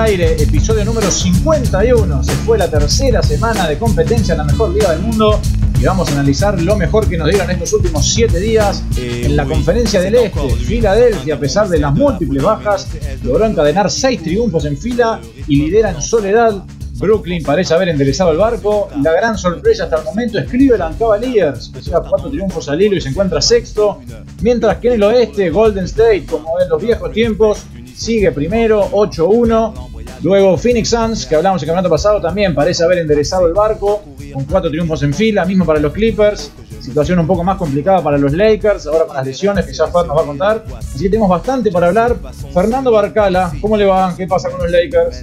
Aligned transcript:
aire, 0.00 0.42
episodio 0.42 0.84
número 0.84 1.10
51. 1.10 2.24
Se 2.24 2.32
fue 2.32 2.56
la 2.56 2.70
tercera 2.70 3.22
semana 3.22 3.68
de 3.68 3.78
competencia 3.78 4.32
en 4.32 4.38
la 4.38 4.44
mejor 4.44 4.70
liga 4.70 4.92
del 4.92 5.00
mundo 5.00 5.38
y 5.78 5.84
vamos 5.84 6.08
a 6.08 6.12
analizar 6.12 6.60
lo 6.60 6.74
mejor 6.76 7.06
que 7.06 7.18
nos 7.18 7.28
dieron 7.28 7.50
estos 7.50 7.74
últimos 7.74 8.06
7 8.06 8.40
días 8.40 8.82
en 8.96 9.36
la 9.36 9.44
conferencia 9.44 10.00
del 10.00 10.14
Este. 10.14 10.56
Filadelfia, 10.56 11.34
a 11.34 11.38
pesar 11.38 11.68
de 11.68 11.78
las 11.80 11.92
múltiples 11.94 12.42
bajas, 12.42 12.88
logró 13.22 13.44
encadenar 13.44 13.90
6 13.90 14.22
triunfos 14.22 14.64
en 14.64 14.76
fila 14.78 15.20
y 15.46 15.56
lidera 15.56 15.90
en 15.90 16.00
soledad. 16.00 16.64
Brooklyn 16.96 17.42
parece 17.42 17.72
haber 17.72 17.88
enderezado 17.88 18.32
el 18.32 18.36
barco. 18.36 18.88
La 19.02 19.12
gran 19.12 19.36
sorpresa 19.38 19.84
hasta 19.84 19.96
el 19.96 20.04
momento 20.04 20.38
es 20.38 20.50
Cleveland 20.50 20.98
Cavaliers, 20.98 21.70
que 21.74 21.80
lleva 21.80 22.02
4 22.06 22.30
triunfos 22.30 22.68
al 22.68 22.80
hilo 22.80 22.96
y 22.96 23.00
se 23.00 23.08
encuentra 23.08 23.40
sexto. 23.40 24.00
Mientras 24.42 24.78
que 24.78 24.88
en 24.88 24.94
el 24.94 25.02
oeste, 25.02 25.50
Golden 25.50 25.84
State, 25.84 26.26
como 26.28 26.60
en 26.60 26.68
los 26.68 26.82
viejos 26.82 27.10
tiempos, 27.12 27.64
sigue 27.94 28.32
primero, 28.32 28.90
8-1. 28.92 29.89
Luego 30.22 30.56
Phoenix 30.58 30.90
Suns, 30.90 31.24
que 31.26 31.34
hablamos 31.34 31.62
el 31.62 31.66
campeonato 31.66 31.88
pasado, 31.90 32.20
también 32.20 32.54
parece 32.54 32.84
haber 32.84 32.98
enderezado 32.98 33.46
el 33.46 33.54
barco, 33.54 34.02
con 34.34 34.44
cuatro 34.44 34.70
triunfos 34.70 35.02
en 35.02 35.14
fila, 35.14 35.44
mismo 35.46 35.64
para 35.64 35.80
los 35.80 35.92
Clippers. 35.92 36.52
Situación 36.80 37.18
un 37.18 37.26
poco 37.26 37.42
más 37.44 37.56
complicada 37.56 38.02
para 38.02 38.18
los 38.18 38.32
Lakers, 38.32 38.86
ahora 38.86 39.06
con 39.06 39.16
las 39.16 39.26
lesiones 39.26 39.64
que 39.66 39.72
ya 39.72 39.86
Fer 39.86 40.06
nos 40.06 40.16
va 40.16 40.22
a 40.22 40.26
contar. 40.26 40.64
Así 40.76 41.04
que 41.04 41.08
tenemos 41.10 41.28
bastante 41.28 41.70
para 41.70 41.88
hablar. 41.88 42.16
Fernando 42.52 42.90
Barcala, 42.92 43.52
¿cómo 43.60 43.76
le 43.76 43.84
va? 43.86 44.14
¿Qué 44.16 44.26
pasa 44.26 44.50
con 44.50 44.60
los 44.60 44.70
Lakers? 44.70 45.20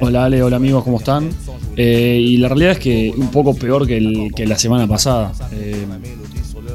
Hola 0.00 0.24
Ale, 0.26 0.42
hola 0.42 0.56
amigos, 0.56 0.84
¿cómo 0.84 0.98
están? 0.98 1.30
Eh, 1.76 2.18
y 2.20 2.36
la 2.36 2.48
realidad 2.48 2.72
es 2.72 2.78
que 2.78 3.12
un 3.16 3.30
poco 3.30 3.54
peor 3.54 3.86
que, 3.86 4.30
la 4.46 4.58
semana 4.58 4.86
pasada. 4.86 5.32
Eh, 5.52 5.84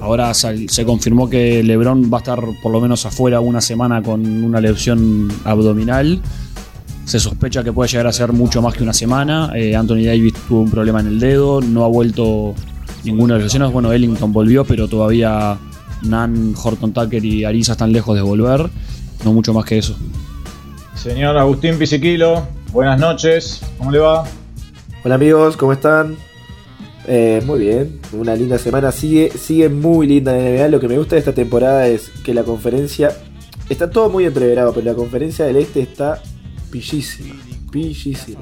ahora 0.02 0.34
sal- 0.34 0.70
se 0.70 0.84
confirmó 0.86 1.30
que 1.30 1.64
LeBron 1.64 2.10
va 2.12 2.18
a 2.18 2.22
estar 2.22 2.40
por 2.62 2.72
lo 2.72 2.82
menos 2.82 3.06
afuera 3.06 3.40
una 3.40 3.62
semana 3.62 4.02
con 4.02 4.26
una 4.44 4.60
lesión 4.60 5.30
abdominal. 5.46 6.22
Se 7.06 7.20
sospecha 7.20 7.64
que 7.64 7.74
puede 7.74 7.90
llegar 7.90 8.08
a 8.08 8.14
ser 8.14 8.32
mucho 8.32 8.62
más 8.62 8.74
que 8.74 8.84
una 8.84 8.94
semana. 8.94 9.52
Eh, 9.56 9.76
Anthony 9.76 10.06
Davis 10.06 10.34
tuvo 10.48 10.62
un 10.62 10.72
problema 10.72 11.00
en 11.02 11.08
el 11.08 11.20
dedo, 11.20 11.62
no 11.62 11.84
ha 11.84 11.88
vuelto 11.88 12.56
ninguna 13.04 13.34
de 13.34 13.40
las 13.40 13.46
lesiones. 13.46 13.72
Bueno, 13.72 13.92
Ellington 13.92 14.32
volvió, 14.32 14.64
pero 14.66 14.88
todavía 14.88 15.58
Nan, 16.04 16.54
Horton 16.62 16.94
Tucker 16.94 17.24
y 17.24 17.44
Ariza 17.44 17.74
están 17.74 17.92
lejos 17.92 18.16
de 18.16 18.22
volver. 18.22 18.70
No 19.24 19.34
mucho 19.34 19.54
más 19.54 19.66
que 19.66 19.78
eso. 19.78 19.96
Señor 20.96 21.38
Agustín 21.38 21.78
Pisiquilo, 21.78 22.48
buenas 22.72 23.00
noches, 23.00 23.62
¿cómo 23.78 23.92
le 23.92 24.00
va? 24.00 24.24
Hola 25.04 25.16
amigos, 25.16 25.58
¿cómo 25.58 25.74
están? 25.74 26.16
Eh, 27.08 27.42
muy 27.46 27.60
bien, 27.60 28.00
una 28.14 28.36
linda 28.36 28.58
semana. 28.58 28.92
Sigue, 28.92 29.30
sigue 29.38 29.68
muy 29.68 30.08
linda 30.08 30.32
NBA. 30.32 30.70
Lo 30.70 30.80
que 30.80 30.88
me 30.88 30.98
gusta 30.98 31.16
de 31.16 31.20
esta 31.20 31.34
temporada 31.34 31.88
es 31.88 32.10
que 32.24 32.34
la 32.34 32.44
conferencia. 32.44 33.12
Está 33.70 33.90
todo 33.90 34.10
muy 34.10 34.26
entreverado, 34.26 34.74
pero 34.74 34.86
la 34.86 34.94
conferencia 34.94 35.46
del 35.46 35.58
este 35.58 35.82
está 35.82 36.22
pillísima. 36.74 37.36
Pillísima. 37.72 38.42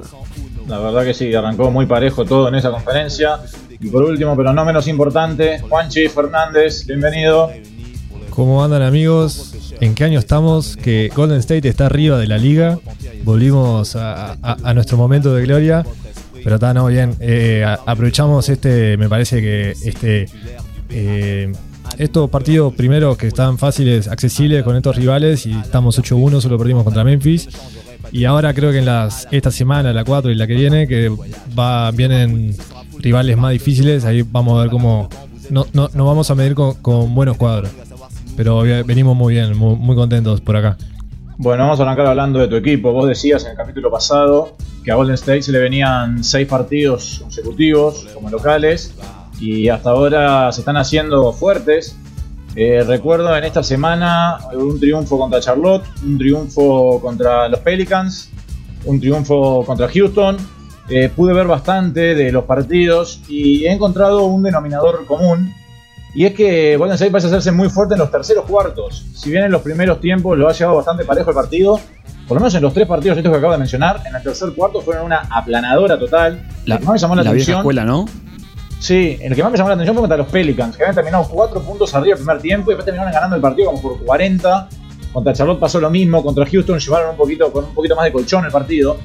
La 0.68 0.78
verdad 0.78 1.04
que 1.04 1.12
sí, 1.14 1.34
arrancó 1.34 1.70
muy 1.70 1.86
parejo 1.86 2.24
todo 2.24 2.48
en 2.48 2.54
esa 2.54 2.70
conferencia. 2.70 3.38
Y 3.80 3.88
por 3.88 4.02
último, 4.04 4.34
pero 4.36 4.52
no 4.52 4.64
menos 4.64 4.88
importante, 4.88 5.58
Juanchi 5.60 6.08
Fernández, 6.08 6.86
bienvenido. 6.86 7.50
¿Cómo 8.30 8.64
andan 8.64 8.80
amigos? 8.82 9.54
¿En 9.80 9.94
qué 9.94 10.04
año 10.04 10.18
estamos? 10.18 10.76
Que 10.76 11.10
Golden 11.14 11.38
State 11.40 11.68
está 11.68 11.86
arriba 11.86 12.18
de 12.18 12.26
la 12.26 12.38
liga. 12.38 12.78
Volvimos 13.24 13.96
a, 13.96 14.32
a- 14.42 14.56
a 14.62 14.74
nuestro 14.74 14.96
momento 14.96 15.34
de 15.34 15.42
gloria. 15.42 15.84
Pero 16.42 16.54
está, 16.56 16.72
no, 16.72 16.86
bien. 16.86 17.14
Eh, 17.20 17.64
aprovechamos 17.86 18.48
este, 18.48 18.96
me 18.96 19.08
parece 19.08 19.40
que 19.40 19.70
este... 19.84 20.26
eh, 20.88 21.52
estos 21.98 22.30
partidos 22.30 22.72
primeros 22.74 23.18
que 23.18 23.26
están 23.26 23.58
fáciles, 23.58 24.08
accesibles 24.08 24.62
con 24.64 24.74
estos 24.76 24.96
rivales 24.96 25.44
y 25.44 25.52
estamos 25.52 25.98
8-1, 26.00 26.40
solo 26.40 26.56
perdimos 26.56 26.84
contra 26.84 27.04
Memphis. 27.04 27.48
Y 28.12 28.26
ahora 28.26 28.52
creo 28.52 28.70
que 28.70 28.78
en 28.78 28.84
las 28.84 29.26
esta 29.30 29.50
semana, 29.50 29.92
la 29.92 30.04
4 30.04 30.30
y 30.30 30.34
la 30.34 30.46
que 30.46 30.54
viene, 30.54 30.86
que 30.86 31.10
va, 31.58 31.90
vienen 31.90 32.54
rivales 32.98 33.38
más 33.38 33.52
difíciles, 33.52 34.04
ahí 34.04 34.22
vamos 34.22 34.58
a 34.58 34.62
ver 34.62 34.70
cómo... 34.70 35.08
No, 35.50 35.66
no, 35.72 35.88
nos 35.92 36.06
vamos 36.06 36.30
a 36.30 36.34
medir 36.34 36.54
con, 36.54 37.14
buenos 37.14 37.36
cuadros. 37.38 37.70
Pero 38.36 38.60
venimos 38.60 39.16
muy 39.16 39.34
bien, 39.34 39.56
muy, 39.56 39.76
muy 39.76 39.96
contentos 39.96 40.40
por 40.40 40.56
acá. 40.56 40.76
Bueno, 41.38 41.64
vamos 41.64 41.80
a 41.80 41.84
arrancar 41.84 42.06
hablando 42.06 42.38
de 42.38 42.48
tu 42.48 42.56
equipo. 42.56 42.92
Vos 42.92 43.08
decías 43.08 43.44
en 43.44 43.52
el 43.52 43.56
capítulo 43.56 43.90
pasado 43.90 44.56
que 44.84 44.92
a 44.92 44.94
Golden 44.94 45.14
State 45.14 45.42
se 45.42 45.52
le 45.52 45.58
venían 45.58 46.22
seis 46.22 46.46
partidos 46.46 47.20
consecutivos 47.22 48.06
como 48.14 48.30
locales 48.30 48.94
y 49.40 49.68
hasta 49.68 49.90
ahora 49.90 50.52
se 50.52 50.60
están 50.60 50.76
haciendo 50.76 51.32
fuertes. 51.32 51.96
Eh, 52.54 52.84
recuerdo 52.86 53.34
en 53.36 53.44
esta 53.44 53.62
semana 53.62 54.38
un 54.52 54.78
triunfo 54.78 55.18
contra 55.18 55.40
Charlotte, 55.40 55.84
un 56.04 56.18
triunfo 56.18 57.00
contra 57.00 57.48
los 57.48 57.60
Pelicans, 57.60 58.30
un 58.84 59.00
triunfo 59.00 59.64
contra 59.64 59.88
Houston. 59.88 60.36
Eh, 60.88 61.08
pude 61.14 61.32
ver 61.32 61.46
bastante 61.46 62.14
de 62.14 62.32
los 62.32 62.44
partidos 62.44 63.20
y 63.28 63.64
he 63.64 63.72
encontrado 63.72 64.24
un 64.24 64.42
denominador 64.42 65.06
común 65.06 65.54
y 66.14 66.26
es 66.26 66.34
que 66.34 66.76
Golden 66.76 66.94
State 66.94 67.10
parece 67.10 67.28
hacerse 67.28 67.52
muy 67.52 67.70
fuerte 67.70 67.94
en 67.94 68.00
los 68.00 68.10
terceros 68.10 68.44
cuartos. 68.44 69.06
Si 69.14 69.30
bien 69.30 69.44
en 69.44 69.52
los 69.52 69.62
primeros 69.62 70.00
tiempos 70.00 70.36
lo 70.36 70.48
ha 70.48 70.52
llevado 70.52 70.76
bastante 70.76 71.04
parejo 71.04 71.30
el 71.30 71.36
partido, 71.36 71.80
por 72.28 72.36
lo 72.36 72.40
menos 72.40 72.54
en 72.54 72.62
los 72.62 72.74
tres 72.74 72.86
partidos 72.86 73.16
estos 73.16 73.32
que 73.32 73.38
acabo 73.38 73.52
de 73.52 73.58
mencionar, 73.58 74.02
en 74.06 74.14
el 74.14 74.22
tercer 74.22 74.52
cuarto 74.52 74.82
fueron 74.82 75.06
una 75.06 75.22
aplanadora 75.30 75.98
total. 75.98 76.46
La, 76.66 76.78
me 76.78 76.98
llamó 76.98 77.14
la, 77.14 77.22
la 77.22 77.32
vieja 77.32 77.58
escuela, 77.58 77.84
¿no? 77.84 78.04
Sí, 78.82 79.16
el 79.20 79.36
que 79.36 79.44
más 79.44 79.52
me 79.52 79.56
llamó 79.56 79.68
la 79.68 79.76
atención 79.76 79.94
fue 79.94 80.02
contra 80.02 80.16
los 80.16 80.26
Pelicans, 80.26 80.76
que 80.76 80.82
habían 80.82 80.96
terminado 80.96 81.28
cuatro 81.30 81.62
puntos 81.62 81.94
arriba 81.94 82.16
el 82.16 82.18
primer 82.18 82.42
tiempo 82.42 82.72
y 82.72 82.74
después 82.74 82.84
terminaron 82.84 83.12
ganando 83.12 83.36
el 83.36 83.42
partido 83.42 83.70
como 83.70 83.80
por 83.80 84.04
40. 84.04 84.68
Contra 85.12 85.32
Charlotte 85.32 85.60
pasó 85.60 85.80
lo 85.80 85.88
mismo, 85.88 86.20
contra 86.20 86.44
Houston 86.44 86.80
llevaron 86.80 87.10
un 87.10 87.16
poquito 87.16 87.52
con 87.52 87.66
un 87.66 87.74
poquito 87.74 87.94
más 87.94 88.06
de 88.06 88.12
colchón 88.12 88.44
el 88.44 88.50
partido. 88.50 88.96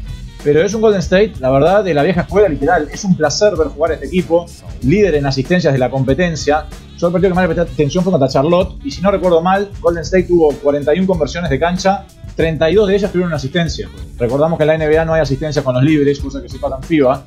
Pero 0.43 0.63
es 0.63 0.73
un 0.73 0.81
Golden 0.81 0.99
State, 1.01 1.33
la 1.39 1.51
verdad, 1.51 1.83
de 1.83 1.93
la 1.93 2.01
vieja 2.01 2.21
escuela 2.21 2.49
literal. 2.49 2.89
Es 2.91 3.03
un 3.03 3.15
placer 3.15 3.55
ver 3.55 3.67
jugar 3.67 3.91
a 3.91 3.93
este 3.93 4.07
equipo, 4.07 4.47
líder 4.81 5.13
en 5.13 5.27
asistencias 5.27 5.71
de 5.71 5.77
la 5.77 5.91
competencia. 5.91 6.65
Yo 6.97 7.07
el 7.07 7.13
partido 7.13 7.29
que 7.29 7.35
más 7.35 7.47
le 7.47 7.53
presté 7.53 7.73
atención 7.73 8.03
fue 8.03 8.11
contra 8.11 8.29
Charlotte, 8.29 8.79
y 8.83 8.89
si 8.89 9.03
no 9.03 9.11
recuerdo 9.11 9.43
mal, 9.43 9.69
Golden 9.79 10.01
State 10.01 10.23
tuvo 10.23 10.53
41 10.55 11.05
conversiones 11.05 11.51
de 11.51 11.59
cancha, 11.59 12.07
32 12.35 12.87
de 12.87 12.95
ellas 12.95 13.11
tuvieron 13.11 13.29
una 13.29 13.37
asistencia. 13.37 13.89
Recordamos 14.17 14.57
que 14.57 14.63
en 14.63 14.67
la 14.69 14.77
NBA 14.77 15.05
no 15.05 15.13
hay 15.13 15.21
asistencia 15.21 15.63
con 15.63 15.75
los 15.75 15.83
libres, 15.83 16.19
cosa 16.19 16.41
que 16.41 16.49
se 16.49 16.57
paga 16.57 16.77
en 16.77 16.83
FIBA. 16.83 17.25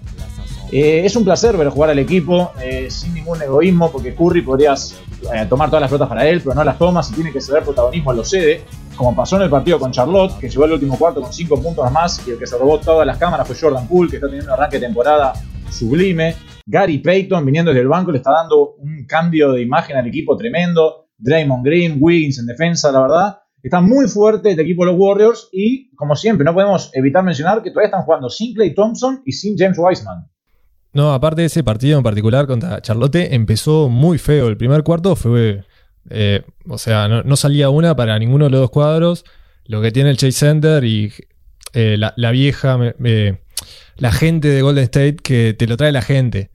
Eh, 0.72 1.04
es 1.04 1.16
un 1.16 1.24
placer 1.24 1.56
ver 1.56 1.68
jugar 1.68 1.90
al 1.90 1.98
equipo 1.98 2.52
eh, 2.62 2.88
sin 2.90 3.12
ningún 3.12 3.42
egoísmo, 3.42 3.90
porque 3.90 4.14
Curry 4.14 4.42
podrías 4.42 5.00
eh, 5.34 5.46
tomar 5.48 5.68
todas 5.68 5.80
las 5.80 5.90
pelotas 5.90 6.08
para 6.08 6.28
él, 6.28 6.40
pero 6.40 6.54
no 6.54 6.62
las 6.62 6.78
toma. 6.78 7.02
Si 7.02 7.12
tiene 7.12 7.32
que 7.32 7.40
ceder 7.40 7.64
protagonismo, 7.64 8.12
lo 8.12 8.24
cede. 8.24 8.62
Como 8.96 9.16
pasó 9.16 9.36
en 9.36 9.42
el 9.42 9.50
partido 9.50 9.78
con 9.78 9.90
Charlotte, 9.90 10.38
que 10.38 10.48
llegó 10.48 10.64
al 10.64 10.72
último 10.72 10.96
cuarto 10.96 11.20
con 11.22 11.32
5 11.32 11.60
puntos 11.60 11.90
más, 11.90 12.26
y 12.26 12.30
el 12.30 12.38
que 12.38 12.46
se 12.46 12.56
robó 12.56 12.78
todas 12.78 13.06
las 13.06 13.18
cámaras 13.18 13.46
fue 13.46 13.56
Jordan 13.58 13.88
Poole, 13.88 14.10
que 14.10 14.16
está 14.16 14.28
teniendo 14.28 14.52
un 14.52 14.58
arranque 14.58 14.78
de 14.78 14.86
temporada 14.86 15.32
sublime. 15.70 16.36
Gary 16.66 16.98
Payton, 16.98 17.44
viniendo 17.44 17.70
desde 17.70 17.82
el 17.82 17.88
banco, 17.88 18.12
le 18.12 18.18
está 18.18 18.30
dando 18.30 18.74
un 18.74 19.06
cambio 19.06 19.52
de 19.52 19.62
imagen 19.62 19.96
al 19.96 20.06
equipo 20.06 20.36
tremendo. 20.36 21.08
Draymond 21.18 21.64
Green, 21.64 21.96
Wiggins 21.98 22.38
en 22.38 22.46
defensa, 22.46 22.92
la 22.92 23.00
verdad. 23.00 23.38
Está 23.62 23.80
muy 23.80 24.06
fuerte 24.06 24.52
el 24.52 24.60
equipo 24.60 24.84
de 24.84 24.92
los 24.92 25.00
Warriors 25.00 25.48
y, 25.52 25.94
como 25.94 26.14
siempre, 26.14 26.44
no 26.44 26.54
podemos 26.54 26.90
evitar 26.94 27.24
mencionar 27.24 27.62
que 27.62 27.70
todavía 27.70 27.88
están 27.88 28.04
jugando 28.04 28.30
sin 28.30 28.54
Clay 28.54 28.74
Thompson 28.74 29.22
y 29.26 29.32
sin 29.32 29.56
James 29.58 29.78
Wiseman. 29.78 30.26
No, 30.92 31.12
aparte 31.12 31.42
de 31.42 31.46
ese 31.46 31.62
partido 31.62 31.98
en 31.98 32.04
particular 32.04 32.46
contra 32.46 32.80
Charlotte, 32.82 33.32
empezó 33.32 33.88
muy 33.88 34.18
feo. 34.18 34.48
El 34.48 34.56
primer 34.56 34.82
cuarto 34.82 35.16
fue. 35.16 35.62
eh, 36.10 36.42
o 36.68 36.78
sea, 36.78 37.08
no, 37.08 37.36
salía 37.36 37.70
una 37.70 37.94
para 37.94 38.18
ninguno 38.18 38.46
de 38.46 38.50
los 38.50 38.60
dos 38.60 38.70
cuadros. 38.70 39.24
Lo 39.66 39.80
que 39.80 39.92
tiene 39.92 40.10
el 40.10 40.16
Chase 40.16 40.32
Center 40.32 40.84
y 40.84 41.12
eh, 41.74 41.96
la, 41.96 42.30
vieja. 42.32 42.78
la 43.96 44.12
gente 44.12 44.48
de 44.48 44.62
Golden 44.62 44.84
State 44.84 45.16
que 45.22 45.54
te 45.56 45.66
lo 45.66 45.76
trae 45.76 45.92
la 45.92 46.02
gente. 46.02 46.50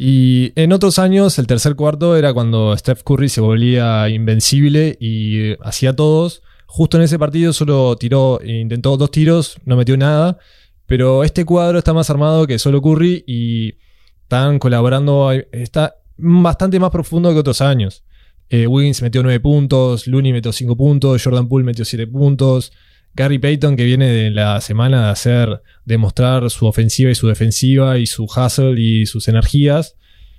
Y 0.00 0.52
en 0.54 0.72
otros 0.72 0.98
años, 1.00 1.38
el 1.40 1.48
tercer 1.48 1.74
cuarto 1.74 2.16
era 2.16 2.32
cuando 2.32 2.76
Steph 2.76 3.02
Curry 3.02 3.28
se 3.28 3.40
volvía 3.40 4.08
invencible 4.08 4.96
y 5.00 5.54
hacía 5.60 5.94
todos. 5.94 6.42
Justo 6.66 6.98
en 6.98 7.02
ese 7.02 7.18
partido 7.18 7.52
solo 7.52 7.96
tiró, 7.96 8.40
intentó 8.44 8.96
dos 8.96 9.10
tiros, 9.10 9.58
no 9.64 9.76
metió 9.76 9.96
nada. 9.96 10.38
Pero 10.88 11.22
este 11.22 11.44
cuadro 11.44 11.78
está 11.78 11.92
más 11.92 12.08
armado 12.08 12.46
que 12.46 12.58
solo 12.58 12.80
Curry 12.80 13.22
y 13.26 13.74
están 14.22 14.58
colaborando. 14.58 15.30
Está 15.52 15.96
bastante 16.16 16.80
más 16.80 16.90
profundo 16.90 17.30
que 17.30 17.38
otros 17.38 17.60
años. 17.60 18.04
Eh, 18.48 18.66
Wiggins 18.66 19.02
metió 19.02 19.22
9 19.22 19.38
puntos, 19.40 20.06
Looney 20.06 20.32
metió 20.32 20.50
5 20.50 20.74
puntos, 20.78 21.22
Jordan 21.22 21.46
Poole 21.46 21.66
metió 21.66 21.84
7 21.84 22.06
puntos. 22.06 22.72
Gary 23.14 23.38
Payton, 23.38 23.76
que 23.76 23.84
viene 23.84 24.08
de 24.08 24.30
la 24.30 24.62
semana 24.62 25.04
de 25.04 25.10
hacer, 25.10 25.62
demostrar 25.84 26.48
su 26.48 26.66
ofensiva 26.66 27.10
y 27.10 27.14
su 27.14 27.28
defensiva 27.28 27.98
y 27.98 28.06
su 28.06 28.24
hustle 28.24 28.80
y 28.80 29.04
sus 29.04 29.28
energías, 29.28 29.96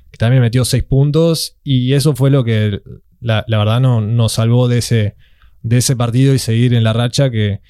que 0.09 0.17
también 0.17 0.41
metió 0.41 0.65
6 0.65 0.83
puntos. 0.83 1.57
Y 1.63 1.93
eso 1.93 2.15
fue 2.15 2.31
lo 2.31 2.43
que 2.43 2.81
la, 3.21 3.45
verdad 3.47 3.79
no- 3.81 4.01
nos 4.01 4.31
salvó 4.33 4.67
de 4.67 4.79
ese, 4.79 5.15
de 5.61 5.77
ese 5.77 5.95
partido 5.95 6.33
y 6.33 6.39
seguir 6.39 6.73
en 6.73 6.83
la 6.83 6.93
racha 6.93 7.29
que 7.29 7.61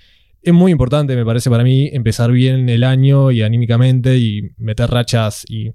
es 0.41 0.53
muy 0.53 0.71
importante, 0.71 1.15
me 1.15 1.25
parece 1.25 1.49
para 1.49 1.63
mí, 1.63 1.89
empezar 1.91 2.31
bien 2.31 2.69
el 2.69 2.83
año 2.83 3.31
y 3.31 3.41
anímicamente 3.41 4.17
y 4.17 4.49
meter 4.57 4.89
rachas 4.89 5.45
y 5.49 5.71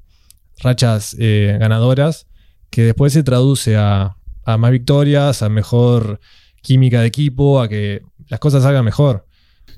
rachas 0.62 1.16
eh, 1.19 1.56
ganadoras 1.61 2.26
que 2.70 2.82
después 2.82 3.12
se 3.12 3.22
traduce 3.22 3.76
a, 3.76 4.16
más 4.58 4.70
victorias, 4.70 5.43
a 5.43 5.49
mejor 5.49 6.20
química 6.62 7.00
de 7.00 7.06
equipo, 7.06 7.61
a 7.61 7.69
que 7.69 8.02
las 8.28 8.40
cosas 8.40 8.62
salgan 8.62 8.84
mejor. 8.84 9.26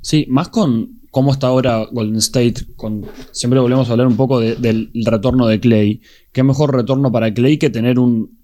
Sí, 0.00 0.27
más 0.29 0.49
con 0.49 1.00
cómo 1.11 1.33
está 1.33 1.49
ahora 1.49 1.87
Golden 1.93 2.17
State. 2.17 2.75
Con, 2.77 3.05
siempre 3.33 3.61
volvemos 3.61 3.88
a 3.88 3.93
hablar 3.93 4.06
un 4.06 4.17
poco 4.17 4.41
de- 4.41 4.55
del 4.56 4.91
retorno 5.05 5.47
de 5.47 5.61
Clay. 5.61 6.00
Qué 6.33 6.43
mejor 6.43 6.75
retorno 6.75 7.11
para 7.12 7.33
Clay 7.35 7.59
que 7.59 7.71
tener 7.71 7.99
un, 7.99 8.38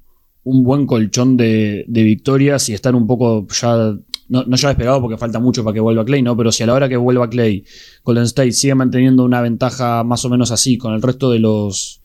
un 0.44 0.62
buen 0.64 0.86
colchón 0.86 1.36
de, 1.36 1.84
de 1.88 2.02
victorias 2.02 2.68
y 2.68 2.74
estar 2.74 2.94
un 2.94 3.06
poco 3.06 3.46
ya. 3.48 3.94
No, 4.32 4.44
no 4.44 4.56
ya 4.56 4.68
despegado 4.68 5.00
porque 5.00 5.18
falta 5.18 5.38
mucho 5.38 5.62
para 5.62 5.74
que 5.74 5.80
vuelva 5.80 6.04
Clay, 6.04 6.22
¿no? 6.22 6.34
Pero 6.36 6.50
si 6.50 6.62
a 6.62 6.66
la 6.66 6.74
hora 6.74 6.88
que 6.88 6.96
vuelva 6.96 7.28
Clay, 7.28 7.64
Golden 8.02 8.24
State 8.24 8.52
sigue 8.52 8.74
manteniendo 8.74 9.24
una 9.24 9.40
ventaja 9.42 10.02
más 10.04 10.24
o 10.24 10.30
menos 10.30 10.50
así 10.50 10.78
con 10.78 10.94
el 10.94 11.02
resto 11.02 11.30
de 11.30 11.38
los 11.38 12.00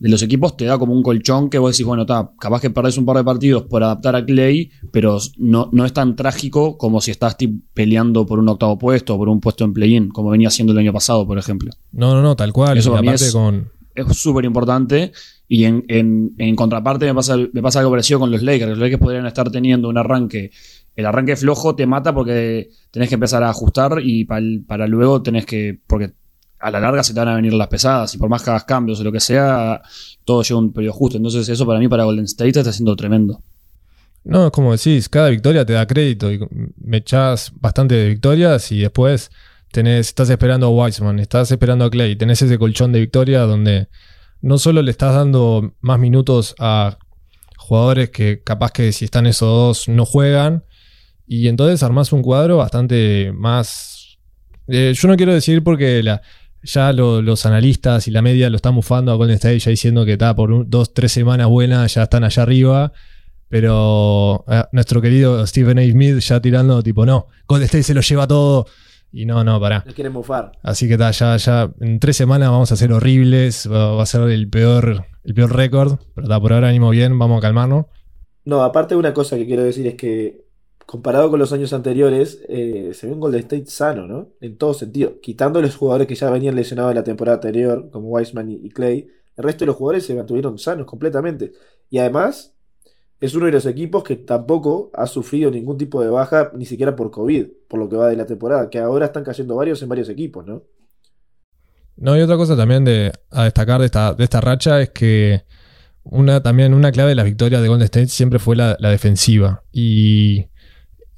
de 0.00 0.08
los 0.10 0.22
equipos, 0.22 0.56
te 0.56 0.64
da 0.64 0.78
como 0.78 0.92
un 0.92 1.02
colchón 1.02 1.50
que 1.50 1.58
vos 1.58 1.72
decís, 1.72 1.84
bueno, 1.84 2.02
está, 2.02 2.30
capaz 2.38 2.60
que 2.60 2.70
perdés 2.70 2.98
un 2.98 3.04
par 3.04 3.16
de 3.16 3.24
partidos 3.24 3.64
por 3.64 3.82
adaptar 3.82 4.14
a 4.14 4.24
Clay, 4.24 4.70
pero 4.92 5.18
no, 5.38 5.70
no 5.72 5.84
es 5.84 5.92
tan 5.92 6.14
trágico 6.14 6.78
como 6.78 7.00
si 7.00 7.10
estás 7.10 7.36
peleando 7.74 8.24
por 8.24 8.38
un 8.38 8.48
octavo 8.48 8.78
puesto 8.78 9.16
o 9.16 9.18
por 9.18 9.28
un 9.28 9.40
puesto 9.40 9.64
en 9.64 9.72
play-in, 9.72 10.10
como 10.10 10.30
venía 10.30 10.50
siendo 10.50 10.72
el 10.72 10.78
año 10.78 10.92
pasado, 10.92 11.26
por 11.26 11.36
ejemplo. 11.36 11.72
No, 11.90 12.14
no, 12.14 12.22
no, 12.22 12.36
tal 12.36 12.52
cual. 12.52 12.78
Eso 12.78 12.90
para 12.90 13.02
mí 13.02 13.08
aparte 13.08 13.24
es- 13.24 13.32
con. 13.32 13.70
Es 13.94 14.06
súper 14.16 14.44
importante. 14.44 15.10
Y 15.48 15.64
en, 15.64 15.84
en- 15.88 16.32
en 16.38 16.54
contraparte 16.54 17.06
me 17.06 17.14
pasa, 17.14 17.36
me 17.36 17.60
pasa 17.62 17.80
algo 17.80 17.90
parecido 17.90 18.20
con 18.20 18.30
los 18.30 18.42
Lakers. 18.42 18.70
Los 18.70 18.78
Lakers 18.78 19.02
podrían 19.02 19.26
estar 19.26 19.50
teniendo 19.50 19.88
un 19.88 19.98
arranque. 19.98 20.52
El 20.98 21.06
arranque 21.06 21.36
flojo 21.36 21.76
te 21.76 21.86
mata 21.86 22.12
porque 22.12 22.70
tenés 22.90 23.08
que 23.08 23.14
empezar 23.14 23.44
a 23.44 23.50
ajustar 23.50 24.00
y 24.02 24.24
pal- 24.24 24.64
para 24.66 24.88
luego 24.88 25.22
tenés 25.22 25.46
que. 25.46 25.78
Porque 25.86 26.10
a 26.58 26.72
la 26.72 26.80
larga 26.80 27.04
se 27.04 27.14
te 27.14 27.20
van 27.20 27.28
a 27.28 27.36
venir 27.36 27.52
las 27.54 27.68
pesadas 27.68 28.12
y 28.16 28.18
por 28.18 28.28
más 28.28 28.42
que 28.42 28.50
hagas 28.50 28.64
cambios 28.64 28.98
o 28.98 29.04
lo 29.04 29.12
que 29.12 29.20
sea, 29.20 29.80
todo 30.24 30.42
llega 30.42 30.56
a 30.56 30.58
un 30.58 30.72
periodo 30.72 30.94
justo. 30.94 31.16
Entonces, 31.16 31.48
eso 31.48 31.64
para 31.64 31.78
mí, 31.78 31.86
para 31.86 32.02
Golden 32.02 32.24
State, 32.24 32.58
está 32.58 32.72
siendo 32.72 32.96
tremendo. 32.96 33.40
No, 34.24 34.46
es 34.46 34.50
como 34.50 34.72
decís, 34.72 35.08
cada 35.08 35.28
victoria 35.28 35.64
te 35.64 35.74
da 35.74 35.86
crédito 35.86 36.32
y 36.32 36.40
me 36.78 36.96
echás 36.96 37.52
bastante 37.60 37.94
de 37.94 38.08
victorias 38.08 38.72
y 38.72 38.80
después 38.80 39.30
tenés, 39.70 40.08
estás 40.08 40.28
esperando 40.30 40.66
a 40.66 40.70
Wiseman, 40.70 41.20
estás 41.20 41.52
esperando 41.52 41.84
a 41.84 41.90
Clay, 41.90 42.16
tenés 42.16 42.42
ese 42.42 42.58
colchón 42.58 42.90
de 42.90 42.98
victoria 42.98 43.42
donde 43.42 43.86
no 44.40 44.58
solo 44.58 44.82
le 44.82 44.90
estás 44.90 45.14
dando 45.14 45.74
más 45.80 46.00
minutos 46.00 46.56
a 46.58 46.98
jugadores 47.56 48.10
que 48.10 48.42
capaz 48.42 48.72
que 48.72 48.92
si 48.92 49.04
están 49.04 49.26
esos 49.28 49.48
dos 49.48 49.88
no 49.88 50.04
juegan 50.04 50.64
y 51.28 51.48
entonces 51.48 51.82
armás 51.82 52.12
un 52.12 52.22
cuadro 52.22 52.56
bastante 52.56 53.32
más... 53.34 54.18
eh, 54.66 54.92
yo 54.94 55.08
no 55.08 55.16
quiero 55.16 55.32
decir 55.34 55.62
porque 55.62 56.02
la, 56.02 56.22
ya 56.62 56.92
lo- 56.92 57.22
los 57.22 57.44
analistas 57.46 58.08
y 58.08 58.10
la 58.10 58.22
media 58.22 58.50
lo 58.50 58.56
están 58.56 58.74
bufando 58.74 59.12
a 59.12 59.14
Golden 59.16 59.36
State 59.36 59.58
ya 59.60 59.70
diciendo 59.70 60.04
que 60.04 60.12
está 60.12 60.34
por 60.34 60.50
un- 60.52 60.68
dos, 60.68 60.92
tres 60.94 61.12
semanas 61.12 61.46
buenas 61.48 61.94
ya 61.94 62.04
están 62.04 62.24
allá 62.24 62.42
arriba. 62.42 62.92
Pero 63.50 64.44
eh, 64.48 64.64
nuestro 64.72 65.00
querido 65.00 65.46
Stephen 65.46 65.78
A. 65.78 65.82
Smith 65.82 66.18
ya 66.18 66.40
tirando, 66.40 66.82
tipo, 66.82 67.06
no, 67.06 67.28
Golden 67.46 67.64
State 67.64 67.82
se 67.84 67.94
lo 67.94 68.00
lleva 68.02 68.26
todo. 68.26 68.66
Y 69.10 69.24
no, 69.24 69.42
no, 69.42 69.58
pará. 69.58 69.82
Les 69.86 69.94
quieren 69.94 70.12
mofar. 70.12 70.52
Así 70.62 70.86
que 70.86 70.98
ta, 70.98 71.10
ya, 71.12 71.34
ya 71.38 71.70
en 71.80 71.98
tres 71.98 72.14
semanas 72.16 72.50
vamos 72.50 72.70
a 72.72 72.76
ser 72.76 72.92
horribles. 72.92 73.66
Va, 73.70 73.94
va 73.94 74.02
a 74.02 74.06
ser 74.06 74.20
el 74.28 74.50
peor, 74.50 75.06
el 75.24 75.34
peor 75.34 75.56
récord. 75.56 75.98
Pero 76.14 76.28
ta, 76.28 76.38
por 76.38 76.52
ahora 76.52 76.68
ánimo 76.68 76.90
bien, 76.90 77.18
vamos 77.18 77.38
a 77.38 77.40
calmarnos. 77.40 77.86
No, 78.44 78.62
aparte 78.62 78.94
una 78.96 79.14
cosa 79.14 79.36
que 79.36 79.46
quiero 79.46 79.62
decir 79.62 79.86
es 79.86 79.94
que 79.94 80.44
comparado 80.88 81.28
con 81.28 81.38
los 81.38 81.52
años 81.52 81.74
anteriores, 81.74 82.40
eh, 82.48 82.92
se 82.94 83.06
ve 83.06 83.12
un 83.12 83.20
Golden 83.20 83.40
State 83.40 83.66
sano, 83.66 84.06
¿no? 84.06 84.30
En 84.40 84.56
todo 84.56 84.72
sentido. 84.72 85.20
Quitando 85.20 85.60
los 85.60 85.76
jugadores 85.76 86.06
que 86.06 86.14
ya 86.14 86.30
venían 86.30 86.56
lesionados 86.56 86.94
la 86.94 87.04
temporada 87.04 87.34
anterior, 87.34 87.90
como 87.90 88.08
Wiseman 88.08 88.48
y, 88.48 88.54
y 88.54 88.70
Clay, 88.70 89.06
el 89.36 89.44
resto 89.44 89.60
de 89.60 89.66
los 89.66 89.76
jugadores 89.76 90.06
se 90.06 90.14
mantuvieron 90.14 90.58
sanos 90.58 90.86
completamente. 90.86 91.52
Y 91.90 91.98
además, 91.98 92.54
es 93.20 93.34
uno 93.34 93.44
de 93.44 93.52
los 93.52 93.66
equipos 93.66 94.02
que 94.02 94.16
tampoco 94.16 94.90
ha 94.94 95.06
sufrido 95.06 95.50
ningún 95.50 95.76
tipo 95.76 96.02
de 96.02 96.08
baja, 96.08 96.52
ni 96.54 96.64
siquiera 96.64 96.96
por 96.96 97.10
COVID, 97.10 97.48
por 97.68 97.80
lo 97.80 97.86
que 97.90 97.96
va 97.96 98.08
de 98.08 98.16
la 98.16 98.24
temporada, 98.24 98.70
que 98.70 98.78
ahora 98.78 99.04
están 99.04 99.24
cayendo 99.24 99.56
varios 99.56 99.82
en 99.82 99.90
varios 99.90 100.08
equipos, 100.08 100.46
¿no? 100.46 100.62
No, 101.96 102.16
y 102.16 102.22
otra 102.22 102.38
cosa 102.38 102.56
también 102.56 102.86
de, 102.86 103.12
a 103.30 103.44
destacar 103.44 103.80
de 103.80 103.86
esta, 103.86 104.14
de 104.14 104.24
esta 104.24 104.40
racha 104.40 104.80
es 104.80 104.88
que 104.88 105.44
una, 106.04 106.42
también 106.42 106.72
una 106.72 106.92
clave 106.92 107.10
de 107.10 107.16
las 107.16 107.26
victorias 107.26 107.60
de 107.60 107.68
Golden 107.68 107.84
State 107.84 108.08
siempre 108.08 108.38
fue 108.38 108.56
la, 108.56 108.74
la 108.80 108.88
defensiva. 108.88 109.64
Y 109.70 110.46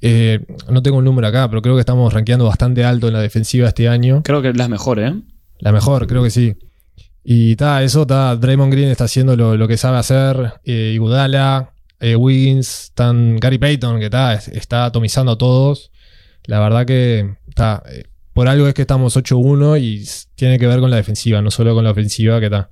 eh, 0.01 0.39
no 0.69 0.81
tengo 0.81 0.97
un 0.97 1.05
número 1.05 1.27
acá, 1.27 1.47
pero 1.49 1.61
creo 1.61 1.75
que 1.75 1.79
estamos 1.81 2.13
rankeando 2.13 2.45
bastante 2.45 2.83
alto 2.83 3.07
en 3.07 3.13
la 3.13 3.21
defensiva 3.21 3.67
este 3.67 3.87
año. 3.87 4.21
Creo 4.23 4.41
que 4.41 4.49
es 4.49 4.57
la 4.57 4.67
mejor, 4.67 4.99
¿eh? 4.99 5.13
La 5.59 5.71
mejor, 5.71 6.07
creo 6.07 6.23
que 6.23 6.31
sí. 6.31 6.55
Y 7.23 7.55
ta, 7.55 7.83
eso 7.83 8.01
está, 8.01 8.35
Draymond 8.35 8.71
Green 8.73 8.89
está 8.89 9.03
haciendo 9.03 9.35
lo, 9.35 9.55
lo 9.55 9.67
que 9.67 9.77
sabe 9.77 9.97
hacer, 9.99 10.53
eh, 10.65 10.91
Iguodala, 10.95 11.71
eh, 11.99 12.15
Wiggins, 12.15 12.85
están 12.85 13.37
Gary 13.37 13.59
Payton, 13.59 13.99
que 13.99 14.05
está, 14.05 14.33
está 14.33 14.85
atomizando 14.85 15.33
a 15.33 15.37
todos. 15.37 15.91
La 16.45 16.59
verdad 16.59 16.85
que 16.87 17.35
está, 17.47 17.83
eh, 17.91 18.05
por 18.33 18.47
algo 18.47 18.67
es 18.67 18.73
que 18.73 18.81
estamos 18.81 19.15
8-1 19.15 19.77
y 19.79 20.03
tiene 20.35 20.57
que 20.57 20.65
ver 20.65 20.79
con 20.79 20.89
la 20.89 20.95
defensiva, 20.95 21.43
no 21.43 21.51
solo 21.51 21.75
con 21.75 21.83
la 21.83 21.91
ofensiva 21.91 22.39
que 22.39 22.45
está. 22.47 22.69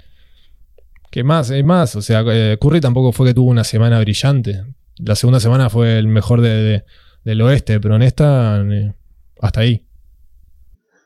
¿Qué 1.12 1.24
más? 1.24 1.50
Hay 1.52 1.64
más, 1.64 1.96
o 1.96 2.02
sea, 2.02 2.24
eh, 2.28 2.58
Curry 2.60 2.82
tampoco 2.82 3.12
fue 3.12 3.28
que 3.28 3.34
tuvo 3.34 3.50
una 3.50 3.64
semana 3.64 4.00
brillante. 4.00 4.64
La 4.98 5.16
segunda 5.16 5.40
semana 5.40 5.70
fue 5.70 5.98
el 6.00 6.08
mejor 6.08 6.42
de- 6.42 6.50
de- 6.64 6.84
del 7.30 7.42
oeste, 7.42 7.80
pero 7.80 7.96
en 7.96 8.02
esta, 8.02 8.60
eh, 8.62 8.92
hasta 9.40 9.62
ahí. 9.62 9.86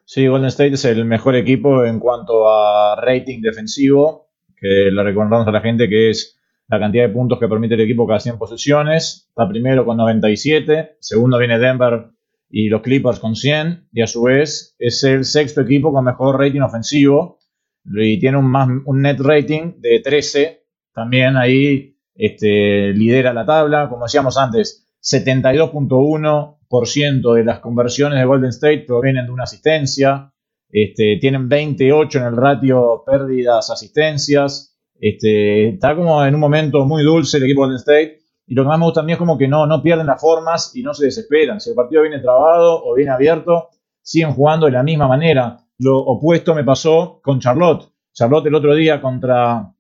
Sí, 0.06 0.26
Golden 0.28 0.48
State 0.48 0.74
es 0.74 0.86
el 0.86 1.04
mejor 1.04 1.36
equipo 1.36 1.84
en 1.84 2.00
cuanto 2.00 2.50
a 2.50 2.96
rating 2.96 3.42
defensivo, 3.42 4.30
que 4.56 4.90
le 4.92 5.04
recordamos 5.04 5.46
a 5.48 5.52
la 5.52 5.60
gente 5.60 5.90
que 5.90 6.10
es 6.10 6.40
la 6.70 6.80
cantidad 6.80 7.08
de 7.08 7.14
puntos 7.14 7.40
que 7.40 7.50
permite 7.50 7.74
el 7.74 7.82
equipo 7.82 8.08
cada 8.08 8.22
100 8.22 8.38
posiciones. 8.38 9.26
Está 9.28 9.48
primero 9.50 9.86
con 9.86 9.98
97, 9.98 10.98
segundo 11.00 11.38
viene 11.38 11.60
Denver 11.60 12.12
y 12.50 12.70
los 12.70 12.82
Clippers 12.82 13.20
con 13.20 13.36
100, 13.36 13.90
y 13.92 14.02
a 14.02 14.08
su 14.08 14.24
vez 14.24 14.76
es 14.80 15.04
el 15.04 15.26
sexto 15.26 15.62
equipo 15.62 15.92
con 15.92 16.06
mejor 16.06 16.40
rating 16.40 16.62
ofensivo 16.62 17.40
y 17.86 18.18
tiene 18.20 18.38
un, 18.38 18.46
más, 18.46 18.70
un 18.86 19.02
net 19.02 19.20
rating 19.20 19.74
de 19.80 20.00
13. 20.00 20.64
También 20.94 21.36
ahí 21.36 21.98
este, 22.16 22.94
lidera 22.94 23.34
la 23.34 23.46
tabla, 23.46 23.90
como 23.90 24.06
decíamos 24.06 24.38
antes, 24.38 24.83
72.1% 25.04 27.34
de 27.34 27.44
las 27.44 27.60
conversiones 27.60 28.20
de 28.20 28.26
Golden 28.26 28.52
State 28.52 28.86
provienen 28.88 29.26
de 29.26 29.32
una 29.32 29.44
asistencia. 29.44 30.32
Este, 30.70 31.18
tienen 31.20 31.50
28 31.50 32.20
en 32.20 32.26
el 32.26 32.38
ratio 32.38 33.04
pérdidas-asistencias. 33.06 34.78
Este, 35.00 35.70
está 35.70 35.96
como 35.96 36.26
en 36.26 36.34
un 36.34 36.40
momento 36.40 36.84
muy 36.86 37.04
dulce 37.04 37.38
el 37.38 37.44
equipo 37.44 37.62
de 37.62 37.66
Golden 37.66 37.80
State. 37.80 38.24
Y 38.48 38.56
lo 38.56 38.64
que 38.64 38.70
más 38.70 38.80
me 38.80 38.86
gusta 38.86 39.02
a 39.02 39.12
es 39.12 39.18
como 39.18 39.38
que 39.38 39.48
no, 39.48 39.68
no 39.68 39.84
pierden 39.84 40.08
las 40.08 40.22
formas 40.22 40.76
y 40.76 40.84
no 40.84 40.94
se 40.94 41.06
desesperan. 41.06 41.60
Si 41.60 41.70
el 41.70 41.76
partido 41.76 42.02
viene 42.02 42.20
trabado 42.20 42.84
o 42.84 42.96
viene 42.96 43.12
abierto, 43.12 43.70
siguen 44.02 44.34
jugando 44.34 44.68
de 44.68 44.74
la 44.74 44.84
misma 44.84 45.08
manera. 45.08 45.60
Lo 45.80 45.98
opuesto 46.00 46.56
me 46.56 46.64
pasó 46.64 47.20
con 47.22 47.40
Charlotte. 47.40 47.90
Charlotte 48.14 48.48
el 48.48 48.56
otro 48.56 48.76
día 48.76 49.02
contra, 49.02 49.74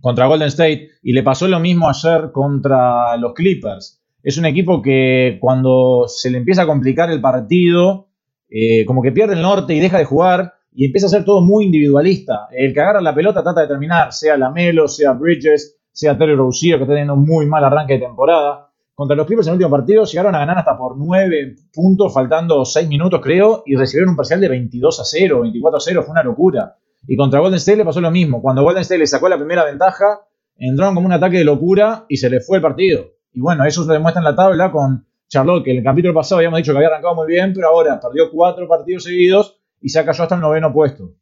contra 0.00 0.26
Golden 0.26 0.48
State 0.48 0.90
y 1.02 1.12
le 1.12 1.22
pasó 1.22 1.48
lo 1.48 1.58
mismo 1.58 1.88
ayer 1.88 2.30
contra 2.32 3.16
los 3.16 3.34
Clippers. 3.34 3.97
Es 4.22 4.36
un 4.36 4.46
equipo 4.46 4.82
que 4.82 5.38
cuando 5.40 6.04
se 6.08 6.30
le 6.30 6.38
empieza 6.38 6.62
a 6.62 6.66
complicar 6.66 7.10
el 7.10 7.20
partido, 7.20 8.08
eh, 8.50 8.84
como 8.84 9.02
que 9.02 9.12
pierde 9.12 9.34
el 9.34 9.42
norte 9.42 9.74
y 9.74 9.80
deja 9.80 9.98
de 9.98 10.04
jugar 10.04 10.54
y 10.72 10.86
empieza 10.86 11.06
a 11.06 11.10
ser 11.10 11.24
todo 11.24 11.40
muy 11.40 11.66
individualista. 11.66 12.48
El 12.50 12.72
que 12.72 12.80
agarra 12.80 13.00
la 13.00 13.14
pelota 13.14 13.42
trata 13.42 13.62
de 13.62 13.68
terminar, 13.68 14.12
sea 14.12 14.36
Lamelo, 14.36 14.88
sea 14.88 15.12
Bridges, 15.12 15.76
sea 15.92 16.16
Terry 16.16 16.34
Rozier, 16.34 16.76
que 16.76 16.84
está 16.84 16.94
teniendo 16.94 17.14
un 17.14 17.24
muy 17.24 17.46
mal 17.46 17.64
arranque 17.64 17.94
de 17.94 18.00
temporada. 18.00 18.70
Contra 18.94 19.16
los 19.16 19.26
Clippers 19.26 19.46
en 19.46 19.52
el 19.52 19.56
último 19.58 19.70
partido 19.70 20.04
llegaron 20.04 20.34
a 20.34 20.38
ganar 20.40 20.58
hasta 20.58 20.76
por 20.76 20.96
9 20.96 21.54
puntos, 21.72 22.12
faltando 22.12 22.64
6 22.64 22.88
minutos 22.88 23.20
creo, 23.22 23.62
y 23.64 23.76
recibieron 23.76 24.10
un 24.10 24.16
parcial 24.16 24.40
de 24.40 24.48
22 24.48 25.00
a 25.00 25.04
0, 25.04 25.40
24 25.42 25.76
a 25.76 25.80
0, 25.80 26.02
fue 26.02 26.12
una 26.12 26.22
locura. 26.24 26.76
Y 27.06 27.16
contra 27.16 27.40
Golden 27.40 27.58
State 27.58 27.78
le 27.78 27.84
pasó 27.84 28.00
lo 28.00 28.10
mismo. 28.10 28.42
Cuando 28.42 28.62
Golden 28.62 28.82
State 28.82 28.98
le 28.98 29.06
sacó 29.06 29.28
la 29.28 29.36
primera 29.36 29.64
ventaja, 29.64 30.20
entraron 30.56 30.94
como 30.94 31.06
un 31.06 31.12
ataque 31.12 31.38
de 31.38 31.44
locura 31.44 32.06
y 32.08 32.16
se 32.16 32.28
le 32.28 32.40
fue 32.40 32.58
el 32.58 32.62
partido. 32.62 33.04
Y 33.38 33.40
bueno, 33.40 33.64
eso 33.64 33.84
se 33.84 33.92
demuestra 33.92 34.18
en 34.18 34.24
la 34.24 34.34
tabla 34.34 34.72
con 34.72 35.06
Charlotte, 35.28 35.62
que 35.62 35.70
en 35.70 35.76
el 35.76 35.84
capítulo 35.84 36.12
pasado 36.12 36.38
habíamos 36.38 36.56
dicho 36.56 36.72
que 36.72 36.78
había 36.78 36.88
arrancado 36.88 37.14
muy 37.14 37.28
bien, 37.28 37.52
pero 37.54 37.68
ahora 37.68 38.00
perdió 38.00 38.32
cuatro 38.32 38.66
partidos 38.66 39.04
seguidos 39.04 39.60
y 39.80 39.90
se 39.90 40.04
cayó 40.04 40.24
hasta 40.24 40.34
el 40.34 40.40
noveno 40.40 40.72
puesto. 40.72 41.12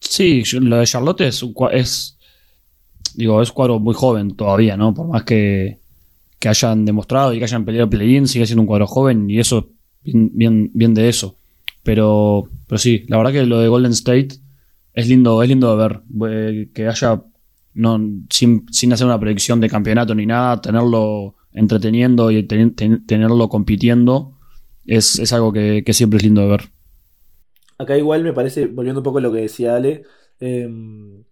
Sí, 0.00 0.42
lo 0.54 0.78
de 0.78 0.86
Charlotte 0.86 1.20
es, 1.20 1.44
es 1.70 2.18
digo, 3.14 3.40
es 3.40 3.52
cuadro 3.52 3.78
muy 3.78 3.94
joven 3.94 4.34
todavía, 4.34 4.76
¿no? 4.76 4.92
Por 4.92 5.06
más 5.06 5.22
que, 5.22 5.78
que 6.40 6.48
hayan 6.48 6.84
demostrado 6.84 7.32
y 7.32 7.38
que 7.38 7.44
hayan 7.44 7.64
peleado 7.64 7.88
play-in, 7.88 8.26
sigue 8.26 8.44
siendo 8.44 8.62
un 8.62 8.66
cuadro 8.66 8.88
joven 8.88 9.30
y 9.30 9.38
eso, 9.38 9.68
bien, 10.02 10.32
bien, 10.34 10.72
bien 10.74 10.94
de 10.94 11.08
eso. 11.08 11.36
Pero, 11.84 12.42
pero 12.66 12.76
sí, 12.80 13.04
la 13.06 13.18
verdad 13.18 13.30
que 13.34 13.46
lo 13.46 13.60
de 13.60 13.68
Golden 13.68 13.92
State 13.92 14.30
es 14.94 15.08
lindo, 15.08 15.40
es 15.44 15.48
lindo 15.48 15.76
de 15.76 15.80
ver. 15.80 16.00
eh, 16.28 16.70
Que 16.74 16.88
haya, 16.88 17.22
sin, 18.30 18.66
sin 18.70 18.92
hacer 18.92 19.06
una 19.06 19.20
predicción 19.20 19.60
de 19.60 19.68
campeonato 19.70 20.14
ni 20.14 20.26
nada, 20.26 20.60
tenerlo 20.60 21.36
entreteniendo 21.52 22.30
y 22.30 22.42
ten- 22.44 22.74
ten- 22.74 23.06
tenerlo 23.06 23.48
compitiendo 23.48 24.38
es, 24.86 25.18
es 25.18 25.32
algo 25.32 25.52
que, 25.52 25.82
que 25.84 25.92
siempre 25.94 26.18
es 26.18 26.24
lindo 26.24 26.42
de 26.42 26.48
ver. 26.48 26.62
Acá 27.78 27.96
igual 27.96 28.22
me 28.24 28.32
parece, 28.32 28.66
volviendo 28.66 29.00
un 29.00 29.04
poco 29.04 29.18
a 29.18 29.20
lo 29.22 29.32
que 29.32 29.40
decía 29.40 29.74
Ale, 29.76 30.04
em, 30.38 31.24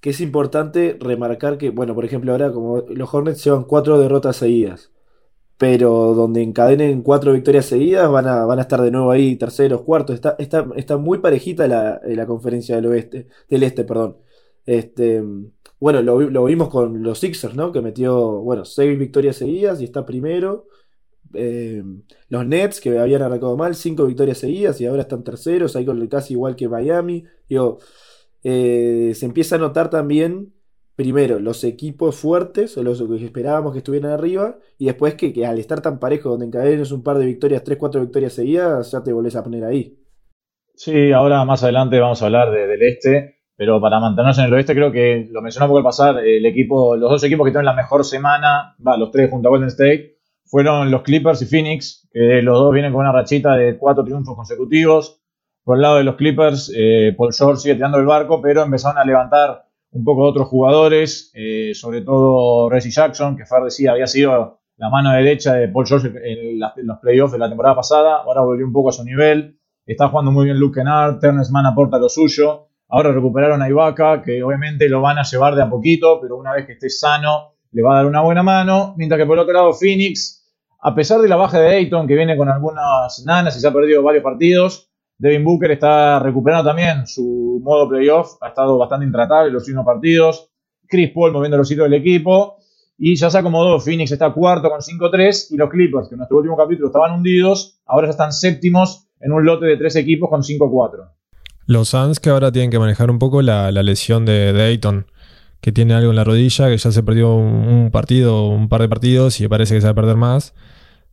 que 0.00 0.10
es 0.10 0.20
importante 0.20 0.96
remarcar 1.00 1.58
que, 1.58 1.70
bueno, 1.70 1.94
por 1.94 2.04
ejemplo, 2.04 2.32
ahora 2.32 2.52
como 2.52 2.78
los 2.88 3.14
Hornets 3.14 3.44
llevan 3.44 3.64
cuatro 3.64 3.98
derrotas 4.00 4.36
seguidas. 4.36 4.92
pero 5.58 6.14
donde 6.14 6.42
encadenen 6.42 7.02
cuatro 7.02 7.32
victorias 7.34 7.66
seguidas 7.66 8.10
van 8.10 8.26
a, 8.28 8.44
van 8.46 8.58
a 8.60 8.62
estar 8.62 8.82
de 8.82 8.90
nuevo 8.92 9.10
ahí, 9.12 9.36
terceros, 9.36 9.82
cuartos. 9.82 10.14
Está, 10.16 10.36
está, 10.38 10.66
está 10.76 10.98
muy 10.98 11.18
parejita 11.20 11.68
la, 11.68 12.00
la 12.04 12.26
conferencia 12.26 12.76
del 12.76 12.86
oeste, 12.86 13.28
del 13.50 13.62
este, 13.64 13.84
perdón. 13.84 14.18
Este, 14.66 15.22
bueno, 15.80 16.02
lo, 16.02 16.44
vimos 16.44 16.68
con 16.68 17.02
los 17.02 17.18
Sixers, 17.18 17.54
¿no? 17.54 17.72
Que 17.72 17.80
metió, 17.80 18.40
bueno, 18.40 18.64
seis 18.64 18.98
victorias 18.98 19.36
seguidas 19.36 19.80
y 19.80 19.84
está 19.84 20.04
primero. 20.04 20.66
Eh, 21.34 21.82
los 22.28 22.46
Nets, 22.46 22.80
que 22.80 22.98
habían 22.98 23.22
arrancado 23.22 23.56
mal, 23.56 23.74
cinco 23.74 24.06
victorias 24.06 24.38
seguidas 24.38 24.80
y 24.80 24.86
ahora 24.86 25.02
están 25.02 25.22
terceros, 25.22 25.76
ahí 25.76 25.84
con 25.84 26.04
casi 26.08 26.34
igual 26.34 26.56
que 26.56 26.68
Miami. 26.68 27.24
Digo, 27.48 27.78
eh, 28.42 29.12
se 29.14 29.26
empieza 29.26 29.56
a 29.56 29.58
notar 29.58 29.90
también 29.90 30.52
primero 30.96 31.38
los 31.38 31.62
equipos 31.62 32.16
fuertes 32.16 32.76
o 32.76 32.82
los 32.82 33.00
que 33.00 33.24
esperábamos 33.24 33.72
que 33.72 33.78
estuvieran 33.78 34.10
arriba 34.10 34.58
y 34.78 34.86
después 34.86 35.14
que, 35.14 35.32
que 35.32 35.46
al 35.46 35.60
estar 35.60 35.80
tan 35.80 36.00
parejo 36.00 36.30
donde 36.30 36.46
encadenes 36.46 36.90
un 36.90 37.04
par 37.04 37.18
de 37.18 37.26
victorias, 37.26 37.62
tres, 37.62 37.78
cuatro 37.78 38.00
victorias 38.00 38.32
seguidas, 38.32 38.90
ya 38.90 39.04
te 39.04 39.12
volvés 39.12 39.36
a 39.36 39.44
poner 39.44 39.64
ahí. 39.64 39.96
Sí, 40.74 41.12
ahora 41.12 41.44
más 41.44 41.62
adelante 41.62 42.00
vamos 42.00 42.20
a 42.20 42.26
hablar 42.26 42.50
de, 42.50 42.66
del 42.66 42.82
este, 42.82 43.37
pero 43.58 43.80
para 43.80 43.98
mantenernos 43.98 44.38
en 44.38 44.44
el 44.44 44.54
oeste 44.54 44.72
creo 44.72 44.92
que 44.92 45.26
lo 45.32 45.42
poco 45.42 45.78
al 45.78 45.82
pasar, 45.82 46.18
el 46.20 46.46
equipo, 46.46 46.94
los 46.94 47.10
dos 47.10 47.24
equipos 47.24 47.44
que 47.44 47.50
tienen 47.50 47.66
la 47.66 47.72
mejor 47.72 48.04
semana, 48.04 48.76
va, 48.86 48.96
los 48.96 49.10
tres 49.10 49.28
junto 49.28 49.48
a 49.48 49.50
Golden 49.50 49.66
State, 49.66 50.14
fueron 50.44 50.92
los 50.92 51.02
Clippers 51.02 51.42
y 51.42 51.46
Phoenix, 51.46 52.08
que 52.12 52.40
los 52.40 52.56
dos 52.56 52.72
vienen 52.72 52.92
con 52.92 53.00
una 53.00 53.10
rachita 53.10 53.56
de 53.56 53.76
cuatro 53.76 54.04
triunfos 54.04 54.36
consecutivos. 54.36 55.20
Por 55.64 55.76
el 55.76 55.82
lado 55.82 55.96
de 55.96 56.04
los 56.04 56.14
Clippers, 56.14 56.72
eh, 56.72 57.12
Paul 57.18 57.32
George 57.32 57.62
sigue 57.62 57.74
tirando 57.74 57.98
el 57.98 58.06
barco, 58.06 58.40
pero 58.40 58.62
empezaron 58.62 58.96
a 58.96 59.04
levantar 59.04 59.64
un 59.90 60.04
poco 60.04 60.22
otros 60.22 60.46
jugadores, 60.46 61.32
eh, 61.34 61.72
sobre 61.74 62.02
todo 62.02 62.70
Reggie 62.70 62.92
Jackson, 62.92 63.36
que 63.36 63.44
Fer 63.44 63.64
decía 63.64 63.90
había 63.90 64.06
sido 64.06 64.60
la 64.76 64.88
mano 64.88 65.10
derecha 65.10 65.54
de 65.54 65.66
Paul 65.66 65.84
George 65.84 66.12
en, 66.22 66.60
los 66.60 66.98
playoffs 67.00 67.32
de 67.32 67.38
la 67.38 67.48
temporada 67.48 67.74
pasada, 67.74 68.18
ahora 68.18 68.42
volvió 68.42 68.64
un 68.64 68.72
poco 68.72 68.90
a 68.90 68.92
su 68.92 69.02
nivel, 69.02 69.58
está 69.84 70.06
jugando 70.06 70.30
muy 70.30 70.44
bien 70.44 70.60
Luke 70.60 70.78
Kennard, 70.78 71.18
Ternes 71.18 71.50
Mann 71.50 71.66
aporta 71.66 71.98
lo 71.98 72.08
suyo, 72.08 72.67
ahora 72.88 73.12
recuperaron 73.12 73.62
a 73.62 73.68
Ibaka, 73.68 74.22
que 74.22 74.42
obviamente 74.42 74.88
lo 74.88 75.00
van 75.00 75.18
a 75.18 75.22
llevar 75.22 75.54
de 75.54 75.62
a 75.62 75.70
poquito, 75.70 76.20
pero 76.20 76.36
una 76.36 76.52
vez 76.52 76.66
que 76.66 76.72
esté 76.72 76.90
sano 76.90 77.52
le 77.70 77.82
va 77.82 77.92
a 77.92 77.96
dar 77.96 78.06
una 78.06 78.22
buena 78.22 78.42
mano, 78.42 78.94
mientras 78.96 79.18
que 79.18 79.26
por 79.26 79.38
otro 79.38 79.52
lado 79.52 79.72
Phoenix, 79.74 80.46
a 80.80 80.94
pesar 80.94 81.20
de 81.20 81.28
la 81.28 81.36
baja 81.36 81.60
de 81.60 81.66
Dayton, 81.66 82.06
que 82.06 82.14
viene 82.14 82.36
con 82.36 82.48
algunas 82.48 83.22
nanas 83.26 83.56
y 83.56 83.60
se 83.60 83.68
ha 83.68 83.72
perdido 83.72 84.02
varios 84.02 84.24
partidos, 84.24 84.88
Devin 85.18 85.44
Booker 85.44 85.72
está 85.72 86.20
recuperando 86.20 86.70
también 86.70 87.06
su 87.06 87.60
modo 87.62 87.88
playoff, 87.88 88.36
ha 88.40 88.48
estado 88.48 88.78
bastante 88.78 89.04
intratable 89.04 89.50
los 89.50 89.64
últimos 89.64 89.84
partidos. 89.84 90.48
Chris 90.86 91.10
Paul 91.12 91.32
moviendo 91.32 91.56
los 91.56 91.70
hilos 91.70 91.90
del 91.90 92.00
equipo. 92.00 92.56
Y 92.96 93.14
ya 93.14 93.30
se 93.30 93.38
acomodó, 93.38 93.78
Phoenix 93.78 94.10
está 94.10 94.32
cuarto 94.32 94.70
con 94.70 94.80
5-3 94.80 95.48
y 95.50 95.56
los 95.56 95.70
Clippers, 95.70 96.08
que 96.08 96.14
en 96.14 96.18
nuestro 96.18 96.38
último 96.38 96.56
capítulo 96.56 96.88
estaban 96.88 97.12
hundidos, 97.12 97.80
ahora 97.86 98.08
ya 98.08 98.10
están 98.10 98.32
séptimos 98.32 99.08
en 99.20 99.30
un 99.30 99.44
lote 99.44 99.66
de 99.66 99.76
tres 99.76 99.94
equipos 99.94 100.28
con 100.28 100.42
5-4. 100.42 101.08
Los 101.68 101.90
Suns 101.90 102.18
que 102.18 102.30
ahora 102.30 102.50
tienen 102.50 102.70
que 102.70 102.78
manejar 102.78 103.10
un 103.10 103.18
poco 103.18 103.42
la, 103.42 103.70
lesión 103.70 104.24
de 104.24 104.54
Dayton, 104.54 105.06
que 105.60 105.70
tiene 105.70 105.92
algo 105.92 106.08
en 106.08 106.16
la 106.16 106.24
rodilla, 106.24 106.70
que 106.70 106.78
ya 106.78 106.90
se 106.90 107.02
perdió 107.02 107.34
un, 107.34 107.90
partido, 107.92 108.48
un 108.48 108.70
par 108.70 108.80
de 108.80 108.88
partidos 108.88 109.38
y 109.38 109.48
parece 109.48 109.74
que 109.74 109.82
se 109.82 109.86
va 109.86 109.90
a 109.90 109.94
perder 109.94 110.16
más. 110.16 110.54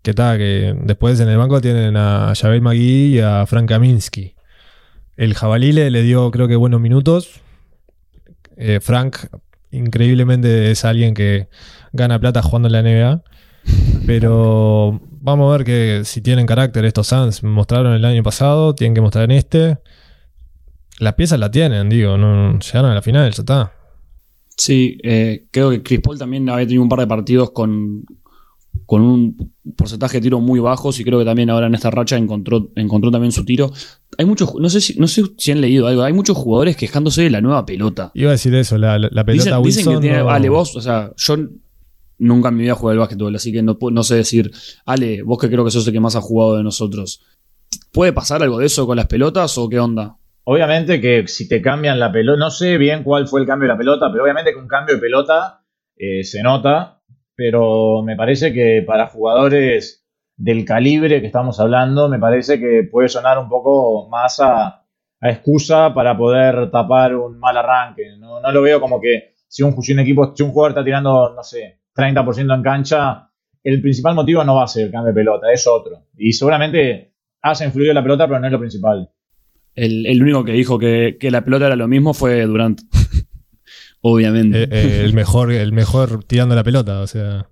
Que 0.02 0.14
tal, 0.14 0.38
que 0.38 0.74
después 0.84 1.20
en 1.20 1.28
el 1.28 1.38
banco 1.38 1.60
tienen 1.60 1.98
a 1.98 2.32
Javel 2.40 2.62
Magui 2.62 3.18
y 3.18 3.20
a 3.20 3.46
Frank 3.46 3.68
Kaminsky. 3.68 4.34
El 5.18 5.34
jabalí 5.34 5.74
le, 5.74 5.90
dio, 6.04 6.32
creo 6.32 6.48
que, 6.48 6.56
buenos 6.56 6.80
minutos. 6.80 7.42
Eh, 8.56 8.80
Frank, 8.82 9.18
increíblemente, 9.72 10.72
es 10.72 10.86
alguien 10.86 11.14
que 11.14 11.50
gana 11.92 12.18
plata 12.18 12.42
jugando 12.42 12.70
en 12.70 12.72
la 12.72 12.82
NBA. 12.82 13.24
Pero 14.06 15.02
vamos 15.20 15.54
a 15.54 15.58
ver 15.58 15.66
que 15.66 16.06
si 16.06 16.22
tienen 16.22 16.46
carácter 16.46 16.86
estos 16.86 17.08
Suns. 17.08 17.44
Mostraron 17.44 17.94
el 17.94 18.06
año 18.06 18.24
pasado, 18.24 18.74
tienen 18.74 18.96
que 18.96 19.02
mostrar 19.02 19.26
en 19.26 19.32
este. 19.32 19.80
Las 21.00 21.14
piezas 21.16 21.40
la 21.40 21.52
tienen, 21.52 21.90
digo, 21.90 22.18
no 22.18 22.58
llegaron 22.60 22.92
a 22.92 22.96
la 22.96 23.02
final, 23.02 23.32
ya 23.32 23.42
está. 23.42 23.74
Sí, 24.58 24.98
eh, 25.04 25.48
creo 25.52 25.70
que 25.70 25.84
Chris 25.84 26.00
Paul 26.00 26.18
también 26.18 26.50
había 26.50 26.66
tenido 26.66 26.84
un 26.84 26.90
par 26.90 27.00
de 27.00 27.08
partidos 27.08 27.52
con, 27.52 28.06
con 28.86 29.02
un 29.02 29.52
porcentaje 29.76 30.18
de 30.18 30.22
tiro 30.22 30.40
muy 30.40 30.60
bajos 30.60 31.00
y 31.00 31.04
creo 31.04 31.20
que 31.20 31.26
también 31.26 31.50
ahora 31.50 31.68
en 31.68 31.76
esta 31.76 31.92
racha 31.92 32.18
encontró, 32.18 32.70
encontró 32.76 33.12
también 33.12 33.32
su 33.32 33.44
tiro. 33.44 33.72
Hay 34.18 34.26
muchos, 34.26 34.56
no 34.56 34.70
sé 34.70 34.80
si, 34.80 34.98
no 35.00 35.08
sé 35.08 35.24
si 35.38 35.52
han 35.52 35.60
leído 35.60 35.88
algo, 35.88 36.04
hay 36.04 36.14
muchos 36.14 36.38
jugadores 36.38 36.78
quejándose 36.78 37.24
de 37.24 37.30
la 37.30 37.42
nueva 37.42 37.66
pelota. 37.66 38.12
Iba 38.14 38.30
a 38.30 38.34
decir 38.34 38.56
eso, 38.56 38.78
la, 38.78 38.98
pelota 39.26 39.60
dicen, 39.62 39.86
que 39.86 40.00
tiene, 40.00 40.18
Ale, 40.18 40.50
vos, 40.50 40.76
o 40.76 40.82
sea, 40.82 41.12
yo 41.18 41.36
nunca 42.20 42.50
en 42.50 42.56
mi 42.56 42.64
vida 42.64 42.76
jugué 42.76 42.94
al 42.94 43.00
básquetbol, 43.00 43.36
así 43.36 43.52
que 43.52 43.62
no, 43.62 43.78
no 43.92 44.04
sé 44.04 44.16
decir, 44.16 44.52
Ale, 44.86 45.22
vos 45.24 45.38
que 45.38 45.50
creo 45.50 45.66
que 45.66 45.72
sos 45.72 45.86
el 45.88 45.94
que 45.94 46.00
más 46.00 46.16
ha 46.16 46.22
jugado 46.22 46.58
de 46.58 46.64
nosotros. 46.64 47.22
¿Puede 47.92 48.14
pasar 48.14 48.42
algo 48.44 48.60
de 48.60 48.68
eso 48.68 48.86
con 48.86 48.96
las 48.96 49.08
pelotas 49.08 49.58
o 49.58 49.68
qué 49.68 49.80
onda? 49.80 50.16
Obviamente 50.46 51.02
que 51.02 51.28
si 51.28 51.48
te 51.48 51.62
cambian 51.62 52.00
la 52.00 52.12
pelota, 52.12 52.40
no 52.40 52.50
sé 52.50 52.78
bien 52.78 53.04
cuál 53.04 53.28
fue 53.28 53.42
el 53.42 53.48
cambio 53.48 53.68
de 53.68 53.74
la 53.74 53.78
pelota, 53.78 54.12
pero 54.12 54.24
obviamente 54.24 54.52
que 54.52 54.60
un 54.60 54.68
cambio 54.68 54.96
de 54.96 55.02
pelota 55.02 55.66
eh, 55.98 56.24
se 56.24 56.42
nota 56.42 56.96
pero 57.36 58.02
me 58.02 58.16
parece 58.16 58.54
que 58.54 58.84
para 58.86 59.08
jugadores 59.08 60.06
del 60.38 60.66
calibre 60.66 61.22
que 61.22 61.28
estamos 61.28 61.60
hablando, 61.60 62.10
me 62.10 62.20
parece 62.20 62.60
que 62.60 62.88
puede 62.90 63.10
sonar 63.10 63.38
un 63.38 63.50
poco 63.50 64.08
más 64.10 64.40
a, 64.40 64.82
excusa 65.22 65.94
para 65.94 66.16
poder 66.16 66.70
tapar 66.72 67.16
un 67.16 67.40
mal 67.40 67.58
arranque. 67.58 68.16
No, 68.20 68.40
lo 68.52 68.62
veo 68.62 68.80
como 68.80 69.02
que 69.02 69.34
si 69.48 69.64
un, 69.64 69.74
equipo, 70.00 70.34
si 70.36 70.44
un 70.44 70.52
jugador 70.52 70.72
está 70.72 70.84
tirando, 70.84 71.34
no 71.34 71.44
sé, 71.44 71.80
30% 71.96 72.54
en 72.54 72.62
cancha, 72.62 73.32
el 73.64 73.82
principal 73.82 74.14
motivo 74.14 74.44
no 74.44 74.56
va 74.56 74.66
a 74.66 74.68
ser 74.68 74.86
el 74.86 74.92
cambio 74.92 75.14
de 75.14 75.16
pelota, 75.16 75.52
es 75.52 75.66
otro. 75.68 76.06
Y 76.16 76.34
seguramente 76.34 77.16
hace 77.42 77.66
influido 77.66 77.94
la 77.94 78.04
pelota, 78.04 78.28
pero 78.28 78.40
no 78.40 78.46
es 78.46 78.52
lo 78.52 78.60
principal. 78.60 79.10
El, 79.76 80.22
único 80.22 80.46
que 80.46 80.54
dijo 80.54 80.80
que, 80.80 81.18
que, 81.20 81.32
la 81.32 81.44
pelota 81.44 81.68
era 81.68 81.76
lo 81.76 81.88
mismo 81.88 82.14
fue 82.14 82.42
Durant. 82.44 82.82
Obviamente. 84.02 84.64
Eh, 84.64 84.70
eh, 84.72 85.02
el, 85.04 85.14
mejor, 85.14 85.52
el 85.52 85.74
mejor 85.74 86.24
tirando 86.24 86.56
la 86.56 86.64
pelota, 86.64 87.02
o 87.02 87.08
sea. 87.08 87.50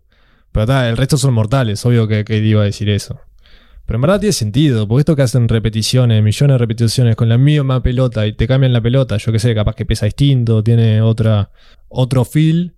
Pero 0.51 0.63
está, 0.63 0.89
el 0.89 0.98
resto 0.98 1.18
son 1.18 1.34
mortales, 1.34 1.86
obvio 1.86 2.08
que, 2.08 2.24
que 2.24 2.38
iba 2.38 2.62
a 2.62 2.65
decir 2.65 2.89
eso. 2.89 3.20
Pero 3.86 3.98
en 3.98 4.01
verdad 4.01 4.20
tiene 4.20 4.34
sentido, 4.34 4.88
porque 4.88 5.01
esto 5.01 5.15
que 5.15 5.24
hacen 5.24 5.50
repeticiones, 5.50 6.24
millones 6.24 6.53
de 6.53 6.58
repeticiones 6.58 7.15
con 7.15 7.27
la 7.27 7.38
misma 7.38 7.84
pelota 7.84 8.25
y 8.25 8.34
te 8.34 8.48
cambian 8.48 8.72
la 8.72 8.82
pelota, 8.82 9.18
yo 9.18 9.32
que 9.32 9.39
sé, 9.39 9.53
capaz 9.53 9.75
que 9.75 9.86
pesa 9.86 10.06
distinto, 10.06 10.63
tiene 10.63 11.01
otra, 11.01 11.51
otro 11.89 12.24
feel. 12.24 12.75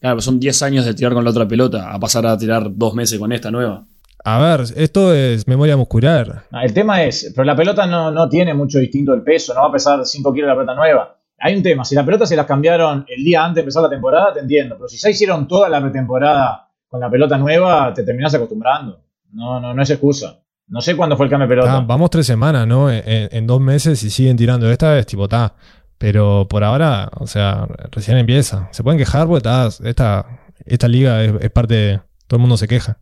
Claro, 0.00 0.20
son 0.20 0.40
10 0.40 0.62
años 0.62 0.84
de 0.84 0.94
tirar 0.94 1.12
con 1.12 1.22
la 1.22 1.30
otra 1.30 1.46
pelota, 1.46 1.92
a 1.92 2.00
pasar 2.00 2.26
a 2.26 2.36
tirar 2.36 2.74
dos 2.74 2.94
meses 2.94 3.20
con 3.20 3.30
esta 3.30 3.52
nueva. 3.52 3.86
A 4.24 4.38
ver, 4.38 4.66
esto 4.76 5.14
es 5.14 5.46
memoria 5.48 5.76
muscular. 5.76 6.44
el 6.62 6.72
tema 6.72 7.02
es, 7.02 7.32
pero 7.34 7.44
la 7.44 7.56
pelota 7.56 7.86
no, 7.86 8.10
no 8.10 8.28
tiene 8.28 8.54
mucho 8.54 8.78
distinto 8.78 9.14
el 9.14 9.22
peso, 9.22 9.54
no 9.54 9.62
va 9.62 9.68
a 9.68 9.72
pesar 9.72 10.04
5 10.04 10.32
kilos 10.32 10.48
la 10.48 10.54
pelota 10.54 10.74
nueva 10.74 11.16
hay 11.44 11.56
un 11.56 11.62
tema, 11.62 11.84
si 11.84 11.96
la 11.96 12.04
pelota 12.04 12.24
se 12.24 12.36
las 12.36 12.46
cambiaron 12.46 13.04
el 13.08 13.24
día 13.24 13.44
antes 13.44 13.56
de 13.56 13.60
empezar 13.62 13.82
la 13.82 13.90
temporada, 13.90 14.32
te 14.32 14.40
entiendo, 14.40 14.76
pero 14.76 14.88
si 14.88 14.96
ya 14.96 15.10
hicieron 15.10 15.48
toda 15.48 15.68
la 15.68 15.80
pretemporada 15.80 16.68
con 16.86 17.00
la 17.00 17.10
pelota 17.10 17.36
nueva, 17.36 17.92
te 17.92 18.04
terminas 18.04 18.32
acostumbrando. 18.34 19.00
No, 19.32 19.58
no, 19.58 19.74
no 19.74 19.82
es 19.82 19.90
excusa. 19.90 20.38
No 20.68 20.80
sé 20.80 20.94
cuándo 20.94 21.16
fue 21.16 21.26
el 21.26 21.30
cambio 21.30 21.48
de 21.48 21.54
pelota. 21.56 21.78
Ah, 21.78 21.84
vamos 21.84 22.10
tres 22.10 22.26
semanas, 22.26 22.66
¿no? 22.66 22.88
En, 22.90 23.46
dos 23.46 23.60
meses 23.60 24.00
y 24.04 24.10
siguen 24.10 24.36
tirando 24.36 24.70
esta, 24.70 24.96
es 24.96 25.06
tipo, 25.06 25.28
ta. 25.28 25.54
Pero 25.98 26.46
por 26.48 26.62
ahora, 26.62 27.10
o 27.18 27.26
sea, 27.26 27.66
recién 27.90 28.18
empieza. 28.18 28.68
Se 28.70 28.84
pueden 28.84 28.98
quejar 28.98 29.26
porque 29.26 29.48
esta, 29.84 30.26
esta 30.64 30.88
liga 30.88 31.24
es, 31.24 31.50
parte 31.50 31.74
de. 31.74 32.00
Todo 32.28 32.36
el 32.36 32.40
mundo 32.40 32.56
se 32.56 32.68
queja. 32.68 32.98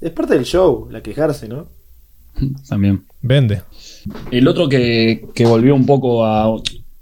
Es 0.00 0.10
parte 0.12 0.34
del 0.34 0.44
show, 0.44 0.88
la 0.90 1.02
quejarse, 1.02 1.48
¿no? 1.48 1.68
También. 2.68 3.04
Vende. 3.22 3.62
El 4.30 4.48
otro 4.48 4.68
que, 4.68 5.26
que 5.34 5.44
volvió 5.44 5.74
un 5.74 5.84
poco 5.84 6.24
a 6.24 6.48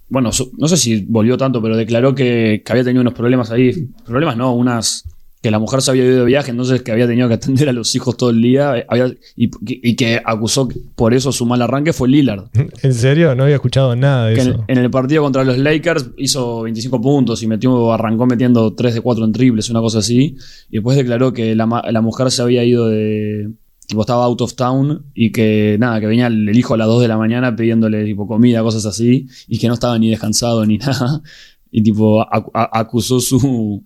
bueno, 0.08 0.30
no 0.56 0.68
sé 0.68 0.76
si 0.76 1.04
volvió 1.06 1.36
tanto, 1.36 1.60
pero 1.60 1.76
declaró 1.76 2.14
que, 2.14 2.62
había 2.68 2.84
tenido 2.84 3.02
unos 3.02 3.14
problemas 3.14 3.50
ahí. 3.50 3.88
Problemas 4.06 4.36
no, 4.36 4.54
unas. 4.54 5.04
Que 5.42 5.50
la 5.50 5.58
mujer 5.58 5.82
se 5.82 5.90
había 5.90 6.04
ido 6.04 6.18
de 6.18 6.24
viaje, 6.24 6.50
entonces 6.50 6.82
que 6.82 6.90
había 6.90 7.06
tenido 7.06 7.28
que 7.28 7.34
atender 7.34 7.68
a 7.68 7.72
los 7.72 7.94
hijos 7.94 8.16
todo 8.16 8.30
el 8.30 8.42
día. 8.42 8.76
Eh, 8.76 9.18
y, 9.36 9.96
que 9.96 10.20
acusó 10.24 10.68
por 10.94 11.14
eso 11.14 11.32
su 11.32 11.46
mal 11.46 11.62
arranque 11.62 11.92
fue 11.92 12.08
Lillard. 12.08 12.46
¿En 12.82 12.94
serio? 12.94 13.34
No 13.34 13.44
había 13.44 13.56
escuchado 13.56 13.94
nada 13.94 14.26
de 14.26 14.34
eso. 14.34 14.64
En, 14.66 14.78
el 14.78 14.90
partido 14.90 15.22
contra 15.22 15.44
los 15.44 15.58
Lakers 15.58 16.10
hizo 16.16 16.62
25 16.62 17.00
puntos 17.00 17.42
y 17.42 17.46
metió, 17.46 17.92
arrancó 17.92 18.26
metiendo 18.26 18.74
3 18.74 18.94
de 18.94 19.00
4 19.00 19.24
en 19.24 19.32
triples, 19.32 19.70
una 19.70 19.80
cosa 19.80 19.98
así. 19.98 20.36
Y 20.70 20.76
después 20.76 20.96
declaró 20.96 21.32
que 21.32 21.54
la, 21.54 21.82
la 21.88 22.00
mujer 22.00 22.30
se 22.30 22.42
había 22.42 22.64
ido 22.64 22.88
de 22.88 23.50
tipo 23.88 24.02
estaba 24.02 24.24
out 24.24 24.40
of 24.42 24.54
town 24.54 25.06
y 25.14 25.32
que 25.32 25.76
nada, 25.80 25.98
que 25.98 26.06
venía 26.06 26.26
el, 26.26 26.54
hijo 26.54 26.74
a 26.74 26.76
las 26.76 26.86
2 26.86 27.00
de 27.00 27.08
la 27.08 27.16
mañana 27.16 27.56
pidiéndole 27.56 28.04
tipo 28.04 28.26
comida, 28.26 28.62
cosas 28.62 28.84
así, 28.84 29.26
y 29.48 29.58
que 29.58 29.66
no 29.66 29.74
estaba 29.74 29.98
ni 29.98 30.10
descansado 30.10 30.64
ni 30.66 30.76
nada. 30.78 31.22
Y 31.70 31.82
tipo 31.82 32.24
acusó 32.54 33.20
su, 33.20 33.84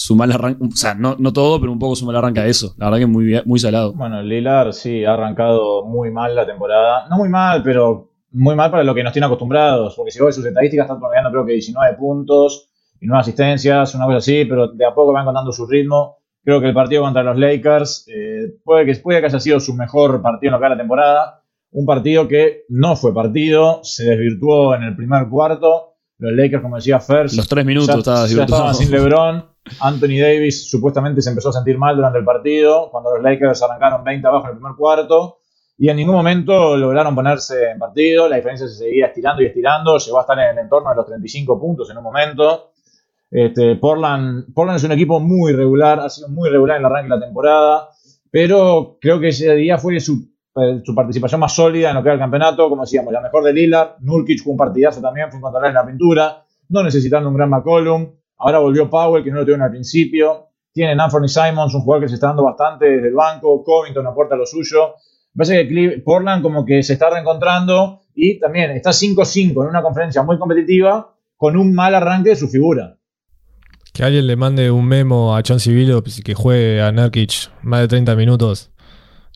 su 0.00 0.16
mal 0.16 0.32
arranque, 0.32 0.64
o 0.64 0.74
sea, 0.74 0.94
no, 0.94 1.14
no, 1.18 1.30
todo, 1.30 1.60
pero 1.60 1.72
un 1.72 1.78
poco 1.78 1.94
su 1.94 2.06
mal 2.06 2.16
arranque 2.16 2.40
a 2.40 2.46
eso. 2.46 2.74
La 2.78 2.86
verdad 2.86 3.00
que 3.00 3.06
muy, 3.06 3.42
muy 3.44 3.58
salado. 3.58 3.92
Bueno, 3.92 4.22
Lilar 4.22 4.72
sí 4.72 5.04
ha 5.04 5.12
arrancado 5.12 5.84
muy 5.84 6.10
mal 6.10 6.34
la 6.34 6.46
temporada. 6.46 7.06
No 7.10 7.18
muy 7.18 7.28
mal, 7.28 7.62
pero 7.62 8.10
muy 8.30 8.56
mal 8.56 8.70
para 8.70 8.82
lo 8.82 8.94
que 8.94 9.04
nos 9.04 9.12
tiene 9.12 9.26
acostumbrados. 9.26 9.94
Porque 9.94 10.10
si 10.10 10.18
vos 10.18 10.28
ves 10.28 10.36
sus 10.36 10.46
estadísticas, 10.46 10.84
están 10.84 11.00
promediando 11.00 11.30
creo 11.30 11.44
que 11.44 11.52
19 11.52 11.96
puntos 11.98 12.70
y 12.98 13.06
9 13.06 13.20
asistencias, 13.20 13.94
una 13.94 14.06
cosa 14.06 14.16
así, 14.16 14.46
pero 14.46 14.68
de 14.68 14.86
a 14.86 14.94
poco 14.94 15.12
van 15.12 15.26
contando 15.26 15.52
su 15.52 15.66
ritmo 15.66 16.16
Creo 16.42 16.60
que 16.60 16.68
el 16.68 16.74
partido 16.74 17.02
contra 17.02 17.22
los 17.22 17.36
Lakers 17.36 18.06
eh, 18.08 18.54
puede, 18.64 18.86
que, 18.86 18.98
puede 19.00 19.20
que 19.20 19.26
haya 19.26 19.40
sido 19.40 19.60
su 19.60 19.74
mejor 19.74 20.22
partido 20.22 20.48
en 20.48 20.52
lo 20.52 20.60
que 20.60 20.70
la 20.70 20.76
temporada. 20.76 21.42
Un 21.72 21.84
partido 21.84 22.26
que 22.26 22.64
no 22.70 22.96
fue 22.96 23.12
partido, 23.12 23.80
se 23.84 24.04
desvirtuó 24.04 24.74
en 24.74 24.84
el 24.84 24.96
primer 24.96 25.28
cuarto. 25.28 25.89
Los 26.20 26.32
Lakers, 26.34 26.62
como 26.62 26.76
decía 26.76 27.00
First, 27.00 27.34
Los 27.34 27.48
tres 27.48 27.64
minutos 27.64 27.88
ya, 27.88 27.98
estaba 27.98 28.26
ya 28.26 28.44
estaban 28.44 28.74
sin 28.74 28.90
LeBron. 28.90 29.44
Anthony 29.80 30.20
Davis 30.20 30.68
supuestamente 30.68 31.22
se 31.22 31.30
empezó 31.30 31.48
a 31.48 31.52
sentir 31.52 31.78
mal 31.78 31.96
durante 31.96 32.18
el 32.18 32.24
partido, 32.24 32.90
cuando 32.90 33.14
los 33.14 33.22
Lakers 33.22 33.62
arrancaron 33.62 34.04
20 34.04 34.26
abajo 34.26 34.46
en 34.46 34.50
el 34.52 34.56
primer 34.58 34.76
cuarto. 34.76 35.38
Y 35.78 35.88
en 35.88 35.96
ningún 35.96 36.14
momento 36.14 36.76
lograron 36.76 37.14
ponerse 37.14 37.70
en 37.70 37.78
partido. 37.78 38.28
La 38.28 38.36
diferencia 38.36 38.68
se 38.68 38.74
seguía 38.74 39.06
estirando 39.06 39.42
y 39.42 39.46
estirando. 39.46 39.96
Llegó 39.96 40.18
a 40.18 40.20
estar 40.20 40.38
en 40.38 40.50
el 40.50 40.58
entorno 40.58 40.90
de 40.90 40.96
los 40.96 41.06
35 41.06 41.58
puntos 41.58 41.90
en 41.90 41.96
un 41.96 42.04
momento. 42.04 42.72
Este, 43.30 43.76
Portland, 43.76 44.52
Portland 44.52 44.76
es 44.76 44.84
un 44.84 44.92
equipo 44.92 45.20
muy 45.20 45.54
regular, 45.54 46.00
ha 46.00 46.10
sido 46.10 46.28
muy 46.28 46.50
regular 46.50 46.76
en 46.76 46.84
el 46.84 46.86
arranque 46.92 47.08
de 47.08 47.18
la 47.18 47.24
temporada. 47.24 47.88
Pero 48.30 48.98
creo 49.00 49.20
que 49.20 49.28
ese 49.28 49.54
día 49.54 49.78
fue 49.78 49.98
su, 50.00 50.28
su 50.84 50.94
participación 50.94 51.40
más 51.40 51.54
sólida 51.54 51.90
en 51.90 51.96
lo 51.96 52.02
que 52.02 52.08
era 52.08 52.14
el 52.14 52.20
campeonato. 52.20 52.68
Como 52.68 52.82
decíamos, 52.82 53.12
la 53.12 53.20
mejor 53.20 53.44
de 53.44 53.52
Lillard. 53.52 53.96
Nurkic 54.00 54.42
fue 54.42 54.52
un 54.52 54.56
partidazo 54.56 55.00
también, 55.00 55.30
fue 55.30 55.38
incontrolable 55.38 55.68
en 55.68 55.74
la 55.74 55.86
pintura. 55.86 56.44
No 56.68 56.82
necesitando 56.82 57.28
un 57.28 57.36
gran 57.36 57.50
McCollum. 57.50 58.12
Ahora 58.38 58.58
volvió 58.58 58.88
Powell, 58.88 59.22
que 59.22 59.30
no 59.30 59.36
lo 59.36 59.42
tuvieron 59.42 59.62
al 59.62 59.70
principio. 59.70 60.48
Tienen 60.72 61.00
Anthony 61.00 61.28
Simons, 61.28 61.74
un 61.74 61.82
jugador 61.82 62.04
que 62.04 62.08
se 62.08 62.14
está 62.14 62.28
dando 62.28 62.44
bastante 62.44 62.86
desde 62.86 63.08
el 63.08 63.14
banco. 63.14 63.62
Covington 63.64 64.06
aporta 64.06 64.36
lo 64.36 64.46
suyo. 64.46 64.94
Parece 65.36 65.68
que 65.68 66.02
Portland 66.04 66.42
como 66.42 66.64
que 66.64 66.82
se 66.82 66.94
está 66.94 67.10
reencontrando 67.10 68.00
y 68.14 68.38
también 68.38 68.70
está 68.72 68.90
5-5 68.90 69.62
en 69.62 69.68
una 69.68 69.82
conferencia 69.82 70.22
muy 70.22 70.38
competitiva 70.38 71.14
con 71.36 71.56
un 71.56 71.72
mal 71.72 71.94
arranque 71.94 72.30
de 72.30 72.36
su 72.36 72.48
figura. 72.48 72.96
Que 73.92 74.04
alguien 74.04 74.26
le 74.26 74.36
mande 74.36 74.70
un 74.70 74.86
memo 74.86 75.36
a 75.36 75.42
John 75.46 75.60
Civilo 75.60 76.02
que 76.02 76.34
juegue 76.34 76.80
a 76.80 76.92
Nurkic 76.92 77.50
más 77.62 77.80
de 77.80 77.88
30 77.88 78.14
minutos. 78.14 78.70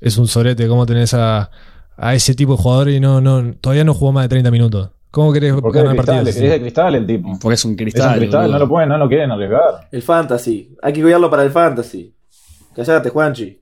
Es 0.01 0.19
un 0.19 0.27
sorete 0.29 0.69
cómo 0.69 0.87
tenés 0.87 1.15
a, 1.15 1.51
a 1.97 2.15
ese 2.15 2.35
tipo 2.35 2.57
de 2.57 2.63
jugador 2.63 2.89
y 2.91 3.01
no, 3.01 3.21
no, 3.21 3.55
todavía 3.61 3.85
no 3.85 3.95
jugó 3.95 4.13
más 4.13 4.25
de 4.25 4.29
30 4.31 4.51
minutos. 4.51 4.91
¿Cómo 5.11 5.33
querés 5.33 5.55
Porque 5.55 5.79
es 5.79 5.85
ganar 5.85 5.97
partidos? 6.05 6.29
es 6.29 6.41
de 6.41 6.61
cristal 6.61 6.95
el 6.97 7.07
tipo. 7.07 7.39
Porque 7.41 7.55
es 7.55 7.65
un 7.65 7.73
Es 7.73 7.77
cristal. 7.79 8.13
un 8.15 8.19
cristal, 8.19 8.51
no 8.51 8.59
lo 8.59 8.69
pueden, 8.69 8.89
no 8.89 8.99
lo 8.99 9.09
quieren 9.09 9.31
arriesgar. 9.31 9.89
El 9.93 10.03
fantasy. 10.03 10.75
Hay 10.83 10.93
que 10.93 11.03
cuidarlo 11.03 11.31
para 11.31 11.45
el 11.45 11.51
fantasy. 11.51 12.15
Callate, 12.75 13.11
Juanchi. 13.11 13.61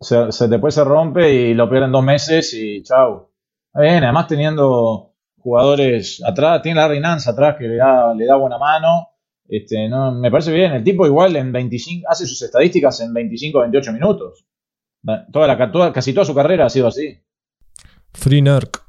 Se, 0.00 0.30
se- 0.30 0.46
después 0.46 0.74
se 0.74 0.84
rompe 0.84 1.32
y 1.34 1.54
lo 1.54 1.68
pierden 1.68 1.90
dos 1.90 2.04
meses 2.04 2.54
y 2.54 2.82
chau. 2.84 3.28
Está 3.66 3.80
Bien, 3.80 4.04
además 4.04 4.28
teniendo 4.28 5.14
jugadores 5.40 6.22
atrás, 6.24 6.62
tiene 6.62 6.80
Larry 6.80 7.00
Nance 7.00 7.28
atrás 7.28 7.56
que 7.58 7.64
le 7.66 7.76
da, 7.76 8.14
le 8.14 8.24
da 8.26 8.36
buena 8.36 8.58
mano. 8.58 9.08
Este, 9.48 9.88
no, 9.88 10.12
me 10.12 10.30
parece 10.30 10.52
bien, 10.52 10.72
el 10.72 10.84
tipo 10.84 11.06
igual 11.06 11.34
en 11.34 11.50
25, 11.50 12.06
hace 12.08 12.26
sus 12.26 12.40
estadísticas 12.42 13.00
en 13.00 13.12
25 13.12 13.60
28 13.60 13.92
minutos. 13.92 14.44
Toda 15.32 15.46
la, 15.46 15.72
toda- 15.72 15.92
casi 15.92 16.12
toda 16.12 16.24
su 16.26 16.34
carrera 16.34 16.66
ha 16.66 16.70
sido 16.70 16.86
así. 16.88 17.18
Free 18.14 18.42
Nurk. 18.42 18.82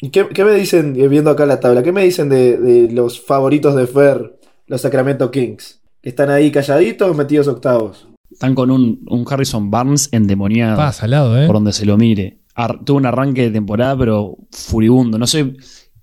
¿Y 0.00 0.10
qué, 0.10 0.28
qué 0.28 0.44
me 0.44 0.52
dicen, 0.52 0.94
eh, 1.00 1.08
viendo 1.08 1.30
acá 1.30 1.44
la 1.46 1.58
tabla, 1.60 1.82
qué 1.82 1.90
me 1.92 2.04
dicen 2.04 2.28
de, 2.28 2.56
de 2.56 2.92
los 2.92 3.20
favoritos 3.20 3.74
de 3.74 3.86
Fer, 3.86 4.38
los 4.66 4.80
Sacramento 4.80 5.30
Kings? 5.30 5.82
Que 6.00 6.10
están 6.10 6.30
ahí 6.30 6.52
calladitos, 6.52 7.16
metidos 7.16 7.48
octavos. 7.48 8.06
Están 8.30 8.54
con 8.54 8.70
un, 8.70 9.04
un 9.08 9.24
Harrison 9.28 9.70
Barnes 9.70 10.08
endemoniado. 10.12 10.76
Pa, 10.76 10.92
salado, 10.92 11.40
¿eh? 11.42 11.46
por 11.46 11.56
donde 11.56 11.72
se 11.72 11.84
lo 11.86 11.96
mire. 11.96 12.38
Ar- 12.54 12.84
tuvo 12.84 12.98
un 12.98 13.06
arranque 13.06 13.42
de 13.42 13.50
temporada, 13.50 13.96
pero 13.98 14.36
furibundo. 14.52 15.18
No 15.18 15.26
sé, 15.26 15.54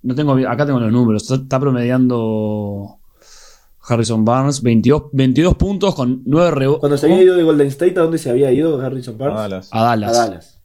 no 0.02 0.14
tengo, 0.14 0.34
acá 0.46 0.66
tengo 0.66 0.80
los 0.80 0.92
números. 0.92 1.22
Está, 1.22 1.36
está 1.36 1.58
promediando 1.60 2.98
Harrison 3.88 4.24
Barnes 4.24 4.62
22, 4.62 5.04
22 5.12 5.54
puntos 5.54 5.94
con 5.94 6.22
9 6.26 6.50
rebotes. 6.50 6.80
Cuando 6.80 6.98
se 6.98 7.06
había 7.06 7.22
ido 7.22 7.36
de 7.36 7.42
Golden 7.44 7.68
State, 7.68 7.98
¿a 7.98 8.02
dónde 8.02 8.18
se 8.18 8.30
había 8.30 8.50
ido 8.52 8.80
Harrison 8.80 9.16
Barnes? 9.16 9.38
Dallas. 9.38 9.68
A 9.72 9.82
Dallas. 9.84 10.10
A 10.16 10.26
Dallas. 10.26 10.60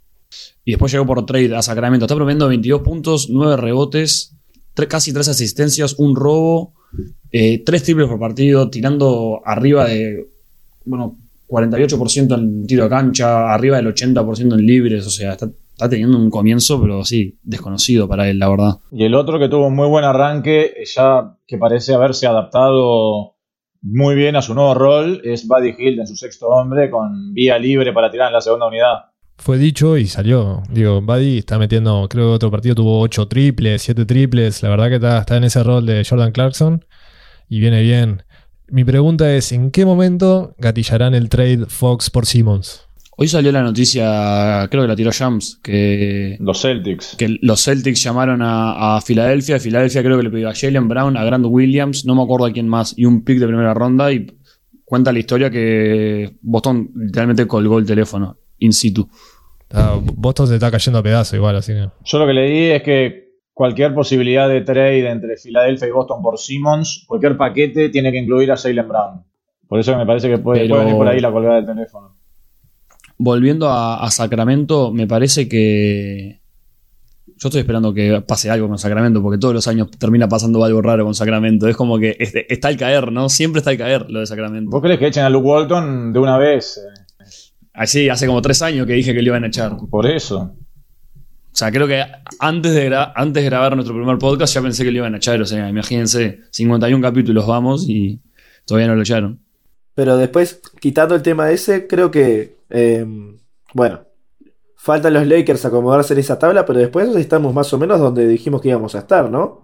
Y 0.66 0.72
después 0.72 0.92
llegó 0.92 1.06
por 1.06 1.26
trade 1.26 1.56
a 1.56 1.62
Sacramento. 1.62 2.06
Está 2.06 2.16
promediando 2.16 2.48
22 2.48 2.82
puntos, 2.82 3.30
9 3.30 3.58
rebotes, 3.58 4.36
tre- 4.76 4.88
casi 4.88 5.12
3 5.14 5.28
asistencias, 5.28 5.96
un 6.00 6.16
robo, 6.16 6.74
3 7.32 7.64
triples 7.66 8.08
por 8.08 8.20
partido, 8.20 8.70
tirando 8.70 9.42
arriba 9.46 9.86
de, 9.88 10.28
bueno, 10.86 11.18
48% 11.48 12.34
en 12.38 12.66
tiro 12.66 12.84
de 12.86 12.90
cancha, 12.90 13.54
arriba 13.54 13.78
del 13.78 13.88
80% 13.94 14.54
en 14.54 14.66
libres. 14.66 15.06
O 15.06 15.10
sea, 15.10 15.34
está, 15.34 15.50
está 15.82 15.90
teniendo 15.90 16.20
un 16.20 16.30
comienzo, 16.30 16.80
pero 16.80 17.04
sí, 17.04 17.40
desconocido 17.42 18.08
para 18.08 18.30
él, 18.30 18.38
la 18.38 18.50
verdad. 18.50 18.78
Y 18.92 19.04
el 19.04 19.16
otro 19.16 19.40
que 19.40 19.50
tuvo 19.50 19.66
un 19.66 19.76
muy 19.76 19.88
buen 19.88 20.06
arranque, 20.06 20.76
ya 20.86 21.36
que 21.48 21.58
parece 21.58 21.96
haberse 21.96 22.28
adaptado 22.28 23.36
muy 23.82 24.14
bien 24.14 24.36
a 24.36 24.44
su 24.44 24.54
nuevo 24.54 24.76
rol, 24.76 25.22
es 25.24 25.48
Buddy 25.48 25.74
Hill 25.76 26.00
en 26.00 26.06
su 26.06 26.16
sexto 26.16 26.50
hombre, 26.50 26.92
con 26.92 27.34
vía 27.34 27.58
libre 27.58 27.94
para 27.94 28.12
tirar 28.12 28.28
en 28.28 28.34
la 28.34 28.42
segunda 28.42 28.68
unidad. 28.68 29.06
Fue 29.38 29.58
dicho 29.58 29.98
y 29.98 30.06
salió. 30.06 30.62
Digo, 30.70 31.02
Buddy 31.02 31.40
está 31.40 31.58
metiendo, 31.58 32.08
creo 32.08 32.28
que 32.28 32.36
otro 32.36 32.52
partido 32.52 32.76
tuvo 32.76 33.00
8 33.00 33.28
triples, 33.28 33.82
7 33.82 34.06
triples. 34.06 34.62
La 34.62 34.70
verdad 34.70 34.90
que 34.90 34.96
está, 34.96 35.18
está 35.18 35.38
en 35.38 35.46
ese 35.46 35.64
rol 35.64 35.84
de 35.88 36.06
Jordan 36.08 36.32
Clarkson 36.32 36.86
y 37.50 37.60
viene 37.60 37.82
bien. 37.82 38.22
Mi 38.68 38.84
pregunta 38.84 39.34
es, 39.34 39.52
¿en 39.52 39.72
qué 39.72 39.84
momento 39.84 40.54
gatillarán 40.60 41.16
el 41.16 41.28
trade 41.28 41.66
Fox 41.66 42.12
por 42.12 42.28
Simmons? 42.28 42.88
Hoy 43.22 43.28
salió 43.28 43.52
la 43.52 43.62
noticia, 43.62 44.68
creo 44.72 44.82
que 44.82 44.88
la 44.88 44.96
tiró 44.96 45.12
Shams, 45.12 45.60
que, 45.62 46.38
Los 46.40 46.60
Celtics. 46.64 47.16
que 47.20 47.38
los 47.44 47.64
Celtics 47.64 48.02
llamaron 48.04 48.42
a, 48.42 48.96
a 48.98 49.02
Filadelfia. 49.02 49.60
Filadelfia 49.60 50.02
creo 50.02 50.18
que 50.18 50.24
le 50.24 50.32
pidió 50.32 50.50
a 50.50 50.56
Jalen 50.56 50.88
Brown, 50.88 51.16
a 51.16 51.24
Grant 51.24 51.46
Williams, 51.48 52.04
no 52.04 52.16
me 52.16 52.24
acuerdo 52.24 52.48
a 52.48 52.52
quién 52.52 52.68
más, 52.68 52.98
y 52.98 53.06
un 53.06 53.24
pick 53.24 53.38
de 53.38 53.46
primera 53.46 53.76
ronda. 53.76 54.12
Y 54.12 54.26
cuenta 54.84 55.14
la 55.14 55.20
historia 55.20 55.52
que 55.52 56.32
Boston 56.42 56.90
literalmente 56.96 57.46
colgó 57.46 57.78
el 57.78 57.86
teléfono 57.86 58.38
in 58.58 58.74
situ. 58.74 59.08
Ah, 59.72 60.00
Boston 60.02 60.48
se 60.48 60.56
está 60.56 60.72
cayendo 60.72 60.98
a 60.98 61.04
pedazos 61.04 61.36
igual, 61.36 61.58
así 61.58 61.74
que... 61.74 61.90
Yo 62.04 62.18
lo 62.18 62.26
que 62.26 62.34
leí 62.34 62.72
es 62.72 62.82
que 62.82 63.36
cualquier 63.54 63.94
posibilidad 63.94 64.50
de 64.50 64.62
trade 64.62 65.08
entre 65.12 65.38
Filadelfia 65.38 65.88
y 65.88 65.92
Boston 65.92 66.24
por 66.24 66.40
Simmons, 66.40 67.06
cualquier 67.08 67.38
paquete 67.38 67.90
tiene 67.90 68.12
que 68.12 68.18
incluir 68.18 68.52
a 68.52 68.58
Jalen 68.58 68.88
Brown. 68.88 69.24
Por 69.68 69.80
eso 69.80 69.96
me 69.96 70.08
parece 70.08 70.28
que 70.28 70.40
puede, 70.40 70.62
Pero- 70.62 70.70
puede 70.74 70.86
venir 70.86 70.98
por 70.98 71.08
ahí 71.08 71.20
la 71.20 71.32
colgada 71.32 71.58
del 71.58 71.68
teléfono. 71.68 72.18
Volviendo 73.24 73.70
a, 73.70 74.04
a 74.04 74.10
Sacramento, 74.10 74.92
me 74.92 75.06
parece 75.06 75.48
que. 75.48 76.42
Yo 77.38 77.48
estoy 77.50 77.62
esperando 77.62 77.94
que 77.94 78.22
pase 78.22 78.50
algo 78.50 78.68
con 78.68 78.78
Sacramento, 78.80 79.22
porque 79.22 79.38
todos 79.40 79.54
los 79.54 79.68
años 79.68 79.90
termina 79.92 80.28
pasando 80.28 80.64
algo 80.64 80.82
raro 80.82 81.04
con 81.06 81.14
Sacramento. 81.16 81.68
Es 81.68 81.76
como 81.76 82.00
que 82.00 82.16
este- 82.20 82.52
está 82.54 82.68
al 82.68 82.78
caer, 82.78 83.12
¿no? 83.12 83.30
Siempre 83.30 83.60
está 83.60 83.72
al 83.72 83.78
caer 83.78 84.10
lo 84.10 84.20
de 84.22 84.26
Sacramento. 84.28 84.70
¿Vos 84.72 84.82
crees 84.82 84.98
que 85.00 85.08
echen 85.08 85.24
a 85.24 85.30
Luke 85.30 85.48
Walton 85.48 86.14
de 86.14 86.20
una 86.20 86.38
vez? 86.38 86.80
Así, 87.74 88.10
hace 88.10 88.26
como 88.28 88.42
tres 88.42 88.62
años 88.62 88.86
que 88.88 88.94
dije 88.94 89.14
que 89.14 89.22
le 89.22 89.28
iban 89.30 89.44
a 89.44 89.48
echar. 89.48 89.74
O 89.74 89.88
Por 89.88 90.06
eso. 90.08 90.56
sea, 91.52 91.72
creo 91.72 91.88
que 91.88 92.04
antes 92.40 92.74
de, 92.74 92.90
gra- 92.92 93.12
antes 93.16 93.44
de 93.44 93.50
grabar 93.50 93.76
nuestro 93.76 93.96
primer 93.96 94.18
podcast 94.18 94.54
ya 94.56 94.62
pensé 94.62 94.84
que 94.84 94.92
le 94.92 94.98
iban 94.98 95.14
a 95.14 95.18
echar. 95.18 95.40
O 95.42 95.46
sea, 95.46 95.70
imagínense, 95.70 96.40
51 96.52 97.02
capítulos 97.02 97.46
vamos 97.48 97.86
y 97.88 98.20
todavía 98.66 98.88
no 98.88 98.96
lo 98.96 99.02
echaron. 99.02 99.40
Pero 99.96 100.18
después, 100.18 100.62
quitando 100.80 101.14
el 101.16 101.22
tema 101.22 101.52
ese, 101.52 101.86
creo 101.88 102.10
que. 102.12 102.56
Eh, 102.72 103.06
bueno, 103.74 104.02
faltan 104.76 105.14
los 105.14 105.28
Lakers 105.28 105.66
acomodarse 105.66 106.14
en 106.14 106.20
esa 106.20 106.40
tabla, 106.40 106.66
pero 106.66 106.80
después 106.80 107.16
estamos 107.16 107.54
más 107.54 107.72
o 107.74 107.78
menos 107.78 108.00
donde 108.00 108.28
dijimos 108.28 108.62
que 108.62 108.70
íbamos 108.70 108.96
a 108.96 109.00
estar, 109.00 109.30
¿no? 109.30 109.62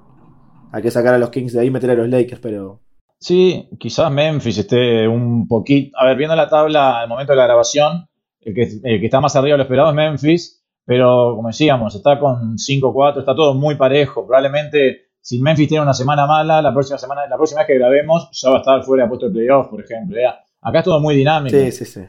Hay 0.71 0.81
que 0.81 0.91
sacar 0.91 1.13
a 1.13 1.17
los 1.17 1.29
Kings 1.29 1.53
de 1.53 1.61
ahí 1.61 1.67
y 1.67 1.71
meter 1.71 1.89
a 1.91 1.95
los 1.95 2.09
Lakers, 2.09 2.41
pero. 2.41 2.81
Sí, 3.19 3.67
quizás 3.79 4.11
Memphis 4.11 4.59
esté 4.59 5.07
un 5.07 5.47
poquito. 5.47 5.97
A 5.97 6.05
ver, 6.05 6.17
viendo 6.17 6.35
la 6.35 6.47
tabla 6.47 6.99
al 6.99 7.09
momento 7.09 7.33
de 7.33 7.37
la 7.37 7.45
grabación, 7.45 8.07
el 8.41 8.53
que, 8.53 8.61
el 8.83 8.99
que 8.99 9.05
está 9.05 9.19
más 9.19 9.35
arriba 9.35 9.53
de 9.53 9.57
lo 9.57 9.63
esperado 9.63 9.89
es 9.89 9.95
Memphis, 9.95 10.63
pero 10.85 11.33
como 11.35 11.47
decíamos, 11.47 11.95
está 11.95 12.19
con 12.19 12.57
5-4, 12.57 13.19
está 13.19 13.35
todo 13.35 13.55
muy 13.55 13.75
parejo. 13.75 14.27
Probablemente, 14.27 15.07
si 15.19 15.41
Memphis 15.41 15.67
tiene 15.67 15.81
una 15.81 15.93
semana 15.93 16.27
mala, 16.27 16.61
la 16.61 16.71
próxima 16.71 16.99
semana, 16.99 17.25
la 17.27 17.37
próxima 17.37 17.61
vez 17.61 17.67
que 17.67 17.79
grabemos, 17.79 18.29
ya 18.33 18.51
va 18.51 18.57
a 18.57 18.59
estar 18.59 18.83
fuera 18.83 19.03
de 19.03 19.09
puesto 19.09 19.27
de 19.27 19.33
playoff, 19.33 19.67
por 19.67 19.81
ejemplo. 19.81 20.17
Acá 20.61 20.79
es 20.79 20.85
todo 20.85 20.99
muy 20.99 21.15
dinámico. 21.15 21.57
Sí, 21.57 21.71
sí, 21.71 21.85
sí. 21.85 22.01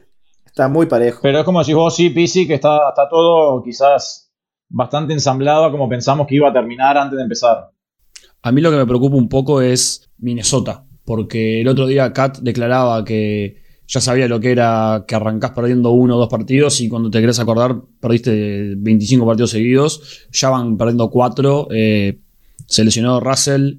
Está 0.58 0.66
muy 0.66 0.86
parejo. 0.86 1.20
Pero 1.22 1.38
es 1.38 1.44
como 1.44 1.60
decís 1.60 1.76
vos, 1.76 1.94
sí, 1.94 2.10
Pisi, 2.10 2.44
que 2.44 2.54
está, 2.54 2.88
está 2.88 3.08
todo 3.08 3.62
quizás 3.62 4.32
bastante 4.68 5.12
ensamblado 5.12 5.70
como 5.70 5.88
pensamos 5.88 6.26
que 6.26 6.34
iba 6.34 6.48
a 6.48 6.52
terminar 6.52 6.98
antes 6.98 7.16
de 7.16 7.22
empezar. 7.22 7.70
A 8.42 8.50
mí 8.50 8.60
lo 8.60 8.72
que 8.72 8.76
me 8.76 8.84
preocupa 8.84 9.14
un 9.14 9.28
poco 9.28 9.62
es 9.62 10.10
Minnesota, 10.18 10.84
porque 11.04 11.60
el 11.60 11.68
otro 11.68 11.86
día 11.86 12.12
Kat 12.12 12.38
declaraba 12.38 13.04
que 13.04 13.62
ya 13.86 14.00
sabía 14.00 14.26
lo 14.26 14.40
que 14.40 14.50
era 14.50 15.04
que 15.06 15.14
arrancás 15.14 15.52
perdiendo 15.52 15.92
uno 15.92 16.16
o 16.16 16.18
dos 16.18 16.28
partidos 16.28 16.80
y 16.80 16.88
cuando 16.88 17.08
te 17.08 17.20
querés 17.20 17.38
acordar 17.38 17.76
perdiste 18.00 18.74
25 18.78 19.24
partidos 19.24 19.50
seguidos, 19.50 20.26
ya 20.32 20.50
van 20.50 20.76
perdiendo 20.76 21.08
cuatro, 21.08 21.68
eh, 21.70 22.18
se 22.66 22.84
lesionó 22.84 23.20
Russell, 23.20 23.74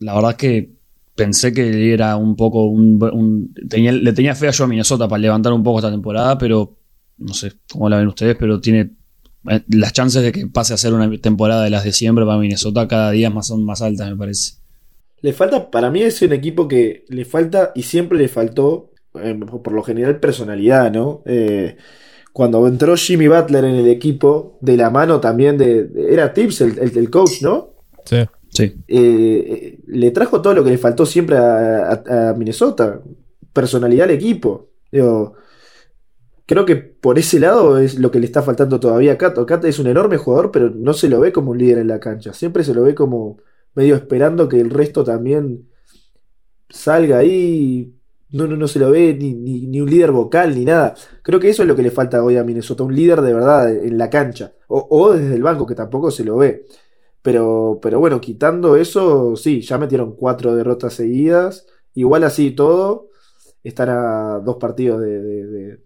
la 0.00 0.14
verdad 0.16 0.32
es 0.32 0.36
que 0.36 0.81
pensé 1.24 1.52
que 1.52 1.92
era 1.92 2.16
un 2.16 2.36
poco 2.36 2.66
un, 2.66 3.02
un- 3.12 3.54
tenía- 3.68 3.92
le 3.92 4.12
tenía 4.12 4.34
fe 4.34 4.48
a 4.48 4.50
yo 4.50 4.64
a 4.64 4.66
Minnesota 4.68 5.08
para 5.08 5.20
levantar 5.20 5.52
un 5.52 5.62
poco 5.62 5.78
esta 5.78 5.90
temporada, 5.90 6.38
pero 6.38 6.76
no 7.18 7.34
sé 7.34 7.52
cómo 7.70 7.88
la 7.88 7.98
ven 7.98 8.08
ustedes, 8.08 8.36
pero 8.36 8.60
tiene 8.60 8.92
eh, 9.48 9.62
las 9.68 9.92
chances 9.92 10.22
de 10.22 10.32
que 10.32 10.46
pase 10.46 10.74
a 10.74 10.76
ser 10.76 10.92
una 10.94 11.10
temporada 11.20 11.64
de 11.64 11.70
las 11.70 11.84
de 11.84 11.92
siempre 11.92 12.24
para 12.24 12.38
Minnesota 12.38 12.88
cada 12.88 13.10
día 13.10 13.30
más, 13.30 13.46
son 13.48 13.64
más 13.64 13.82
altas, 13.82 14.10
me 14.10 14.16
parece. 14.16 14.54
Le 15.20 15.32
falta, 15.32 15.70
para 15.70 15.90
mí 15.90 16.02
es 16.02 16.20
un 16.22 16.32
equipo 16.32 16.66
que 16.66 17.04
le 17.08 17.24
falta 17.24 17.72
y 17.74 17.82
siempre 17.82 18.18
le 18.18 18.28
faltó 18.28 18.90
eh, 19.14 19.38
por 19.62 19.72
lo 19.72 19.82
general 19.82 20.18
personalidad, 20.18 20.90
¿no? 20.92 21.22
Eh, 21.26 21.76
cuando 22.32 22.66
entró 22.66 22.96
Jimmy 22.96 23.28
Butler 23.28 23.64
en 23.64 23.74
el 23.74 23.88
equipo, 23.88 24.58
de 24.60 24.76
la 24.76 24.90
mano 24.90 25.20
también 25.20 25.58
de. 25.58 25.90
era 26.10 26.32
Tips 26.32 26.62
el, 26.62 26.78
el, 26.96 27.10
coach, 27.10 27.42
¿no? 27.42 27.74
Sí. 28.06 28.16
Sí. 28.52 28.74
Eh, 28.86 29.80
le 29.86 30.10
trajo 30.10 30.42
todo 30.42 30.54
lo 30.54 30.62
que 30.62 30.70
le 30.70 30.78
faltó 30.78 31.06
siempre 31.06 31.36
a, 31.36 32.34
Minnesota. 32.36 33.00
Personalidad 33.52 34.04
al 34.04 34.14
equipo. 34.14 34.70
Creo 36.46 36.66
que 36.66 36.76
por 36.76 37.18
ese 37.18 37.40
lado 37.40 37.78
es 37.78 37.98
lo 37.98 38.10
que 38.10 38.20
le 38.20 38.26
está 38.26 38.42
faltando 38.42 38.78
todavía 38.78 39.12
a 39.12 39.18
Kat. 39.18 39.38
Kat 39.46 39.64
es 39.64 39.78
un 39.78 39.86
enorme 39.86 40.18
jugador, 40.18 40.50
pero 40.50 40.70
no 40.70 40.92
se 40.92 41.08
lo 41.08 41.20
ve 41.20 41.32
como 41.32 41.52
un 41.52 41.58
líder 41.58 41.78
en 41.78 41.88
la 41.88 42.00
cancha. 42.00 42.34
Siempre 42.34 42.62
se 42.62 42.74
lo 42.74 42.82
ve 42.82 42.94
como 42.94 43.38
medio 43.74 43.94
esperando 43.94 44.48
que 44.48 44.60
el 44.60 44.70
resto 44.70 45.02
también 45.02 45.70
salga 46.68 47.18
ahí. 47.18 47.94
No, 48.30 48.46
no, 48.46 48.56
no 48.56 48.68
se 48.68 48.78
lo 48.78 48.90
ve 48.90 49.14
ni, 49.18 49.34
ni, 49.34 49.80
un 49.80 49.88
líder 49.88 50.10
vocal 50.10 50.54
ni 50.54 50.64
nada. 50.64 50.94
Creo 51.22 51.40
que 51.40 51.48
eso 51.48 51.62
es 51.62 51.68
lo 51.68 51.76
que 51.76 51.82
le 51.82 51.90
falta 51.90 52.22
hoy 52.22 52.36
a 52.36 52.44
Minnesota, 52.44 52.82
un 52.82 52.94
líder 52.94 53.22
de 53.22 53.34
verdad 53.34 53.74
en 53.74 53.96
la 53.96 54.10
cancha. 54.10 54.52
O, 54.68 55.12
desde 55.12 55.34
el 55.34 55.42
banco, 55.42 55.66
que 55.66 55.74
tampoco 55.74 56.10
se 56.10 56.24
lo 56.24 56.36
ve. 56.36 56.66
Pero, 57.22 57.78
pero 57.80 58.00
bueno, 58.00 58.20
quitando 58.20 58.76
eso, 58.76 59.36
sí, 59.36 59.60
ya 59.60 59.78
metieron 59.78 60.16
cuatro 60.16 60.54
derrotas 60.54 60.94
seguidas. 60.94 61.66
Igual 61.94 62.24
así 62.24 62.50
todo, 62.50 63.10
están 63.62 63.88
a 63.90 64.40
dos 64.44 64.56
partidos 64.56 65.00
de 65.00 65.78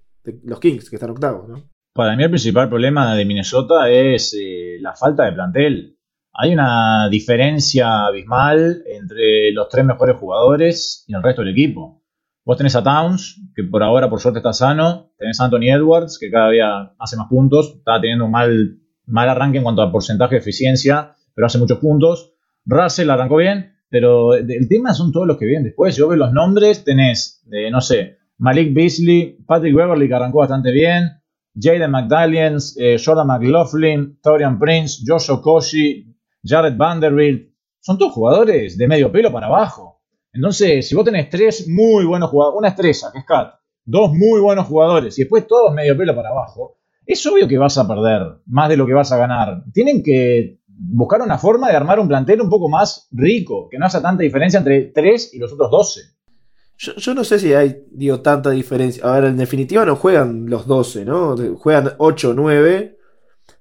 los 0.45 0.61
Kings, 0.61 0.91
que 0.91 0.97
están 0.97 1.11
octavos, 1.11 1.49
¿no? 1.49 1.63
Para 1.97 2.15
mí 2.15 2.23
el 2.23 2.31
principal 2.31 2.69
problema 2.69 3.15
de 3.17 3.25
Minnesota 3.25 3.89
es 3.89 4.37
eh, 4.39 4.77
la 4.81 4.95
falta 4.95 5.25
de 5.25 5.33
plantel. 5.33 5.99
Hay 6.35 6.53
una 6.53 7.09
diferencia 7.09 8.05
abismal 8.05 8.83
entre 8.87 9.51
los 9.53 9.71
tres 9.71 9.87
mejores 9.87 10.17
jugadores 10.17 11.05
y 11.09 11.15
el 11.15 11.23
resto 11.23 11.41
del 11.41 11.53
equipo. 11.53 12.03
Vos 12.45 12.59
tenés 12.59 12.77
a 12.77 12.83
Towns, 12.85 13.41
que 13.55 13.65
por 13.65 13.83
ahora 13.83 14.11
por 14.11 14.21
suerte 14.21 14.41
está 14.41 14.53
sano. 14.53 15.11
Tenés 15.19 15.41
a 15.41 15.47
Anthony 15.47 15.71
Edwards, 15.71 16.19
que 16.19 16.31
cada 16.31 16.51
día 16.51 16.93
hace 16.99 17.17
más 17.17 17.29
puntos. 17.29 17.77
Está 17.79 17.99
teniendo 17.99 18.27
un 18.27 18.31
mal, 18.31 18.79
mal 19.07 19.31
arranque 19.31 19.57
en 19.57 19.65
cuanto 19.65 19.81
a 19.81 19.91
porcentaje 19.91 20.35
de 20.35 20.41
eficiencia, 20.41 21.16
pero 21.37 21.47
hace 21.47 21.59
muchos 21.59 21.79
puntos. 21.79 22.33
Russell 22.65 23.11
arrancó 23.11 23.37
bien, 23.37 23.77
pero 23.89 24.35
el 24.35 24.69
tema 24.69 24.95
son 24.95 25.13
todos 25.13 25.27
los 25.27 25.37
que 25.37 25.45
vienen 25.45 25.65
después. 25.65 26.01
Vos 26.01 26.09
ves 26.09 26.19
los 26.19 26.33
nombres, 26.33 26.83
tenés, 26.83 27.47
eh, 27.53 27.71
no 27.71 27.81
sé, 27.81 28.17
Malik 28.39 28.75
Beasley, 28.75 29.39
Patrick 29.47 29.77
Beverly 29.77 30.09
que 30.09 30.15
arrancó 30.15 30.39
bastante 30.39 30.73
bien, 30.73 31.13
Jaden 31.55 31.91
McDallions, 31.91 32.77
eh, 32.79 32.97
Jordan 33.03 33.27
McLaughlin, 33.27 34.19
Torian 34.21 34.59
Prince, 34.59 35.05
Josh 35.07 35.31
Okoshi, 35.31 36.17
Jared 36.43 36.77
Vanderbilt, 36.77 37.53
son 37.81 37.99
todos 37.99 38.13
jugadores 38.13 38.77
de 38.77 38.89
medio 38.89 39.13
pelo 39.13 39.31
para 39.31 39.47
abajo. 39.47 40.03
Entonces, 40.33 40.89
si 40.89 40.95
vos 40.95 41.05
tenés 41.05 41.31
tres 41.31 41.69
muy 41.69 42.05
buenos 42.05 42.31
jugadores, 42.31 42.59
una 42.59 42.69
estrella, 42.69 43.09
que 43.13 43.19
es 43.21 43.25
Kat, 43.25 43.55
dos 43.85 44.13
muy 44.13 44.41
buenos 44.41 44.67
jugadores 44.67 45.19
y 45.19 45.23
después 45.23 45.47
todos 45.47 45.73
medio 45.73 45.97
pelo 45.97 46.15
para 46.17 46.31
abajo, 46.31 46.79
es 47.07 47.25
obvio 47.27 47.47
que 47.47 47.57
vas 47.57 47.79
a 47.79 47.87
perder 47.87 48.23
más 48.47 48.69
de 48.69 48.77
lo 48.77 48.87
que 48.87 48.93
vas 48.93 49.13
a 49.13 49.17
ganar. 49.17 49.63
Tienen 49.73 50.03
que 50.03 50.59
buscar 50.79 51.23
una 51.23 51.39
forma 51.39 51.69
de 51.69 51.77
armar 51.77 51.99
un 51.99 52.09
plantel 52.09 52.41
un 52.41 52.51
poco 52.51 52.69
más 52.69 53.09
rico, 53.13 53.69
que 53.71 53.79
no 53.79 53.87
haga 53.87 54.03
tanta 54.03 54.23
diferencia 54.23 54.59
entre 54.59 54.93
tres 54.95 55.33
y 55.33 55.39
los 55.39 55.53
otros 55.53 55.71
doce. 55.71 56.17
Yo, 56.79 57.15
no 57.15 57.25
sé 57.25 57.39
si 57.39 57.55
hay, 57.55 57.85
digo, 57.91 58.21
tanta 58.21 58.51
diferencia. 58.51 59.03
A 59.05 59.13
ver, 59.13 59.25
en 59.25 59.39
definitiva 59.39 59.87
no 59.87 59.97
juegan 59.97 60.51
los 60.51 60.67
12, 60.67 61.07
¿no? 61.07 61.35
Juegan 61.57 61.93
8 61.97 62.31
o 62.31 62.35
9. 62.35 62.99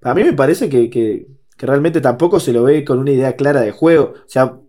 A 0.02 0.14
mí 0.14 0.24
me 0.24 0.34
parece 0.34 0.68
que, 0.68 0.90
que, 0.90 1.28
realmente 1.58 2.02
tampoco 2.02 2.42
se 2.42 2.52
lo 2.52 2.64
ve 2.64 2.84
con 2.84 3.00
una 3.00 3.12
idea 3.12 3.38
clara 3.38 3.62
de 3.62 3.72
juego. 3.72 4.14
O 4.18 4.28
sea, 4.30 4.60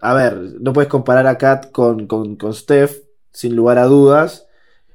a 0.00 0.14
ver, 0.14 0.38
no 0.60 0.72
puedes 0.72 0.88
comparar 0.88 1.26
a 1.26 1.38
Kat 1.38 1.72
con, 1.72 2.06
con, 2.06 2.54
Steph, 2.54 3.02
sin 3.32 3.56
lugar 3.56 3.78
a 3.78 3.86
dudas. 3.86 4.46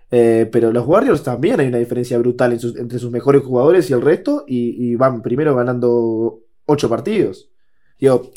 Eh, 0.10 0.48
pero 0.50 0.72
los 0.72 0.88
Warriors 0.88 1.24
también 1.24 1.60
hay 1.60 1.68
una 1.68 1.80
diferencia 1.80 2.18
brutal 2.18 2.54
entre 2.54 3.00
sus 3.00 3.12
mejores 3.12 3.44
jugadores 3.44 3.90
y 3.90 3.94
el 3.94 4.02
resto. 4.02 4.46
Y, 4.48 4.96
van 4.96 5.22
primero 5.22 5.54
ganando 5.56 6.40
8 6.68 6.90
partidos. 6.90 7.50
Digo, 8.00 8.32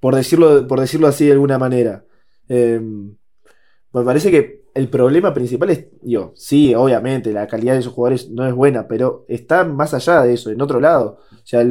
por 0.00 0.14
decirlo, 0.14 0.66
por 0.66 0.80
decirlo 0.80 1.06
así 1.06 1.26
de 1.26 1.32
alguna 1.32 1.58
manera. 1.58 2.04
Eh, 2.48 2.80
me 2.80 4.04
parece 4.04 4.30
que 4.30 4.66
el 4.76 4.88
problema 4.88 5.32
principal 5.32 5.70
es, 5.70 5.86
yo, 6.02 6.32
sí, 6.36 6.74
obviamente, 6.74 7.32
la 7.32 7.46
calidad 7.46 7.72
de 7.72 7.80
esos 7.80 7.94
jugadores 7.94 8.30
no 8.30 8.46
es 8.46 8.54
buena, 8.54 8.86
pero 8.86 9.24
está 9.26 9.64
más 9.64 9.94
allá 9.94 10.22
de 10.22 10.34
eso, 10.34 10.50
en 10.50 10.60
otro 10.60 10.80
lado. 10.80 11.20
O 11.32 11.46
sea, 11.46 11.66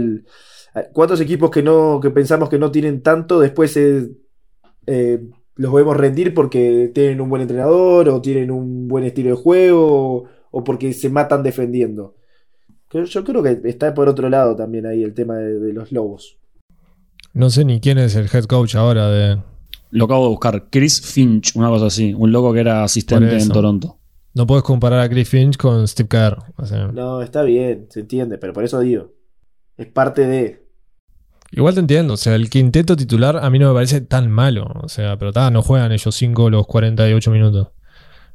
¿cuántos 0.92 1.22
equipos 1.22 1.52
que 1.52 1.62
no, 1.62 2.00
que 2.02 2.10
pensamos 2.10 2.50
que 2.50 2.58
no 2.58 2.72
tienen 2.72 3.04
tanto, 3.04 3.40
después 3.40 3.78
eh, 3.78 5.20
los 5.56 5.74
vemos 5.74 5.96
rendir 5.96 6.34
porque 6.34 6.92
tienen 6.96 7.22
un 7.22 7.30
buen 7.30 7.44
entrenador, 7.44 8.10
o 8.10 8.22
tienen 8.22 8.50
un 8.50 8.88
buen 8.88 9.04
estilo 9.04 9.30
de 9.30 9.36
juego, 9.36 10.24
o, 10.50 10.64
porque 10.64 10.92
se 10.94 11.10
matan 11.10 11.44
defendiendo? 11.44 12.16
Yo 12.92 13.24
creo 13.24 13.44
que 13.44 13.60
está 13.66 13.94
por 13.94 14.08
otro 14.08 14.30
lado 14.30 14.56
también 14.56 14.86
ahí 14.86 15.04
el 15.04 15.14
tema 15.14 15.36
de 15.36 15.74
los 15.74 15.92
lobos. 15.92 16.38
No 17.34 17.50
sé 17.50 17.66
ni 17.66 17.82
quién 17.82 17.98
es 17.98 18.16
el 18.16 18.30
head 18.32 18.46
coach 18.46 18.76
ahora 18.76 19.10
de, 19.10 19.38
lo 19.96 20.06
acabo 20.06 20.24
de 20.24 20.30
buscar. 20.30 20.68
Chris 20.70 21.00
Finch, 21.00 21.56
una 21.56 21.70
cosa 21.70 21.86
así. 21.86 22.14
Un 22.14 22.32
loco 22.34 22.52
que 22.52 22.60
era 22.60 22.84
asistente 22.84 23.38
en 23.38 23.48
Toronto. 23.48 23.98
No 24.34 24.46
puedes 24.46 24.64
comparar 24.64 25.00
a 25.00 25.08
Chris 25.08 25.30
Finch 25.30 25.56
con 25.56 25.88
Steve 25.88 26.10
Kerr. 26.10 26.38
No, 26.94 27.22
está 27.22 27.44
bien, 27.44 27.88
se 27.90 28.02
entiende, 28.02 28.38
pero 28.38 28.52
por 28.52 28.66
eso 28.66 28.82
digo. 28.82 29.14
Es 29.78 29.88
parte 29.88 30.28
de. 30.28 30.66
Igual 31.52 31.76
te 31.76 31.80
entiendo, 31.80 32.16
o 32.16 32.18
sea, 32.18 32.36
el 32.36 32.50
quinteto 32.50 32.98
titular 32.98 33.38
a 33.38 33.50
mí 33.50 33.58
no 33.58 33.70
me 33.70 33.74
parece 33.74 34.02
tan 34.02 34.30
malo. 34.30 34.70
O 34.84 34.90
sea, 34.90 35.18
pero 35.18 35.30
está, 35.30 35.50
no 35.50 35.62
juegan 35.62 35.94
ellos 35.94 36.14
5 36.14 36.50
los 36.50 36.68
48 36.68 37.32
minutos. 37.32 37.70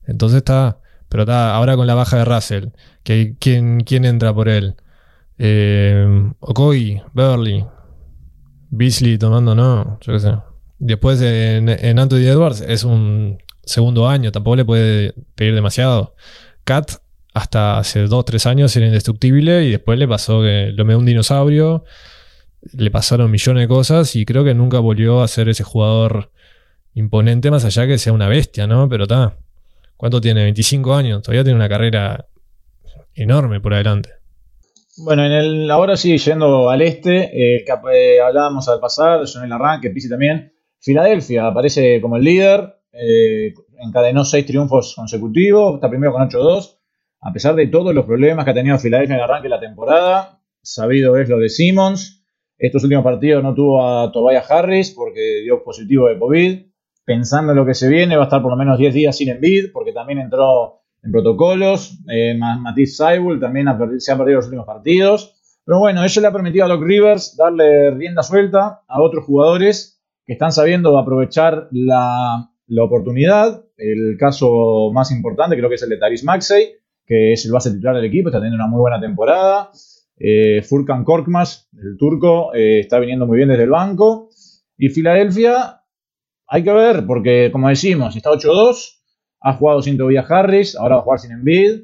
Entonces 0.07 0.39
está. 0.39 0.81
Pero 1.11 1.25
está, 1.25 1.55
ahora 1.55 1.77
con 1.77 1.87
la 1.87 1.95
baja 1.95 2.19
de 2.19 2.25
Russell, 2.25 2.69
que 3.03 3.35
¿quién, 3.39 3.81
quién 3.81 4.05
entra 4.05 4.33
por 4.33 4.49
él? 4.49 4.77
Eh, 5.39 6.33
Okoy, 6.39 7.03
Beverly, 7.13 7.67
Beasley 8.71 9.19
tomando, 9.19 9.55
no, 9.55 9.99
yo 10.01 10.13
qué 10.13 10.21
sé. 10.21 10.35
Después 10.79 11.21
en, 11.21 11.99
Anthony 11.99 12.29
Edwards 12.29 12.61
es 12.61 12.85
un 12.85 13.43
segundo 13.65 14.09
año, 14.09 14.31
tampoco 14.31 14.57
le 14.57 14.65
puede 14.65 15.15
pedir 15.35 15.55
demasiado. 15.55 16.15
Cat 16.65 16.93
hasta 17.35 17.79
hace 17.79 18.07
2-3 18.07 18.47
años 18.47 18.77
era 18.77 18.87
indestructible 18.87 19.65
y 19.65 19.73
después 19.73 19.99
le 19.99 20.07
pasó 20.07 20.43
que 20.43 20.73
lo 20.75 20.85
me 20.85 20.95
un 20.95 21.07
dinosaurio, 21.07 21.85
le 22.73 22.91
pasaron 22.93 23.31
millones 23.33 23.65
de 23.65 23.69
cosas 23.69 24.15
y 24.15 24.25
creo 24.25 24.45
que 24.45 24.55
nunca 24.55 24.79
volvió 24.79 25.23
a 25.23 25.29
ser 25.29 25.49
ese 25.49 25.65
jugador 25.65 26.31
imponente 26.95 27.51
más 27.51 27.65
allá 27.65 27.87
que 27.89 27.99
sea 27.99 28.13
una 28.13 28.29
bestia, 28.29 28.69
¿no? 28.69 28.89
Pero 28.89 29.05
está. 29.05 29.37
¿Cuánto 30.01 30.19
tiene? 30.19 30.45
25 30.45 30.95
años, 30.95 31.21
todavía 31.21 31.45
tiene 31.45 31.59
una 31.59 31.69
carrera 31.69 32.27
enorme 33.15 33.61
por 33.61 33.75
adelante. 33.75 34.09
Bueno, 34.97 35.27
en 35.27 35.33
el, 35.33 35.71
ahora 35.71 35.95
sí, 35.99 36.17
yendo 36.17 36.71
al 36.71 36.81
este, 36.81 37.59
eh, 37.59 37.65
eh, 37.93 38.21
hablábamos 38.23 38.67
al 38.71 38.81
pasar, 38.81 39.23
yo 39.27 39.41
en 39.41 39.45
el 39.45 39.53
arranque, 39.53 39.91
Pisi 39.91 40.09
también, 40.09 40.55
Filadelfia 40.81 41.49
aparece 41.49 42.01
como 42.01 42.17
el 42.17 42.25
líder, 42.25 42.77
eh, 42.95 43.53
encadenó 43.79 44.25
seis 44.25 44.47
triunfos 44.47 44.95
consecutivos, 44.97 45.75
está 45.75 45.91
primero 45.91 46.15
con 46.15 46.27
8-2, 46.27 46.79
a 47.21 47.33
pesar 47.35 47.55
de 47.55 47.67
todos 47.67 47.95
los 47.95 48.07
problemas 48.07 48.47
que 48.47 48.53
ha 48.53 48.55
tenido 48.55 48.79
Filadelfia 48.79 49.17
en 49.17 49.21
el 49.21 49.25
arranque 49.25 49.49
de 49.49 49.55
la 49.55 49.61
temporada, 49.61 50.41
sabido 50.63 51.19
es 51.19 51.29
lo 51.29 51.39
de 51.39 51.51
Simmons, 51.51 52.25
estos 52.57 52.83
últimos 52.85 53.05
partidos 53.05 53.43
no 53.43 53.53
tuvo 53.53 53.87
a 53.87 54.11
Tobias 54.11 54.51
Harris 54.51 54.93
porque 54.93 55.43
dio 55.43 55.63
positivo 55.63 56.09
de 56.09 56.19
COVID, 56.19 56.70
pensando 57.05 57.53
en 57.53 57.59
lo 57.59 57.67
que 57.67 57.75
se 57.75 57.89
viene 57.89 58.17
va 58.17 58.23
a 58.23 58.27
estar 58.27 58.43
por 58.43 58.51
lo 58.51 58.57
menos 58.57 58.79
10 58.79 58.95
días 58.95 59.17
sin 59.17 59.29
Envid 59.29 59.73
porque 59.73 59.93
también 59.93 60.19
entró 60.19 60.81
en 61.03 61.13
protocolos, 61.13 61.99
eh, 62.11 62.35
Matisse 62.37 62.97
Seibel 62.97 63.41
también 63.41 63.67
se 63.99 64.13
ha 64.13 64.19
perdido 64.19 64.37
los 64.37 64.47
últimos 64.47 64.67
partidos, 64.67 65.35
pero 65.65 65.79
bueno, 65.79 66.05
eso 66.05 66.21
le 66.21 66.27
ha 66.27 66.33
permitido 66.33 66.65
a 66.65 66.69
Doc 66.69 66.83
Rivers 66.83 67.37
darle 67.37 67.91
rienda 67.93 68.23
suelta 68.23 68.83
a 68.87 69.01
otros 69.01 69.25
jugadores 69.25 70.01
que 70.27 70.35
están 70.35 70.53
sabiendo 70.53 70.99
aprovechar 70.99 71.69
la, 71.71 72.51
oportunidad. 72.81 73.65
El 73.77 74.17
caso 74.19 74.91
más 74.93 75.11
importante 75.11 75.57
creo 75.57 75.69
que 75.69 75.75
es 75.75 75.83
el 75.83 75.91
de 75.91 75.97
Taris 75.97 76.23
Maxey, 76.23 76.75
que 77.05 77.33
es 77.33 77.45
el 77.45 77.53
base 77.53 77.71
titular 77.71 77.97
del 77.97 78.05
equipo, 78.05 78.29
está 78.29 78.39
teniendo 78.39 78.63
una 78.63 78.71
muy 78.71 78.81
buena 78.81 79.01
temporada. 79.01 79.71
Eh, 80.17 80.63
Furkan 80.63 81.03
Korkmaz, 81.03 81.69
el 81.81 81.97
turco, 81.97 82.55
eh, 82.55 82.81
está 82.81 82.99
viniendo 82.99 83.27
muy 83.27 83.39
bien 83.39 83.49
desde 83.49 83.65
el 83.65 83.71
banco. 83.71 84.29
Y 84.77 84.89
Filadelfia, 84.89 85.80
hay 86.53 86.65
que 86.65 86.73
ver, 86.73 87.07
porque 87.07 87.51
como 87.53 87.69
decimos, 87.69 88.17
está 88.17 88.31
8-2, 88.31 88.99
ha 89.41 89.53
jugado 89.55 89.83
sin 89.83 89.97
Tobias 89.97 90.29
Harris, 90.29 90.75
ahora 90.75 90.97
va 90.97 91.01
a 91.01 91.05
jugar 91.05 91.21
sin 91.21 91.31
Embiid. 91.31 91.83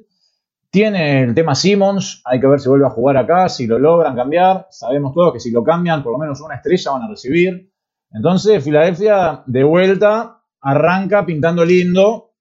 Tiene 0.71 1.23
el 1.23 1.35
tema 1.35 1.55
Simmons, 1.55 2.21
hay 2.25 2.41
que 2.41 2.49
ver 2.49 2.59
si 2.59 2.69
vuelve 2.69 2.85
a 2.87 2.91
jugar 2.91 3.17
acá, 3.17 3.49
si 3.49 3.69
lo 3.69 3.79
logran 3.79 4.17
cambiar. 4.17 4.67
Sabemos 4.71 5.15
todos 5.15 5.33
que 5.33 5.41
si 5.41 5.53
lo 5.53 5.63
cambian, 5.63 6.03
por 6.03 6.13
lo 6.13 6.19
menos 6.19 6.41
una 6.41 6.57
estrella 6.57 6.91
van 6.91 7.03
a 7.03 7.09
recibir. 7.09 7.73
Entonces, 8.11 8.63
Filadelfia 8.63 9.45
de 9.47 9.63
vuelta 9.63 10.43
arranca 10.61 11.25
pintando 11.25 11.65
lindo. 11.65 12.33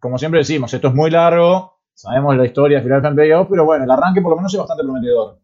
Como 0.00 0.18
siempre 0.18 0.40
decimos, 0.40 0.72
esto 0.72 0.88
es 0.88 0.94
muy 0.94 1.10
largo. 1.10 1.78
Sabemos 1.92 2.36
la 2.38 2.46
historia 2.46 2.78
de 2.78 2.84
Filadelfia 2.84 3.10
en 3.10 3.16
playoffs, 3.16 3.50
pero 3.50 3.66
bueno, 3.66 3.84
el 3.84 3.90
arranque 3.90 4.22
por 4.22 4.30
lo 4.30 4.36
menos 4.36 4.52
es 4.52 4.58
bastante 4.58 4.82
prometedor. 4.82 5.40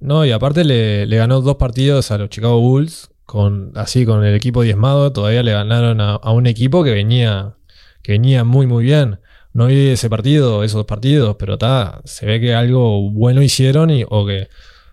No, 0.00 0.24
y 0.24 0.32
aparte 0.32 0.64
le, 0.64 1.06
ganó 1.16 1.42
dos 1.42 1.56
partidos 1.56 2.10
a 2.10 2.18
los 2.18 2.30
Chicago 2.30 2.60
Bulls, 2.60 3.10
con, 3.30 3.70
así 3.76 4.04
con 4.04 4.24
el 4.24 4.34
equipo 4.34 4.62
diezmado. 4.62 5.12
Todavía 5.12 5.44
le 5.44 5.52
ganaron 5.52 6.00
a, 6.00 6.18
un 6.32 6.48
equipo 6.48 6.82
que 6.82 6.90
venía, 6.90 7.54
que 8.02 8.12
venía 8.12 8.42
muy, 8.42 8.66
muy 8.66 8.82
bien. 8.82 9.20
No 9.52 9.66
vi 9.68 9.90
ese 9.90 10.10
partido, 10.10 10.64
esos 10.64 10.84
partidos, 10.84 11.36
pero 11.38 11.52
está, 11.52 12.00
se 12.04 12.26
ve 12.26 12.40
que 12.40 12.54
algo 12.54 13.08
bueno 13.12 13.40
hicieron 13.40 13.90
y, 13.90 14.02
o, 14.08 14.26
que, 14.26 14.48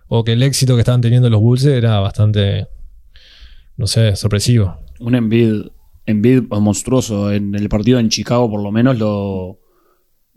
o 0.06 0.22
que 0.22 0.34
el 0.34 0.44
éxito 0.44 0.76
que 0.76 0.82
estaban 0.82 1.00
teniendo 1.00 1.28
los 1.28 1.40
Bulls 1.40 1.64
era 1.64 1.98
bastante, 1.98 2.68
no 3.76 3.88
sé, 3.88 4.14
sorpresivo. 4.14 4.78
Un 5.00 5.16
Embiid, 5.16 5.62
Embiid 6.06 6.44
monstruoso. 6.48 7.32
En 7.32 7.56
el 7.56 7.68
partido 7.68 7.98
en 7.98 8.08
Chicago, 8.08 8.48
por 8.48 8.62
lo 8.62 8.70
menos, 8.70 8.98
lo, 8.98 9.58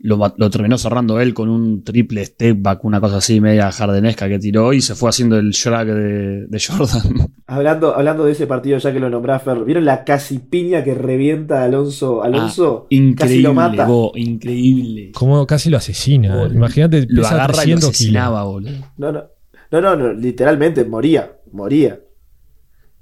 lo, 0.04 0.50
terminó 0.50 0.76
cerrando 0.78 1.20
él 1.20 1.32
con 1.32 1.48
un 1.48 1.84
triple 1.84 2.24
step 2.26 2.56
back, 2.60 2.84
una 2.84 3.00
cosa 3.00 3.18
así 3.18 3.40
media 3.40 3.70
jardinesca 3.70 4.28
que 4.28 4.38
tiró 4.40 4.72
y 4.72 4.80
se 4.80 4.94
fue 4.96 5.08
haciendo 5.10 5.38
el 5.38 5.50
shrug 5.50 5.86
de, 5.86 6.46
de 6.48 6.60
Jordan. 6.60 7.30
Hablando, 7.46 7.94
hablando 7.94 8.24
de 8.24 8.32
ese 8.32 8.46
partido, 8.46 8.78
ya 8.78 8.92
que 8.92 8.98
lo 9.00 9.10
nombrás, 9.10 9.42
Fer, 9.42 9.62
¿vieron 9.64 9.84
la 9.84 10.04
casi 10.04 10.38
piña 10.38 10.82
que 10.82 10.94
revienta 10.94 11.60
a 11.62 11.64
Alonso? 11.64 12.22
Alonso 12.22 12.86
casi 12.88 12.94
Ah, 12.96 12.96
increíble, 13.00 13.42
lo 13.42 13.54
mata. 13.54 13.86
bo, 13.86 14.12
increíble. 14.16 15.12
Como 15.12 15.46
casi 15.46 15.68
lo 15.70 15.76
asesina. 15.76 16.34
Boludo. 16.34 16.54
Imagínate, 16.54 17.06
Lo 17.08 17.26
agarra 17.26 17.44
y 17.44 17.48
lo 17.48 17.52
300 17.54 17.80
kilos. 17.82 17.94
asesinaba, 17.94 18.44
boludo. 18.44 18.72
No, 18.96 19.12
no, 19.12 19.24
no, 19.70 19.80
no, 19.80 19.96
no, 19.96 20.12
literalmente 20.14 20.84
moría, 20.84 21.32
moría. 21.52 22.00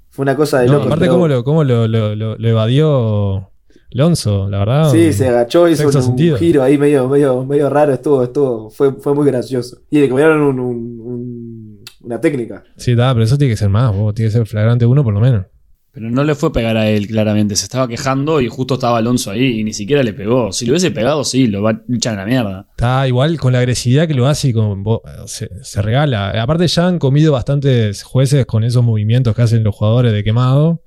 Fue 0.09 0.23
una 0.23 0.35
cosa 0.35 0.59
de 0.59 0.67
No, 0.67 0.73
loco. 0.73 0.85
aparte, 0.87 0.99
pero- 1.05 1.13
cómo, 1.13 1.27
lo, 1.29 1.43
cómo 1.45 1.63
lo, 1.63 1.87
lo- 1.87 2.15
lo- 2.15 2.35
lo 2.37 2.47
evadió 2.49 3.50
Alonso, 3.93 4.49
la 4.49 4.59
verdad. 4.59 4.91
Sí, 4.91 5.11
se 5.13 5.27
agachó, 5.27 5.67
hizo 5.67 5.85
un, 5.87 5.93
sentido. 5.93 6.37
giro 6.37 6.63
ahí 6.63 6.77
medio, 6.77 7.07
medio, 7.09 7.45
medio 7.45 7.69
raro, 7.69 7.93
estuvo, 7.93 8.23
estuvo, 8.23 8.69
fue, 8.69 8.93
fue 8.93 9.13
muy 9.13 9.25
gracioso. 9.25 9.81
Y 9.89 9.99
le 9.99 10.09
comieron 10.09 10.41
un, 10.41 10.59
un- 10.59 10.99
un- 11.01 11.83
una 12.03 12.19
técnica. 12.21 12.63
Sí, 12.77 12.91
está, 12.91 13.13
pero 13.13 13.23
eso 13.25 13.37
tiene 13.37 13.53
que 13.53 13.57
ser 13.57 13.69
más, 13.69 13.95
vos, 13.95 14.13
tiene 14.13 14.29
que 14.31 14.37
ser 14.37 14.47
flagrante 14.47 14.85
uno 14.85 15.03
por 15.03 15.13
lo 15.13 15.19
menos. 15.19 15.45
Pero 15.93 16.09
no 16.09 16.23
le 16.23 16.35
fue 16.35 16.47
a 16.47 16.51
pegar 16.53 16.77
a 16.77 16.87
él, 16.89 17.05
claramente. 17.05 17.53
Se 17.57 17.65
estaba 17.65 17.85
quejando 17.85 18.39
y 18.39 18.47
justo 18.47 18.75
estaba 18.75 18.97
Alonso 18.99 19.29
ahí 19.29 19.59
y 19.59 19.63
ni 19.65 19.73
siquiera 19.73 20.01
le 20.03 20.13
pegó. 20.13 20.53
Si 20.53 20.65
lo 20.65 20.71
hubiese 20.71 20.89
pegado, 20.91 21.25
sí, 21.25 21.47
lo 21.47 21.61
va 21.61 21.71
a 21.71 21.81
echar 21.93 22.13
a 22.13 22.21
la 22.21 22.25
mierda. 22.25 22.67
Está 22.71 23.05
igual 23.09 23.37
con 23.37 23.51
la 23.51 23.59
agresividad 23.59 24.07
que 24.07 24.13
lo 24.13 24.25
hace 24.25 24.47
y 24.47 24.53
con, 24.53 24.83
vos, 24.83 25.01
se, 25.25 25.49
se 25.63 25.81
regala. 25.81 26.29
Aparte 26.41 26.65
ya 26.67 26.87
han 26.87 26.97
comido 26.97 27.33
bastantes 27.33 28.03
jueces 28.03 28.45
con 28.45 28.63
esos 28.63 28.85
movimientos 28.85 29.35
que 29.35 29.41
hacen 29.41 29.65
los 29.65 29.75
jugadores 29.75 30.13
de 30.13 30.23
quemado, 30.23 30.81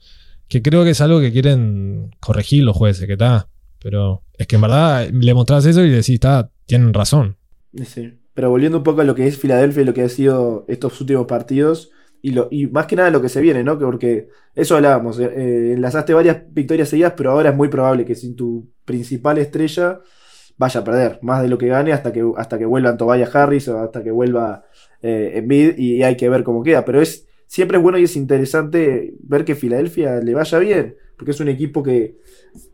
que 0.49 0.63
creo 0.63 0.85
que 0.85 0.91
es 0.91 1.01
algo 1.01 1.21
que 1.21 1.33
quieren 1.33 2.11
corregir 2.21 2.65
los 2.65 2.77
jueces, 2.77 3.07
que 3.07 3.15
está. 3.15 3.49
Pero 3.83 4.23
es 4.39 4.47
que 4.47 4.57
en 4.57 4.63
verdad 4.63 5.09
le 5.11 5.35
mostrás 5.35 5.67
eso 5.67 5.83
y 5.83 5.89
le 5.89 5.97
decís, 5.97 6.15
está, 6.15 6.51
tienen 6.67 6.95
razón. 6.95 7.37
Sí. 7.85 8.19
Pero 8.35 8.51
volviendo 8.51 8.79
un 8.79 8.85
poco 8.85 9.01
a 9.01 9.05
lo 9.05 9.15
que 9.15 9.27
es 9.27 9.39
Filadelfia 9.39 9.83
y 9.83 9.87
lo 9.87 9.95
que 9.95 10.03
ha 10.03 10.09
sido 10.09 10.65
estos 10.69 11.01
últimos 11.01 11.27
partidos, 11.27 11.91
y, 12.21 12.31
lo, 12.31 12.49
y 12.51 12.67
más 12.67 12.87
que 12.87 12.97
nada 12.97 13.11
lo 13.11 13.21
que 13.21 13.29
se 13.29 13.43
viene, 13.43 13.63
¿no? 13.63 13.79
Que 13.79 13.85
porque 13.85 14.29
eso 14.55 14.77
hablábamos, 14.77 15.21
eh, 15.21 15.25
eh, 15.25 15.73
enlazaste 15.75 16.15
varias 16.15 16.43
victorias 16.51 16.89
seguidas, 16.89 17.13
pero 17.15 17.33
ahora 17.33 17.51
es 17.51 17.57
muy 17.57 17.69
probable 17.69 18.07
que 18.07 18.15
sin 18.15 18.35
tu 18.35 18.73
principal 18.87 19.37
estrella 19.37 20.01
vaya 20.57 20.81
a 20.81 20.85
perder, 20.85 21.19
más 21.21 21.43
de 21.43 21.49
lo 21.49 21.59
que 21.59 21.67
gane 21.67 21.93
hasta 21.93 22.13
que, 22.13 22.25
hasta 22.37 22.59
que 22.59 22.65
vuelvan 22.65 22.97
Tobias 22.97 23.35
Harris 23.35 23.69
o 23.69 23.79
hasta 23.79 24.03
que 24.03 24.11
vuelva 24.11 24.65
eh, 25.03 25.33
Embiid, 25.35 25.77
y 25.77 26.03
hay 26.03 26.17
que 26.17 26.31
ver 26.31 26.45
cómo 26.45 26.63
queda. 26.63 26.85
Pero 26.85 27.03
es 27.03 27.27
siempre 27.47 27.79
es 27.79 27.83
bueno 27.83 27.99
y 27.99 28.05
es 28.05 28.17
interesante 28.17 29.15
ver 29.21 29.45
que 29.45 29.55
Filadelfia 29.55 30.17
le 30.21 30.35
vaya 30.35 30.59
bien, 30.59 30.97
porque 31.17 31.33
es 31.33 31.41
un 31.41 31.49
equipo 31.49 31.83
que 31.83 32.19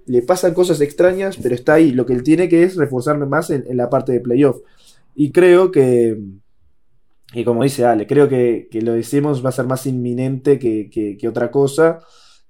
le 0.06 0.22
pasan 0.22 0.54
cosas 0.54 0.80
extrañas, 0.80 1.38
pero 1.42 1.54
está 1.54 1.74
ahí. 1.74 1.92
Lo 1.92 2.06
que 2.06 2.14
él 2.14 2.22
tiene 2.22 2.48
que 2.48 2.62
es 2.64 2.76
reforzarme 2.76 3.26
más 3.26 3.50
en, 3.50 3.64
la 3.76 3.90
parte 3.90 4.12
de 4.12 4.20
playoff. 4.20 4.58
Y 5.14 5.32
creo 5.32 5.70
que, 5.70 6.18
y 7.32 7.44
como 7.44 7.62
dice 7.62 7.84
Ale, 7.84 8.06
creo 8.06 8.28
que, 8.28 8.68
que 8.70 8.82
lo 8.82 8.92
decimos 8.92 9.44
va 9.44 9.50
a 9.50 9.52
ser 9.52 9.66
más 9.66 9.86
inminente 9.86 10.58
que, 10.58 10.90
que- 10.90 11.28
otra 11.28 11.50
cosa, 11.50 12.00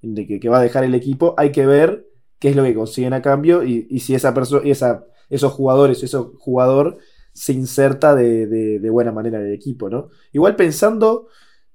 de 0.03 0.27
que, 0.41 0.49
va 0.49 0.59
a 0.61 0.63
dejar 0.63 0.85
el 0.85 0.95
equipo. 0.95 1.35
Hay 1.37 1.53
que 1.53 1.67
ver 1.67 2.07
qué 2.39 2.49
es 2.51 2.57
lo 2.57 2.63
que 2.65 2.75
consiguen 2.75 3.13
a 3.13 3.21
cambio 3.23 3.63
y, 3.63 3.87
y 3.91 4.01
si 4.01 4.15
esa 4.15 4.33
persona, 4.33 4.63
esa, 4.69 5.05
esos 5.29 5.53
jugadores, 5.53 6.03
ese 6.03 6.17
jugador 6.39 6.97
se 7.35 7.53
inserta 7.53 8.15
de, 8.15 8.47
de- 8.47 8.79
de 8.81 8.91
buena 8.91 9.13
manera 9.13 9.39
en 9.41 9.47
el 9.49 9.53
equipo, 9.55 9.91
¿no? 9.91 10.09
Igual 10.33 10.57
pensando, 10.57 11.29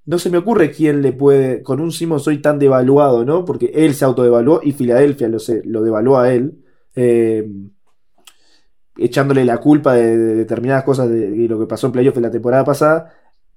no 0.06 0.20
se 0.20 0.30
me 0.30 0.38
ocurre 0.38 0.72
quién 0.72 1.02
le 1.02 1.14
puede, 1.14 1.64
con 1.64 1.80
un 1.80 1.92
Simon 1.92 2.20
soy 2.20 2.40
tan 2.42 2.60
devaluado, 2.60 3.26
¿no? 3.26 3.44
Porque 3.46 3.72
él 3.74 3.94
se 3.96 4.06
autodevaluó 4.06 4.62
y 4.64 4.72
Filadelfia 4.72 5.28
lo, 5.28 5.38
lo 5.66 5.82
devaluó 5.84 6.18
a 6.20 6.34
él. 6.34 6.64
eh, 6.96 7.48
echándole 8.98 9.44
la 9.46 9.58
culpa 9.58 9.94
de, 9.94 10.18
de 10.18 10.36
determinadas 10.36 10.84
cosas 10.84 11.10
de, 11.10 11.30
de 11.32 11.48
lo 11.48 11.60
que 11.60 11.66
pasó 11.68 11.88
en 11.88 11.94
playoff 11.94 12.16
de 12.16 12.22
la 12.22 12.32
temporada 12.32 12.64
pasada. 12.64 13.12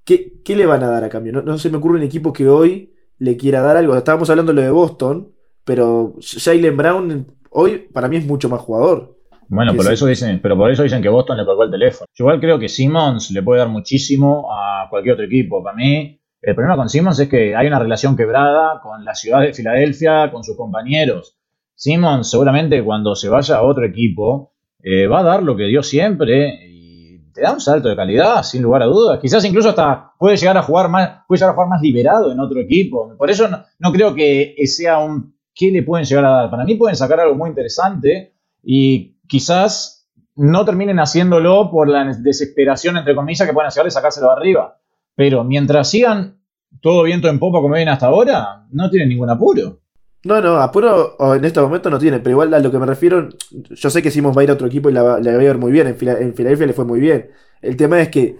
¿Qué, 0.04 0.40
qué 0.44 0.56
le 0.56 0.66
van 0.66 0.82
a 0.82 0.88
dar 0.88 1.04
a 1.04 1.08
cambio? 1.08 1.32
No, 1.32 1.42
no 1.42 1.58
se 1.58 1.70
me 1.70 1.76
ocurre 1.76 1.98
un 1.98 2.02
equipo 2.02 2.32
que 2.32 2.48
hoy 2.48 2.94
le 3.18 3.36
quiera 3.36 3.60
dar 3.60 3.76
algo. 3.76 3.96
Estábamos 3.96 4.28
hablando 4.30 4.52
de 4.52 4.56
lo 4.56 4.62
de 4.62 4.70
Boston, 4.70 5.32
pero 5.64 6.14
Jalen 6.20 6.76
Brown 6.76 7.26
hoy 7.50 7.88
para 7.92 8.08
mí 8.08 8.16
es 8.16 8.26
mucho 8.26 8.48
más 8.48 8.60
jugador. 8.60 9.16
Bueno, 9.50 9.74
por 9.74 9.90
eso 9.90 10.06
dicen, 10.06 10.40
pero 10.42 10.56
por 10.56 10.70
eso 10.70 10.82
dicen 10.82 11.00
que 11.02 11.08
Boston 11.08 11.38
le 11.38 11.44
colgó 11.46 11.64
el 11.64 11.70
teléfono. 11.70 12.06
Yo 12.14 12.24
igual 12.24 12.40
creo 12.40 12.58
que 12.58 12.68
Simmons 12.68 13.30
le 13.30 13.42
puede 13.42 13.60
dar 13.60 13.68
muchísimo 13.68 14.48
a 14.52 14.88
cualquier 14.90 15.14
otro 15.14 15.24
equipo. 15.24 15.62
Para 15.62 15.76
mí, 15.76 16.17
el 16.40 16.54
problema 16.54 16.76
con 16.76 16.88
Simmons 16.88 17.18
es 17.18 17.28
que 17.28 17.56
hay 17.56 17.66
una 17.66 17.78
relación 17.78 18.16
quebrada 18.16 18.80
con 18.80 19.04
la 19.04 19.14
ciudad 19.14 19.40
de 19.40 19.52
Filadelfia, 19.52 20.30
con 20.30 20.44
sus 20.44 20.56
compañeros. 20.56 21.36
Simmons 21.74 22.30
seguramente 22.30 22.82
cuando 22.82 23.14
se 23.14 23.28
vaya 23.28 23.56
a 23.56 23.62
otro 23.62 23.84
equipo 23.84 24.52
eh, 24.82 25.06
va 25.06 25.20
a 25.20 25.24
dar 25.24 25.42
lo 25.42 25.56
que 25.56 25.64
dio 25.64 25.82
siempre 25.82 26.58
y 26.66 27.32
te 27.32 27.42
da 27.42 27.52
un 27.52 27.60
salto 27.60 27.88
de 27.88 27.96
calidad, 27.96 28.42
sin 28.42 28.62
lugar 28.62 28.82
a 28.82 28.86
dudas. 28.86 29.18
Quizás 29.20 29.44
incluso 29.44 29.70
hasta 29.70 30.12
puede 30.18 30.36
llegar 30.36 30.56
a 30.56 30.62
jugar 30.62 30.88
más, 30.88 31.22
puede 31.26 31.38
llegar 31.38 31.50
a 31.50 31.54
jugar 31.54 31.68
más 31.68 31.82
liberado 31.82 32.32
en 32.32 32.40
otro 32.40 32.60
equipo. 32.60 33.14
Por 33.16 33.30
eso 33.30 33.48
no, 33.48 33.64
no 33.78 33.92
creo 33.92 34.14
que 34.14 34.54
sea 34.66 34.98
un 34.98 35.38
qué 35.54 35.72
le 35.72 35.82
pueden 35.82 36.06
llegar 36.06 36.24
a 36.24 36.30
dar. 36.30 36.50
Para 36.50 36.64
mí 36.64 36.76
pueden 36.76 36.96
sacar 36.96 37.20
algo 37.20 37.34
muy 37.34 37.48
interesante 37.48 38.34
y 38.62 39.18
quizás 39.26 40.08
no 40.36 40.64
terminen 40.64 41.00
haciéndolo 41.00 41.68
por 41.70 41.88
la 41.88 42.04
desesperación, 42.04 42.96
entre 42.96 43.16
comillas, 43.16 43.46
que 43.46 43.52
pueden 43.52 43.66
hacer 43.66 43.90
sacárselo 43.90 44.30
arriba. 44.30 44.78
Pero 45.18 45.42
mientras 45.42 45.90
sigan 45.90 46.38
todo 46.80 47.02
viento 47.02 47.26
en 47.28 47.40
popa 47.40 47.60
como 47.60 47.74
ven 47.74 47.88
hasta 47.88 48.06
ahora, 48.06 48.68
no 48.70 48.88
tienen 48.88 49.08
ningún 49.08 49.28
apuro. 49.28 49.80
No, 50.24 50.40
no, 50.40 50.58
apuro 50.58 51.16
en 51.34 51.44
este 51.44 51.60
momento 51.60 51.90
no 51.90 51.98
tiene, 51.98 52.20
pero 52.20 52.34
igual 52.34 52.54
a 52.54 52.60
lo 52.60 52.70
que 52.70 52.78
me 52.78 52.86
refiero, 52.86 53.28
yo 53.50 53.90
sé 53.90 54.00
que 54.00 54.12
Simons 54.12 54.36
va 54.36 54.42
a 54.42 54.44
ir 54.44 54.50
a 54.50 54.52
otro 54.52 54.68
equipo 54.68 54.88
y 54.88 54.92
la, 54.92 55.02
va- 55.02 55.16
a 55.16 55.42
ir 55.42 55.58
muy 55.58 55.72
bien, 55.72 55.88
en, 55.88 55.96
Fila- 55.96 56.20
en 56.20 56.34
Filadelfia 56.34 56.68
le 56.68 56.72
fue 56.72 56.84
muy 56.84 57.00
bien. 57.00 57.30
El 57.60 57.76
tema 57.76 58.00
es 58.00 58.10
que 58.10 58.36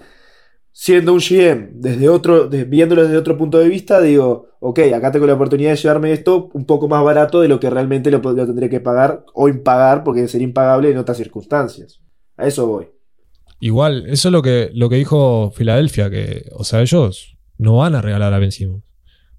siendo 0.70 1.12
un 1.14 1.18
GM, 1.18 1.70
desde 1.72 2.08
otro, 2.08 2.46
de- 2.46 2.62
viéndolo 2.64 3.02
desde 3.02 3.16
otro 3.16 3.36
punto 3.36 3.58
de 3.58 3.68
vista, 3.68 4.00
digo, 4.00 4.50
ok, 4.60 4.78
acá 4.94 5.10
tengo 5.10 5.26
la 5.26 5.34
oportunidad 5.34 5.70
de 5.70 5.76
llevarme 5.78 6.12
esto 6.12 6.48
un 6.52 6.64
poco 6.64 6.86
más 6.86 7.02
barato 7.02 7.40
de 7.40 7.48
lo 7.48 7.58
que 7.58 7.70
realmente 7.70 8.12
lo, 8.12 8.18
lo 8.18 8.46
tendré 8.46 8.70
que 8.70 8.78
pagar 8.80 9.24
o 9.34 9.48
impagar, 9.48 10.04
porque 10.04 10.28
sería 10.28 10.46
impagable 10.46 10.92
en 10.92 10.98
otras 10.98 11.16
circunstancias. 11.16 12.00
A 12.36 12.46
eso 12.46 12.68
voy. 12.68 12.86
Igual, 13.60 14.06
eso 14.06 14.28
es 14.28 14.32
lo 14.32 14.42
que, 14.42 14.70
lo 14.74 14.88
que 14.88 14.96
dijo 14.96 15.50
Filadelfia, 15.50 16.10
que, 16.10 16.48
o 16.52 16.64
sea, 16.64 16.80
ellos 16.80 17.36
no 17.56 17.76
van 17.76 17.94
a 17.94 18.02
regalar 18.02 18.32
a 18.32 18.38
Ben 18.38 18.52
Simmons. 18.52 18.84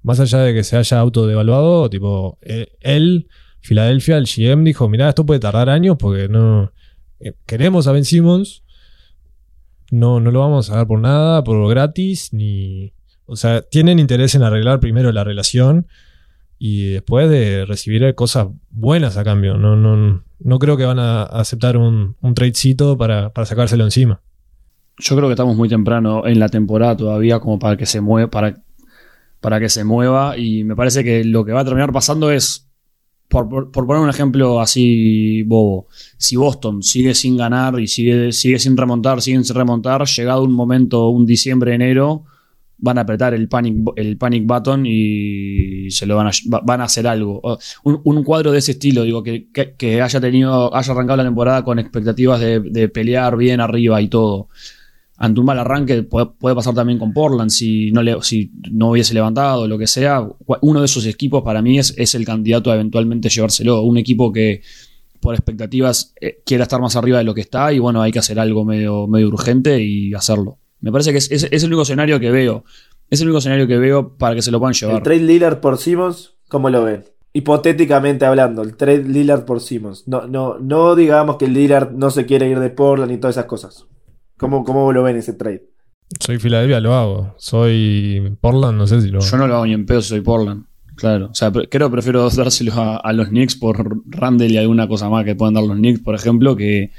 Más 0.01 0.19
allá 0.19 0.39
de 0.39 0.53
que 0.53 0.63
se 0.63 0.77
haya 0.77 0.99
autodevaluado, 0.99 1.89
tipo, 1.89 2.37
eh, 2.41 2.67
él, 2.81 3.27
Filadelfia, 3.61 4.17
el 4.17 4.25
GM 4.25 4.63
dijo, 4.63 4.89
mirá, 4.89 5.09
esto 5.09 5.25
puede 5.25 5.39
tardar 5.39 5.69
años 5.69 5.97
porque 5.97 6.27
no 6.27 6.71
eh, 7.19 7.33
queremos 7.45 7.87
a 7.87 7.91
Ben 7.91 8.05
Simmons, 8.05 8.63
no, 9.91 10.19
no 10.19 10.31
lo 10.31 10.39
vamos 10.39 10.69
a 10.69 10.77
dar 10.77 10.87
por 10.87 10.99
nada, 10.99 11.43
por 11.43 11.69
gratis, 11.69 12.33
ni... 12.33 12.93
O 13.25 13.35
sea, 13.35 13.61
tienen 13.61 13.99
interés 13.99 14.33
en 14.33 14.41
arreglar 14.41 14.79
primero 14.79 15.11
la 15.11 15.23
relación 15.23 15.87
y 16.59 16.89
después 16.91 17.29
de 17.29 17.65
recibir 17.65 18.13
cosas 18.15 18.47
buenas 18.69 19.15
a 19.17 19.23
cambio. 19.23 19.57
No, 19.57 19.75
no, 19.77 20.23
no 20.39 20.59
creo 20.59 20.75
que 20.77 20.85
van 20.85 20.99
a 20.99 21.23
aceptar 21.23 21.77
un, 21.77 22.15
un 22.21 22.33
tradecito 22.33 22.97
para, 22.97 23.31
para 23.33 23.45
sacárselo 23.45 23.85
encima. 23.85 24.21
Yo 24.97 25.15
creo 25.15 25.29
que 25.29 25.33
estamos 25.33 25.55
muy 25.55 25.69
temprano 25.69 26.27
en 26.27 26.37
la 26.39 26.49
temporada 26.49 26.97
todavía 26.97 27.39
como 27.39 27.57
para 27.57 27.77
que 27.77 27.85
se 27.85 28.01
mueva, 28.01 28.29
para, 28.29 28.61
para 29.39 29.59
que 29.61 29.69
se 29.69 29.85
mueva. 29.85 30.37
Y 30.37 30.65
me 30.65 30.75
parece 30.75 31.03
que 31.05 31.23
lo 31.23 31.45
que 31.45 31.53
va 31.53 31.61
a 31.61 31.65
terminar 31.65 31.93
pasando 31.93 32.29
es, 32.29 32.67
por, 33.29 33.47
por- 33.47 33.71
poner 33.71 34.03
un 34.03 34.09
ejemplo 34.09 34.59
así 34.59 35.43
bobo, 35.43 35.87
si 36.17 36.35
Boston 36.35 36.83
sigue 36.83 37.13
sin 37.15 37.37
ganar 37.37 37.79
y 37.79 37.87
sigue, 37.87 38.33
sigue 38.33 38.59
sin 38.59 38.75
remontar, 38.75 39.21
siguen 39.21 39.45
sin 39.45 39.55
remontar, 39.55 40.03
llegado 40.05 40.43
un 40.43 40.51
momento, 40.51 41.07
un 41.09 41.25
diciembre, 41.25 41.73
enero, 41.75 42.25
van 42.81 42.97
a 42.97 43.01
apretar 43.01 43.33
el 43.33 43.47
panic, 43.49 43.75
el 43.95 44.17
panic 44.17 44.45
button 44.45 44.85
y 44.85 45.91
se 45.91 46.05
lo 46.05 46.15
van 46.15 46.27
a, 46.27 46.31
va- 46.53 46.61
van 46.65 46.81
a 46.81 46.85
hacer 46.85 47.07
algo. 47.07 47.41
Un, 47.83 48.01
un 48.03 48.23
cuadro 48.23 48.51
de 48.51 48.59
ese 48.59 48.71
estilo, 48.71 49.03
digo, 49.03 49.21
que, 49.23 49.47
que- 49.77 50.01
haya 50.01 50.19
tenido, 50.21 50.73
haya 50.75 50.93
arrancado 50.93 51.17
la 51.17 51.23
temporada 51.23 51.63
con 51.63 51.79
expectativas 51.79 52.39
de, 52.39 52.59
de 52.59 52.89
pelear 52.89 53.35
bien 53.37 53.59
arriba 53.61 54.01
y 54.01 54.07
todo. 54.07 54.49
Ante 55.21 55.41
un 55.41 55.45
mal 55.47 55.59
arranque 55.59 56.03
puede, 56.03 56.55
pasar 56.55 56.73
también 56.73 56.97
con 56.97 57.11
Portland 57.11 57.49
si 57.49 57.91
no, 57.91 58.21
si 58.21 58.51
no 58.71 58.91
hubiese 58.91 59.13
levantado, 59.13 59.67
lo 59.67 59.77
que 59.77 59.85
sea. 59.87 60.25
Uno 60.61 60.79
de 60.79 60.85
esos 60.85 61.05
equipos 61.05 61.43
para 61.43 61.61
mí 61.61 61.77
es, 61.77 61.93
es 61.97 62.15
el 62.15 62.23
candidato 62.23 62.71
a 62.71 62.75
eventualmente 62.75 63.27
llevárselo. 63.27 63.81
Un 63.81 63.97
equipo 63.97 64.31
que 64.31 64.61
por 65.19 65.35
expectativas 65.35 66.13
eh, 66.21 66.39
quiera 66.45 66.63
estar 66.63 66.79
más 66.79 66.95
arriba 66.95 67.17
de 67.17 67.25
lo 67.25 67.33
que 67.33 67.41
está 67.41 67.73
y 67.73 67.79
bueno, 67.79 68.01
hay 68.01 68.13
que 68.13 68.19
hacer 68.19 68.39
algo 68.39 68.63
medio, 68.63 69.07
medio 69.07 69.27
urgente 69.27 69.83
y 69.83 70.13
hacerlo. 70.13 70.57
Me 70.81 70.91
parece 70.91 71.11
que 71.11 71.17
es, 71.17 71.31
es- 71.31 71.47
es 71.51 71.63
el 71.63 71.69
único 71.69 71.81
escenario 71.83 72.19
que 72.19 72.31
veo. 72.31 72.63
Es 73.09 73.21
el 73.21 73.27
único 73.27 73.39
escenario 73.39 73.67
que 73.67 73.77
veo 73.77 74.15
para 74.17 74.35
que 74.35 74.41
se 74.41 74.51
lo 74.51 74.59
puedan 74.59 74.73
El 74.73 74.79
llevar. 74.79 75.03
trade 75.03 75.19
Lillard 75.21 75.59
por 75.59 75.77
Simmons, 75.77 76.35
¿cómo 76.47 76.69
lo 76.69 76.83
ven? 76.83 77.03
hipotéticamente 77.31 78.25
hablando, 78.25 78.63
el 78.63 78.75
trade 78.75 79.03
Lillard 79.03 79.45
por 79.45 79.61
Simmons. 79.61 80.07
No, 80.07 80.27
no, 80.27 80.57
no 80.59 80.95
digamos 80.95 81.37
que 81.37 81.45
el 81.45 81.53
Lillard 81.53 81.91
no 81.91 82.09
se 82.09 82.25
quiere 82.25 82.49
ir 82.49 82.59
de 82.59 82.69
Portland 82.71 83.11
y 83.11 83.17
todas 83.17 83.35
esas 83.35 83.45
cosas. 83.45 83.85
¿Cómo, 84.37 84.63
cómo 84.63 84.91
lo 84.91 85.03
ven 85.03 85.15
ese 85.15 85.33
trade? 85.33 85.63
Soy 86.19 86.39
Filadelfia, 86.39 86.79
lo 86.79 86.95
hago. 86.95 87.35
Soy 87.37 88.35
Portland, 88.41 88.77
no 88.77 88.87
sé 88.87 89.01
si 89.01 89.09
lo 89.09 89.19
hago. 89.19 89.27
Yo 89.29 89.37
no 89.37 89.47
lo 89.47 89.55
hago 89.55 89.65
ni 89.67 89.73
en 89.73 89.85
pedo 89.85 90.01
si 90.01 90.09
soy 90.09 90.21
Portland. 90.21 90.65
Claro. 90.95 91.27
O 91.31 91.35
sea, 91.35 91.51
creo 91.51 91.87
que 91.89 91.91
prefiero 91.91 92.27
dárselos 92.35 92.75
a, 92.75 92.97
a, 92.97 93.13
los 93.13 93.27
Knicks 93.29 93.55
por 93.55 94.01
Randall 94.07 94.51
y 94.51 94.57
alguna 94.57 94.87
cosa 94.87 95.07
más 95.09 95.23
que 95.23 95.35
puedan 95.35 95.53
dar 95.53 95.63
los 95.63 95.77
Knicks, 95.77 95.99
por 96.01 96.15
ejemplo, 96.15 96.55
que, 96.55 96.91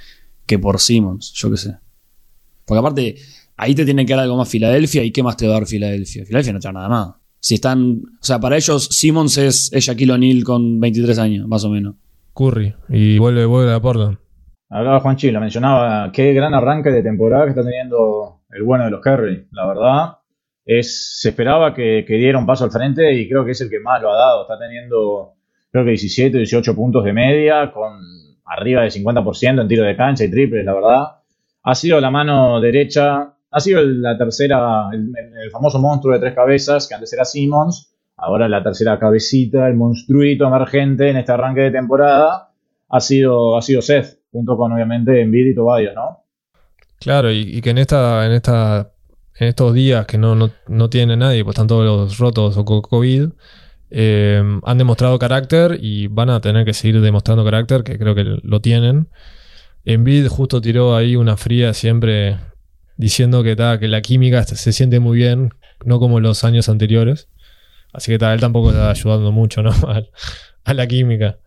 que 0.46 0.58
por 0.58 0.78
Simmons. 0.80 1.32
Yo 1.34 1.50
qué 1.50 1.56
sé. 1.56 1.76
Porque 2.64 2.78
aparte, 2.78 3.16
ahí 3.60 3.74
te 3.74 3.84
tiene 3.84 4.06
que 4.06 4.14
dar 4.14 4.24
algo 4.24 4.36
más 4.36 4.48
Filadelfia 4.48 5.04
y 5.04 5.12
qué 5.12 5.22
más 5.22 5.36
te 5.36 5.46
va 5.46 5.56
a 5.56 5.58
dar 5.60 5.66
Filadelfia. 5.66 6.24
Filadelfia 6.24 6.52
no 6.54 6.60
te 6.60 6.68
da 6.68 6.72
nada 6.72 6.88
más. 6.88 7.14
Si 7.38 7.54
están. 7.54 8.00
O 8.20 8.24
sea, 8.24 8.40
para 8.40 8.56
ellos, 8.56 8.86
Simmons 8.90 9.36
es, 9.38 9.70
es 9.72 9.84
Shaquille 9.84 10.12
O'Neal 10.12 10.44
con 10.44 10.80
23 10.80 11.18
años, 11.18 11.46
más 11.46 11.64
o 11.64 11.70
menos. 11.70 11.94
Curry. 12.34 12.74
Y 12.88 13.18
vuelve, 13.18 13.44
vuelve 13.44 13.72
a 13.72 13.80
Portland. 13.80 14.18
Hablaba 14.70 15.00
Juan 15.00 15.16
Chilo, 15.16 15.40
mencionaba 15.40 16.10
qué 16.12 16.32
gran 16.32 16.54
arranque 16.54 16.90
de 16.90 17.02
temporada 17.02 17.44
que 17.44 17.50
está 17.50 17.62
teniendo 17.62 18.42
el 18.50 18.62
bueno 18.62 18.84
de 18.84 18.90
los 18.90 19.00
Curry. 19.00 19.48
La 19.52 19.66
verdad, 19.66 20.18
es, 20.64 21.18
se 21.20 21.30
esperaba 21.30 21.74
que, 21.74 22.04
que, 22.06 22.14
diera 22.14 22.38
un 22.38 22.46
paso 22.46 22.64
al 22.64 22.70
frente 22.70 23.12
y 23.12 23.28
creo 23.28 23.44
que 23.44 23.50
es 23.50 23.60
el 23.60 23.68
que 23.68 23.80
más 23.80 24.00
lo 24.00 24.12
ha 24.12 24.16
dado. 24.16 24.42
Está 24.42 24.58
teniendo, 24.58 25.34
creo 25.70 25.84
que 25.84 25.90
17, 25.90 26.38
18 26.38 26.74
puntos 26.74 27.04
de 27.04 27.12
media, 27.12 27.72
con 27.72 27.92
arriba 28.46 28.82
de 28.82 28.88
50% 28.88 29.60
en 29.60 29.68
tiro 29.68 29.84
de 29.84 29.96
cancha 29.96 30.24
y 30.24 30.30
triples, 30.30 30.64
la 30.64 30.74
verdad. 30.74 31.04
Ha 31.62 31.74
sido 31.74 32.00
la 32.00 32.10
mano 32.10 32.60
derecha, 32.60 33.34
ha 33.50 33.60
sido 33.60 33.82
la 33.82 34.16
tercera, 34.16 34.88
el, 34.92 35.50
famoso 35.50 35.78
monstruo 35.78 36.14
de 36.14 36.20
tres 36.20 36.34
cabezas, 36.34 36.86
que 36.86 36.94
antes 36.94 37.12
era 37.12 37.24
Simmons, 37.24 37.94
ahora 38.16 38.48
la 38.48 38.62
tercera 38.62 38.98
cabecita, 38.98 39.66
el 39.66 39.74
monstruito 39.74 40.46
emergente 40.46 41.10
en 41.10 41.16
este 41.16 41.32
arranque 41.32 41.62
de 41.62 41.70
temporada, 41.72 42.52
ha 42.88 43.00
sido, 43.00 43.56
ha 43.56 43.62
sido 43.62 43.82
Seth 43.82 44.20
junto 44.30 44.56
con 44.56 44.72
obviamente 44.72 45.20
Embiid 45.20 45.46
y 45.46 45.54
Tobias, 45.54 45.94
¿no? 45.94 46.24
Claro, 47.00 47.32
y, 47.32 47.60
que 47.62 47.70
en 47.70 47.78
esta, 47.78 48.26
en 48.26 48.32
esta, 48.32 48.92
estos 49.34 49.74
días 49.74 50.06
que 50.06 50.18
no, 50.18 50.34
no, 50.34 50.50
no 50.68 50.90
tiene 50.90 51.16
nadie, 51.16 51.42
pues 51.42 51.54
están 51.54 51.66
todos 51.66 51.84
los 51.84 52.18
rotos 52.18 52.56
o 52.56 52.64
COVID, 52.64 53.30
eh, 53.90 54.60
han 54.62 54.78
demostrado 54.78 55.18
carácter 55.18 55.78
y 55.80 56.06
van 56.06 56.30
a 56.30 56.40
tener 56.40 56.64
que 56.64 56.74
seguir 56.74 57.00
demostrando 57.00 57.44
carácter, 57.44 57.82
que 57.82 57.98
creo 57.98 58.14
que 58.14 58.24
lo 58.42 58.60
tienen. 58.60 59.08
Embiid 59.84 60.28
justo 60.28 60.60
tiró 60.60 60.94
ahí 60.94 61.16
una 61.16 61.36
fría 61.36 61.72
siempre 61.72 62.36
diciendo 63.00 63.42
que, 63.42 63.56
ta, 63.56 63.78
que 63.80 63.88
la 63.88 64.02
química 64.02 64.44
se 64.44 64.72
siente 64.72 65.00
muy 65.00 65.16
bien, 65.16 65.54
no 65.84 65.98
como 65.98 66.20
los 66.20 66.44
años 66.44 66.68
anteriores. 66.68 67.28
Así 67.92 68.12
que 68.12 68.18
ta, 68.18 68.32
él 68.34 68.40
tampoco 68.40 68.70
está 68.70 68.90
ayudando 68.90 69.32
mucho 69.32 69.62
¿no? 69.62 69.70
a, 69.88 70.02
a 70.64 70.74
la 70.74 70.86
química. 70.86 71.38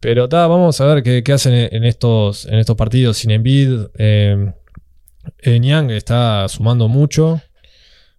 Pero 0.00 0.28
ta, 0.28 0.46
vamos 0.46 0.80
a 0.80 0.86
ver 0.86 1.02
qué, 1.02 1.22
qué 1.22 1.32
hacen 1.32 1.54
en 1.54 1.84
estos, 1.84 2.44
en 2.46 2.58
estos 2.58 2.76
partidos 2.76 3.16
sin 3.16 3.30
Embiid. 3.30 3.86
Eh, 3.96 4.52
eh, 5.38 5.58
Niang 5.58 5.90
está 5.90 6.46
sumando 6.48 6.88
mucho. 6.88 7.40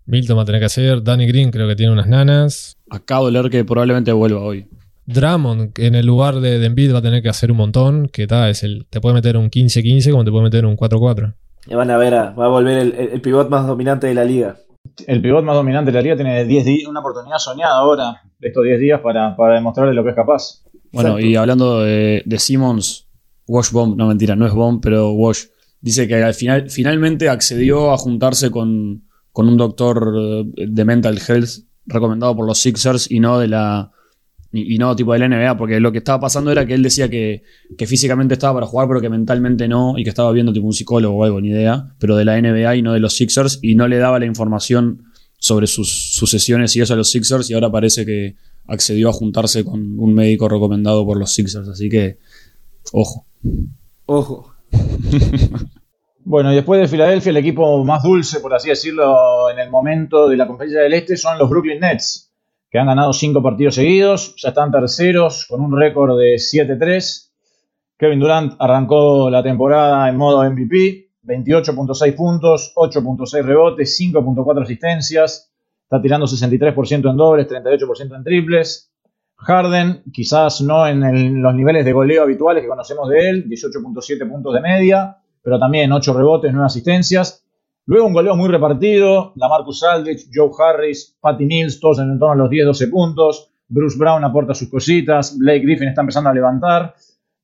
Milton 0.06 0.38
va 0.38 0.42
a 0.42 0.46
tener 0.46 0.62
que 0.62 0.66
hacer. 0.66 1.04
Danny 1.04 1.28
Green 1.28 1.52
creo 1.52 1.68
que 1.68 1.76
tiene 1.76 1.94
unas 1.94 2.08
nanas. 2.08 2.78
Acabo 2.90 3.28
de 3.28 3.34
leer 3.34 3.50
que 3.52 3.64
probablemente 3.64 4.12
vuelva 4.12 4.42
hoy. 4.42 4.66
Drummond 5.06 5.78
en 5.80 5.96
el 5.96 6.06
lugar 6.06 6.40
de, 6.40 6.58
de 6.58 6.66
Embiid 6.66 6.94
va 6.94 7.00
a 7.00 7.02
tener 7.04 7.22
que 7.22 7.30
hacer 7.30 7.52
un 7.52 7.58
montón. 7.58 8.08
Que 8.08 8.26
ta, 8.26 8.50
es 8.50 8.64
el, 8.64 8.88
te 8.90 9.00
puede 9.00 9.14
meter 9.14 9.38
un 9.38 9.52
15-15 9.52 10.10
como 10.10 10.26
te 10.26 10.32
puede 10.32 10.46
meter 10.46 10.66
un 10.66 10.76
4-4. 10.76 11.36
Y 11.68 11.76
van 11.76 11.90
a 11.92 11.98
ver, 11.98 12.14
a, 12.14 12.32
va 12.32 12.46
a 12.46 12.50
volver 12.50 12.78
el, 12.78 12.94
el, 12.94 13.10
el, 13.14 13.22
pivot 13.22 13.50
más 13.50 13.66
dominante 13.66 14.08
de 14.08 14.14
la 14.14 14.26
liga. 14.26 14.58
El 15.08 15.22
pivot 15.22 15.44
más 15.44 15.56
dominante 15.56 15.92
de 15.92 15.98
la 15.98 16.02
liga 16.02 16.16
tiene 16.16 16.44
10 16.44 16.66
días, 16.66 16.90
una 16.90 17.00
oportunidad 17.00 17.38
soñada 17.38 17.78
ahora 17.78 18.22
de 18.40 18.48
estos 18.48 18.64
10 18.64 18.80
días 18.80 19.02
para, 19.02 19.36
para 19.36 19.56
demostrarle 19.56 19.94
lo 19.94 20.04
que 20.04 20.10
es 20.10 20.16
capaz. 20.16 20.64
Bueno, 20.92 21.12
Exacto. 21.12 21.26
y 21.26 21.36
hablando 21.36 21.82
de, 21.82 22.22
de 22.26 22.40
Simmons, 22.40 23.08
Washbomb, 23.48 23.96
no 23.96 24.08
mentira, 24.08 24.36
no 24.36 24.46
es 24.46 24.54
Bomb, 24.54 24.82
pero 24.82 25.12
Wash, 25.12 25.46
dice 25.82 26.08
que 26.08 26.22
al 26.22 26.34
final, 26.34 26.70
finalmente 26.70 27.30
accedió 27.30 27.92
a 27.92 27.98
juntarse 27.98 28.52
con, 28.52 29.04
con 29.32 29.48
un 29.48 29.58
doctor 29.58 30.46
de 30.46 30.86
mental 30.86 31.20
health 31.28 31.66
recomendado 31.86 32.36
por 32.36 32.46
los 32.46 32.60
Sixers 32.60 33.10
y 33.10 33.20
no 33.20 33.40
de 33.40 33.48
la 33.48 33.92
y, 34.54 34.76
y, 34.76 34.78
no 34.78 34.96
tipo 34.96 35.14
de 35.14 35.20
la 35.20 35.28
NBA, 35.28 35.58
porque 35.58 35.80
lo 35.80 35.92
que 35.92 35.98
estaba 35.98 36.20
pasando 36.20 36.52
era 36.52 36.66
que 36.66 36.74
él 36.74 36.84
decía 36.84 37.10
que, 37.10 37.44
que, 37.78 37.88
físicamente 37.88 38.36
estaba 38.36 38.54
para 38.54 38.68
jugar, 38.68 38.88
pero 38.88 39.02
que 39.02 39.10
mentalmente 39.10 39.68
no, 39.68 39.98
y 39.98 40.04
que 40.04 40.10
estaba 40.10 40.32
viendo 40.32 40.54
tipo 40.54 40.66
un 40.66 40.74
psicólogo 40.74 41.18
o 41.18 41.24
algo, 41.24 41.42
ni 41.42 41.50
idea, 41.50 41.94
pero 42.00 42.16
de 42.16 42.24
la 42.24 42.40
NBA 42.40 42.78
y 42.78 42.82
no 42.82 42.94
de 42.94 43.00
los 43.00 43.16
Sixers, 43.16 43.60
y 43.62 43.76
no 43.76 43.88
le 43.88 43.98
daba 43.98 44.20
la 44.20 44.26
información 44.26 45.06
sobre 45.40 45.68
sus, 45.68 46.16
sus 46.16 46.30
sesiones 46.30 46.76
y 46.76 46.82
eso 46.82 46.94
a 46.94 46.98
los 46.98 47.10
Sixers, 47.10 47.50
y 47.50 47.54
ahora 47.56 47.72
parece 47.72 48.06
que 48.06 48.36
accedió 48.68 49.10
a 49.10 49.14
juntarse 49.14 49.66
con 49.66 50.00
un 50.00 50.14
médico 50.14 50.48
recomendado 50.48 51.06
por 51.06 51.18
los 51.18 51.34
Sixers, 51.34 51.68
así 51.68 51.90
que 51.90 52.20
ojo. 52.92 53.26
Ojo. 54.06 54.54
Bueno, 56.26 56.54
y 56.54 56.56
después 56.56 56.80
de 56.80 56.88
Filadelfia, 56.88 57.32
el 57.32 57.38
equipo 57.38 57.84
más 57.84 58.02
dulce, 58.02 58.40
por 58.40 58.54
así 58.54 58.70
decirlo, 58.70 59.50
en 59.50 59.60
el 59.60 59.70
momento 59.70 60.30
de 60.30 60.38
la 60.38 60.48
conferencia 60.48 60.82
del 60.82 60.94
Este 60.94 61.18
son 61.18 61.38
los 61.38 61.50
Brooklyn 61.50 61.82
Nets, 61.82 62.33
que 62.74 62.80
han 62.80 62.88
ganado 62.88 63.14
cinco 63.14 63.44
partidos 63.44 63.76
seguidos, 63.76 64.34
ya 64.36 64.50
están 64.50 64.72
terceros 64.72 65.46
con 65.48 65.62
un 65.62 65.78
récord 65.78 66.18
de 66.18 66.38
7-3. 66.38 67.30
Kevin 68.00 68.20
Durant 68.20 68.56
arrancó 68.58 69.30
la 69.30 69.44
temporada 69.44 70.10
en 70.10 70.18
modo 70.18 70.44
MVP, 70.44 71.12
28.6 71.24 72.16
puntos, 72.16 72.74
8.6 72.76 73.44
rebotes, 73.44 73.96
5.4 74.02 74.64
asistencias, 74.64 75.54
está 75.84 76.02
tirando 76.02 76.26
63% 76.26 77.12
en 77.12 77.16
dobles, 77.16 77.48
38% 77.48 78.16
en 78.16 78.24
triples. 78.24 78.92
Harden, 79.36 80.02
quizás 80.12 80.62
no 80.62 80.88
en 80.88 81.44
los 81.44 81.54
niveles 81.54 81.86
de 81.86 81.94
goleo 81.94 82.24
habituales 82.24 82.64
que 82.64 82.70
conocemos 82.70 83.08
de 83.08 83.30
él, 83.30 83.48
18.7 83.50 84.28
puntos 84.28 84.52
de 84.52 84.62
media, 84.62 85.18
pero 85.44 85.60
también 85.60 85.92
8 85.92 86.12
rebotes, 86.12 86.52
9 86.52 86.66
asistencias. 86.66 87.43
Luego 87.86 88.08
un 88.08 88.14
goleo 88.14 88.36
muy 88.38 88.48
repartido, 88.48 89.34
la 89.36 89.50
Marcus 89.50 89.84
Aldrich, 89.84 90.30
Joe 90.34 90.50
Harris, 90.58 91.18
Patty 91.20 91.46
Mills, 91.46 91.82
todos 91.82 92.00
en 92.00 92.18
torno 92.18 92.32
a 92.32 92.48
los 92.48 92.50
10-12 92.50 92.90
puntos. 92.90 93.52
Bruce 93.68 93.98
Brown 93.98 94.24
aporta 94.24 94.54
sus 94.54 94.70
cositas, 94.70 95.38
Blake 95.38 95.60
Griffin 95.60 95.90
está 95.90 96.02
empezando 96.02 96.30
a 96.30 96.34
levantar. 96.34 96.96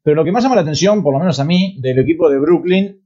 Pero 0.02 0.15
lo 0.15 0.23
que 0.23 0.32
más 0.32 0.43
llama 0.43 0.56
la 0.56 0.62
atención, 0.62 1.04
por 1.04 1.13
lo 1.13 1.19
menos 1.19 1.39
a 1.41 1.43
mí, 1.43 1.78
del 1.82 1.99
equipo 1.99 2.30
de 2.30 2.39
Brooklyn, 2.39 3.02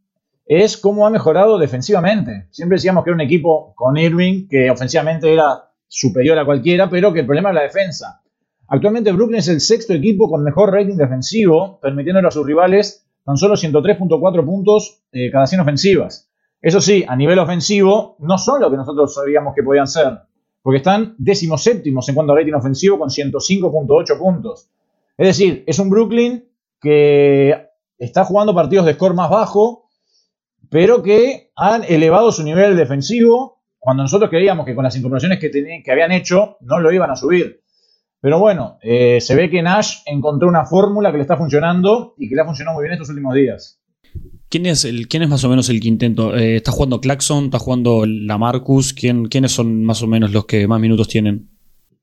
es 0.45 0.77
cómo 0.77 1.07
ha 1.07 1.09
mejorado 1.09 1.57
defensivamente. 1.57 2.47
Siempre 2.51 2.75
decíamos 2.75 3.03
que 3.03 3.09
era 3.09 3.15
un 3.15 3.21
equipo 3.21 3.73
con 3.75 3.97
Irving 3.97 4.47
que 4.47 4.69
ofensivamente 4.69 5.33
era 5.33 5.71
superior 5.87 6.37
a 6.37 6.45
cualquiera, 6.45 6.87
pero 6.87 7.13
que 7.13 7.21
el 7.21 7.25
problema 7.25 7.49
es 7.49 7.55
la 7.55 7.61
defensa. 7.63 8.21
Actualmente 8.67 9.11
Brooklyn 9.11 9.39
es 9.39 9.47
el 9.47 9.59
sexto 9.59 9.93
equipo 9.93 10.29
con 10.29 10.43
mejor 10.43 10.71
rating 10.71 10.97
defensivo, 10.97 11.79
permitiéndole 11.81 12.27
a 12.27 12.31
sus 12.31 12.45
rivales 12.45 13.07
tan 13.25 13.37
solo 13.37 13.55
103.4 13.55 14.45
puntos 14.45 15.03
eh, 15.11 15.31
cada 15.31 15.47
100 15.47 15.61
ofensivas. 15.61 16.29
Eso 16.63 16.79
sí, 16.79 17.03
a 17.05 17.17
nivel 17.17 17.39
ofensivo, 17.39 18.15
no 18.19 18.37
son 18.37 18.61
lo 18.61 18.71
que 18.71 18.77
nosotros 18.77 19.13
sabíamos 19.13 19.53
que 19.53 19.63
podían 19.63 19.85
ser, 19.85 20.17
porque 20.61 20.77
están 20.77 21.13
decimoséptimos 21.17 22.07
en 22.07 22.15
cuanto 22.15 22.31
a 22.31 22.37
rating 22.37 22.53
ofensivo 22.53 22.97
con 22.97 23.09
105.8 23.09 24.17
puntos. 24.17 24.69
Es 25.17 25.27
decir, 25.27 25.65
es 25.67 25.77
un 25.79 25.89
Brooklyn 25.89 26.47
que 26.79 27.67
está 27.97 28.23
jugando 28.23 28.55
partidos 28.55 28.85
de 28.85 28.93
score 28.93 29.13
más 29.13 29.29
bajo, 29.29 29.89
pero 30.69 31.03
que 31.03 31.51
han 31.57 31.83
elevado 31.83 32.31
su 32.31 32.43
nivel 32.43 32.77
defensivo 32.77 33.61
cuando 33.77 34.03
nosotros 34.03 34.29
creíamos 34.29 34.65
que 34.65 34.73
con 34.73 34.85
las 34.85 34.95
incorporaciones 34.95 35.39
que, 35.39 35.51
que 35.51 35.91
habían 35.91 36.13
hecho 36.13 36.55
no 36.61 36.79
lo 36.79 36.93
iban 36.93 37.11
a 37.11 37.17
subir. 37.17 37.61
Pero 38.21 38.39
bueno, 38.39 38.77
eh, 38.81 39.19
se 39.19 39.35
ve 39.35 39.49
que 39.49 39.61
Nash 39.61 39.97
encontró 40.05 40.47
una 40.47 40.65
fórmula 40.65 41.11
que 41.11 41.17
le 41.17 41.23
está 41.23 41.35
funcionando 41.35 42.13
y 42.17 42.29
que 42.29 42.35
le 42.35 42.41
ha 42.41 42.45
funcionado 42.45 42.75
muy 42.75 42.83
bien 42.83 42.93
estos 42.93 43.09
últimos 43.09 43.35
días. 43.35 43.82
¿Quién 44.53 44.67
es, 44.67 44.85
el, 44.85 45.07
quién 45.07 45.23
es 45.23 45.29
más 45.29 45.43
o 45.45 45.49
menos 45.49 45.67
el 45.69 45.79
quinteto? 45.79 46.35
Eh, 46.35 46.57
¿Está 46.57 46.71
jugando 46.71 47.01
Claxon? 47.01 47.45
¿Está 47.45 47.57
jugando 47.57 48.05
Lamarcus? 48.05 48.93
¿Quién, 48.93 49.25
¿Quiénes 49.25 49.51
son 49.51 49.83
más 49.83 50.03
o 50.03 50.07
menos 50.07 50.31
los 50.31 50.45
que 50.45 50.67
más 50.67 50.79
minutos 50.79 51.07
tienen? 51.07 51.49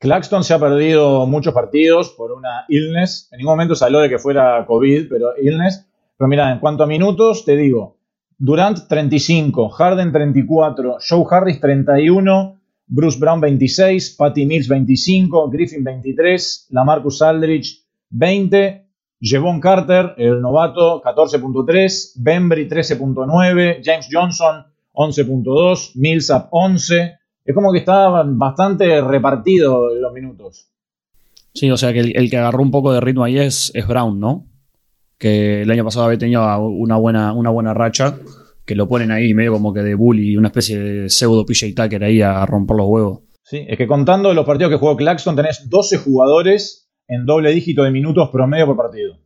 Claxton 0.01 0.43
se 0.43 0.53
ha 0.53 0.59
perdido 0.59 1.29
muchos 1.29 1.55
partidos 1.55 2.11
por 2.11 2.33
una 2.33 2.65
illness. 2.69 3.29
En 3.31 3.39
ningún 3.39 3.53
momento 3.53 3.77
se 3.77 3.85
habló 3.85 4.01
de 4.01 4.09
que 4.09 4.19
fuera 4.19 4.67
COVID, 4.67 5.07
pero 5.09 5.29
illness. 5.41 5.87
Pero 6.19 6.27
mira, 6.27 6.51
en 6.51 6.59
cuanto 6.59 6.83
a 6.83 6.89
minutos, 6.89 7.45
te 7.45 7.57
digo, 7.57 7.99
Durant 8.37 8.89
35, 8.89 9.69
Harden 9.69 10.11
34, 10.11 10.97
Joe 11.09 11.25
Harris 11.31 11.61
31, 11.61 12.61
Bruce 12.89 13.19
Brown 13.21 13.41
26, 13.41 14.17
Patty 14.19 14.45
Mills 14.45 14.67
25, 14.67 15.51
Griffin 15.51 15.85
23, 15.85 16.67
Lamarcus 16.71 17.23
Aldrich 17.23 17.87
20, 18.09 18.90
Jevon 19.21 19.61
Carter, 19.61 20.15
el 20.17 20.41
novato 20.41 21.03
14.3, 21.03 22.13
Bembry 22.17 22.69
13.9, 22.69 23.81
James 23.85 24.09
Johnson 24.11 24.65
11.2, 24.95 25.93
Millsap 25.97 26.49
11. 26.51 27.19
Es 27.45 27.55
como 27.55 27.73
que 27.73 27.79
está 27.79 28.09
bastante 28.09 29.01
repartido 29.01 29.95
los 29.95 30.13
minutos. 30.13 30.69
Sí, 31.53 31.71
o 31.71 31.77
sea 31.77 31.93
que 31.93 32.01
el, 32.01 32.17
el, 32.17 32.31
que 32.31 32.39
agarró 32.39 32.63
un 32.63 32.71
poco 32.71 32.93
de 32.93 33.01
ritmo 33.01 33.25
ahí 33.25 33.39
es, 33.39 33.73
es 33.75 33.87
Brown, 33.87 34.19
¿no? 34.21 34.47
Que 35.19 35.63
el 35.63 35.71
año 35.71 35.85
pasado 35.85 36.07
había 36.07 36.19
tenido 36.19 36.43
una 36.69 36.97
buena, 36.97 37.33
una 37.33 37.51
buena 37.51 37.75
racha 37.75 38.17
que 38.65 38.75
lo 38.75 38.89
ponen 38.89 39.11
ahí 39.11 39.35
medio 39.35 39.53
como 39.53 39.75
que 39.75 39.81
de 39.81 39.95
bully, 39.95 40.37
una 40.37 40.49
especie 40.49 40.79
de 40.79 41.11
pseudo 41.11 41.45
PJ 41.45 41.75
Tucker 41.75 42.05
ahí 42.05 42.23
a 42.23 42.47
romper 42.47 42.77
los 42.77 42.87
huevos. 42.87 43.21
Sí, 43.43 43.67
es 43.69 43.77
que 43.77 43.89
contando 43.89 44.33
los 44.33 44.47
partidos 44.47 44.71
que 44.71 44.79
jugó 44.79 44.97
Claxton 44.97 45.35
tenés 45.35 45.69
12 45.69 45.99
jugadores 45.99 46.90
en 47.11 47.27
doble 47.27 47.51
dígito 47.51 47.83
de 47.83 47.91
minutos 47.91 48.31
promedio 48.31 48.67
por 48.67 48.77
partido. 48.77 49.19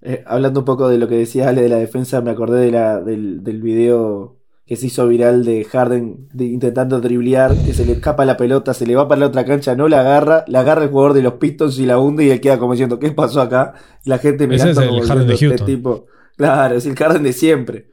Eh, 0.00 0.22
hablando 0.26 0.60
un 0.60 0.66
poco 0.66 0.88
de 0.88 0.98
lo 0.98 1.08
que 1.08 1.16
decía 1.16 1.48
Ale 1.48 1.62
de 1.62 1.68
la 1.68 1.76
defensa, 1.76 2.20
me 2.20 2.30
acordé 2.30 2.60
de 2.64 2.70
la, 2.70 3.00
del, 3.00 3.42
del 3.42 3.60
video 3.62 4.36
que 4.64 4.76
se 4.76 4.86
hizo 4.86 5.08
viral 5.08 5.44
de 5.44 5.64
Harden 5.64 6.28
de, 6.32 6.44
intentando 6.44 7.00
driblear, 7.00 7.54
que 7.64 7.72
se 7.72 7.86
le 7.86 7.92
escapa 7.92 8.24
la 8.26 8.36
pelota, 8.36 8.74
se 8.74 8.86
le 8.86 8.94
va 8.96 9.08
para 9.08 9.20
la 9.20 9.26
otra 9.28 9.44
cancha, 9.46 9.74
no 9.74 9.88
la 9.88 10.00
agarra, 10.00 10.44
la 10.46 10.60
agarra 10.60 10.84
el 10.84 10.90
jugador 10.90 11.14
de 11.14 11.22
los 11.22 11.34
Pistons 11.34 11.78
y 11.78 11.86
la 11.86 11.98
hunde 11.98 12.24
y 12.26 12.30
él 12.30 12.40
queda 12.40 12.58
como 12.58 12.72
diciendo, 12.72 12.98
¿qué 12.98 13.10
pasó 13.12 13.40
acá? 13.40 13.74
Y 14.04 14.10
la 14.10 14.18
gente 14.18 14.44
Ese 14.44 14.48
mirando 14.52 14.70
es 14.72 14.78
el 14.78 14.88
como 14.94 15.02
Harden 15.06 15.26
de 15.26 15.36
Houston. 15.38 15.66
tipo, 15.66 16.06
claro, 16.36 16.74
es 16.76 16.84
el 16.86 16.94
Harden 16.96 17.22
de 17.22 17.32
siempre. 17.32 17.86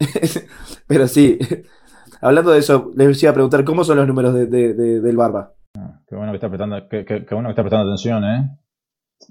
Pero 0.86 1.06
sí, 1.08 1.38
hablando 2.20 2.50
de 2.50 2.58
eso, 2.58 2.90
les 2.96 3.22
iba 3.22 3.30
a 3.30 3.34
preguntar, 3.34 3.64
¿cómo 3.64 3.84
son 3.84 3.96
los 3.98 4.06
números 4.06 4.34
de, 4.34 4.46
de- 4.46 4.74
de- 4.74 5.00
del 5.00 5.16
Barba? 5.16 5.54
Qué 6.08 6.16
bueno 6.16 6.32
que 6.32 6.36
está 6.36 6.48
prestando, 6.48 6.76
qué, 6.88 7.04
qué- 7.04 7.24
qué 7.24 7.34
bueno 7.34 7.48
que 7.48 7.52
está 7.52 7.62
prestando 7.62 7.86
atención, 7.92 8.24
¿eh? 8.24 8.50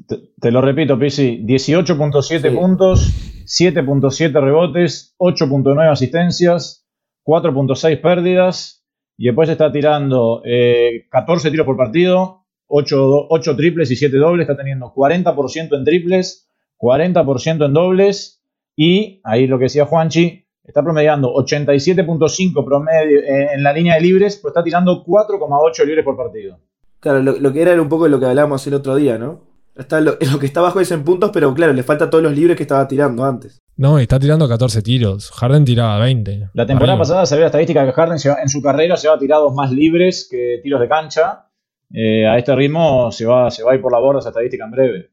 Te, 0.08 0.18
te 0.40 0.52
lo 0.52 0.62
repito, 0.62 0.98
Pisi, 1.00 1.44
18.7 1.46 2.50
Sí. 2.50 2.56
puntos, 2.56 3.14
7.7 3.46 4.42
rebotes, 4.42 5.16
8.9 5.20 5.92
asistencias, 5.92 6.86
4.6 7.24 8.02
pérdidas, 8.02 8.84
y 9.18 9.26
después 9.28 9.48
está 9.50 9.72
tirando 9.72 10.42
eh, 10.46 11.06
14 11.10 11.50
tiros 11.52 11.66
por 11.66 11.78
partido, 11.78 12.46
8, 12.68 13.28
8 13.30 13.56
triples 13.56 13.92
y 13.92 13.96
7 13.96 14.18
dobles, 14.18 14.50
está 14.50 14.58
teniendo 14.58 14.94
40% 14.94 15.78
en 15.78 15.84
triples, 15.86 16.50
40% 16.78 17.66
en 17.66 17.74
dobles, 17.74 18.42
y 18.76 19.22
ahí 19.24 19.48
lo 19.48 19.58
que 19.58 19.66
decía 19.66 19.86
Juanchi, 19.86 20.44
está 20.64 20.84
promediando 20.84 21.32
87.5 21.36 22.66
promedio 22.66 23.20
eh, 23.20 23.50
en 23.54 23.64
la 23.64 23.72
línea 23.72 23.96
de 23.96 24.02
libres, 24.02 24.38
pero 24.38 24.50
está 24.50 24.64
tirando 24.64 25.06
4,8 25.06 25.86
libres 25.86 26.04
por 26.04 26.18
partido. 26.18 26.60
Claro, 27.00 27.22
lo, 27.22 27.34
lo 27.40 27.54
que 27.54 27.62
era 27.62 27.72
era 27.74 27.82
un 27.82 27.90
poco 27.90 28.08
lo 28.08 28.20
que 28.20 28.26
hablábamos 28.26 28.66
el 28.68 28.74
otro 28.74 28.96
día, 28.96 29.18
¿no? 29.18 29.55
Está 29.76 30.00
lo, 30.02 30.18
lo 30.32 30.40
que 30.40 30.46
está 30.46 30.60
abajo 30.62 30.80
es 30.80 30.92
en 30.92 31.04
puntos, 31.04 31.32
pero 31.34 31.54
claro, 31.54 31.74
le 31.74 31.84
falta 31.84 32.10
todos 32.10 32.24
los 32.24 32.34
libres 32.36 32.56
que 32.58 32.64
estaba 32.64 32.88
tirando 32.88 33.24
antes. 33.26 33.62
No, 33.78 34.00
está 34.00 34.18
tirando 34.20 34.48
14 34.48 34.82
tiros. 34.82 35.32
Harden 35.32 35.66
tiraba 35.66 36.00
20. 36.00 36.50
La 36.54 36.66
temporada 36.66 36.94
Arriba. 36.94 37.02
pasada 37.04 37.26
se 37.26 37.36
ve 37.36 37.42
la 37.42 37.48
estadística 37.48 37.86
que 37.86 37.92
Harden 37.92 38.20
se 38.20 38.30
va- 38.30 38.42
en 38.42 38.48
su 38.48 38.62
carrera 38.62 38.96
se 38.96 39.10
va 39.10 39.20
tirados 39.20 39.54
más 39.54 39.72
libres 39.72 40.28
que 40.32 40.60
tiros 40.64 40.80
de 40.80 40.88
cancha. 40.88 41.48
Eh, 41.94 42.26
a 42.26 42.38
este 42.38 42.56
ritmo 42.56 43.12
se 43.12 43.26
va, 43.26 43.52
se 43.52 43.64
va 43.64 43.74
a 43.74 43.76
ir 43.76 43.82
por 43.82 43.92
la 43.92 44.00
borda 44.00 44.20
esa 44.20 44.30
estadística 44.30 44.64
en 44.66 44.72
breve. 44.72 45.10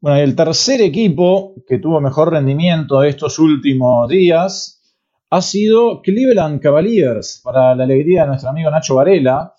Bueno, 0.00 0.18
y 0.18 0.22
el 0.22 0.34
tercer 0.34 0.80
equipo 0.80 1.54
que 1.68 1.78
tuvo 1.78 2.00
mejor 2.00 2.32
rendimiento 2.32 3.02
estos 3.02 3.38
últimos 3.38 4.08
días 4.08 4.72
ha 5.30 5.42
sido 5.42 6.00
Cleveland 6.02 6.60
Cavaliers, 6.60 7.40
para 7.44 7.74
la 7.74 7.84
alegría 7.84 8.22
de 8.22 8.28
nuestro 8.28 8.50
amigo 8.50 8.70
Nacho 8.70 8.94
Varela, 8.94 9.52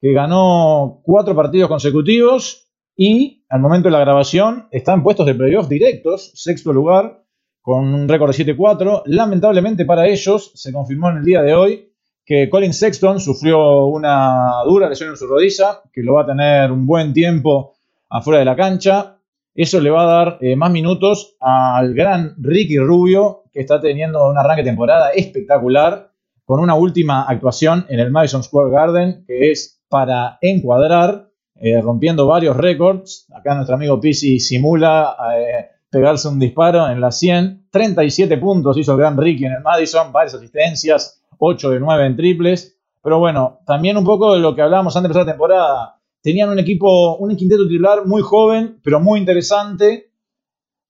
que 0.00 0.12
ganó 0.12 1.00
cuatro 1.02 1.34
partidos 1.34 1.68
consecutivos 1.68 2.68
y 2.96 3.44
al 3.48 3.60
momento 3.60 3.88
de 3.88 3.92
la 3.92 4.00
grabación 4.00 4.68
está 4.70 4.94
en 4.94 5.02
puestos 5.02 5.26
de 5.26 5.34
playoff 5.34 5.68
directos, 5.68 6.32
sexto 6.34 6.72
lugar, 6.72 7.22
con 7.60 7.94
un 7.94 8.08
récord 8.08 8.34
de 8.34 8.56
7-4. 8.56 9.02
Lamentablemente 9.06 9.84
para 9.84 10.06
ellos, 10.06 10.52
se 10.54 10.72
confirmó 10.72 11.10
en 11.10 11.18
el 11.18 11.24
día 11.24 11.42
de 11.42 11.54
hoy 11.54 11.92
que 12.24 12.48
Colin 12.48 12.72
Sexton 12.72 13.20
sufrió 13.20 13.86
una 13.86 14.62
dura 14.66 14.88
lesión 14.88 15.10
en 15.10 15.16
su 15.16 15.26
rodilla, 15.26 15.80
que 15.92 16.02
lo 16.02 16.14
va 16.14 16.22
a 16.22 16.26
tener 16.26 16.70
un 16.70 16.86
buen 16.86 17.12
tiempo 17.12 17.74
afuera 18.10 18.38
de 18.38 18.44
la 18.44 18.56
cancha. 18.56 19.18
Eso 19.54 19.80
le 19.80 19.90
va 19.90 20.02
a 20.02 20.24
dar 20.24 20.38
eh, 20.40 20.56
más 20.56 20.70
minutos 20.70 21.36
al 21.40 21.94
gran 21.94 22.34
Ricky 22.38 22.78
Rubio, 22.78 23.44
que 23.52 23.60
está 23.60 23.80
teniendo 23.80 24.28
un 24.28 24.38
arranque 24.38 24.62
de 24.62 24.70
temporada 24.70 25.10
espectacular, 25.10 26.10
con 26.44 26.60
una 26.60 26.74
última 26.74 27.24
actuación 27.24 27.86
en 27.88 28.00
el 28.00 28.10
Madison 28.10 28.42
Square 28.42 28.70
Garden, 28.70 29.24
que 29.26 29.50
es 29.50 29.82
para 29.88 30.38
encuadrar, 30.40 31.28
eh, 31.64 31.80
rompiendo 31.80 32.26
varios 32.26 32.56
récords. 32.56 33.26
Acá 33.32 33.54
nuestro 33.54 33.76
amigo 33.76 34.00
Pisi 34.00 34.40
simula 34.40 35.16
eh, 35.36 35.68
pegarse 35.88 36.26
un 36.26 36.40
disparo 36.40 36.88
en 36.90 37.00
la 37.00 37.12
100. 37.12 37.68
37 37.70 38.36
puntos 38.38 38.76
hizo 38.76 38.92
el 38.92 38.98
gran 38.98 39.16
Ricky 39.16 39.44
en 39.44 39.52
el 39.52 39.62
Madison, 39.62 40.10
varias 40.10 40.34
asistencias, 40.34 41.22
8 41.38 41.70
de 41.70 41.78
9 41.78 42.06
en 42.06 42.16
triples. 42.16 42.76
Pero 43.00 43.20
bueno, 43.20 43.60
también 43.64 43.96
un 43.96 44.04
poco 44.04 44.34
de 44.34 44.40
lo 44.40 44.56
que 44.56 44.62
hablábamos 44.62 44.96
antes 44.96 45.04
de 45.04 45.12
empezar 45.12 45.26
la 45.26 45.32
temporada. 45.32 46.00
Tenían 46.20 46.50
un 46.50 46.58
equipo, 46.58 47.16
un 47.18 47.36
quinteto 47.36 47.62
titular 47.68 48.06
muy 48.06 48.22
joven, 48.22 48.80
pero 48.82 48.98
muy 48.98 49.20
interesante, 49.20 50.10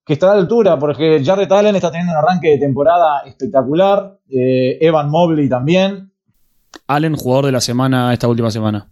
que 0.06 0.14
está 0.14 0.30
a 0.32 0.34
la 0.36 0.40
altura, 0.40 0.78
porque 0.78 1.22
Jarrett 1.22 1.52
Allen 1.52 1.76
está 1.76 1.90
teniendo 1.90 2.12
un 2.12 2.18
arranque 2.18 2.48
de 2.48 2.58
temporada 2.58 3.20
espectacular. 3.26 4.18
eh, 4.30 4.78
Evan 4.80 5.10
Mobley 5.10 5.50
también. 5.50 6.12
Allen, 6.86 7.14
jugador 7.14 7.46
de 7.46 7.52
la 7.52 7.60
semana, 7.60 8.12
esta 8.14 8.28
última 8.28 8.50
semana. 8.50 8.91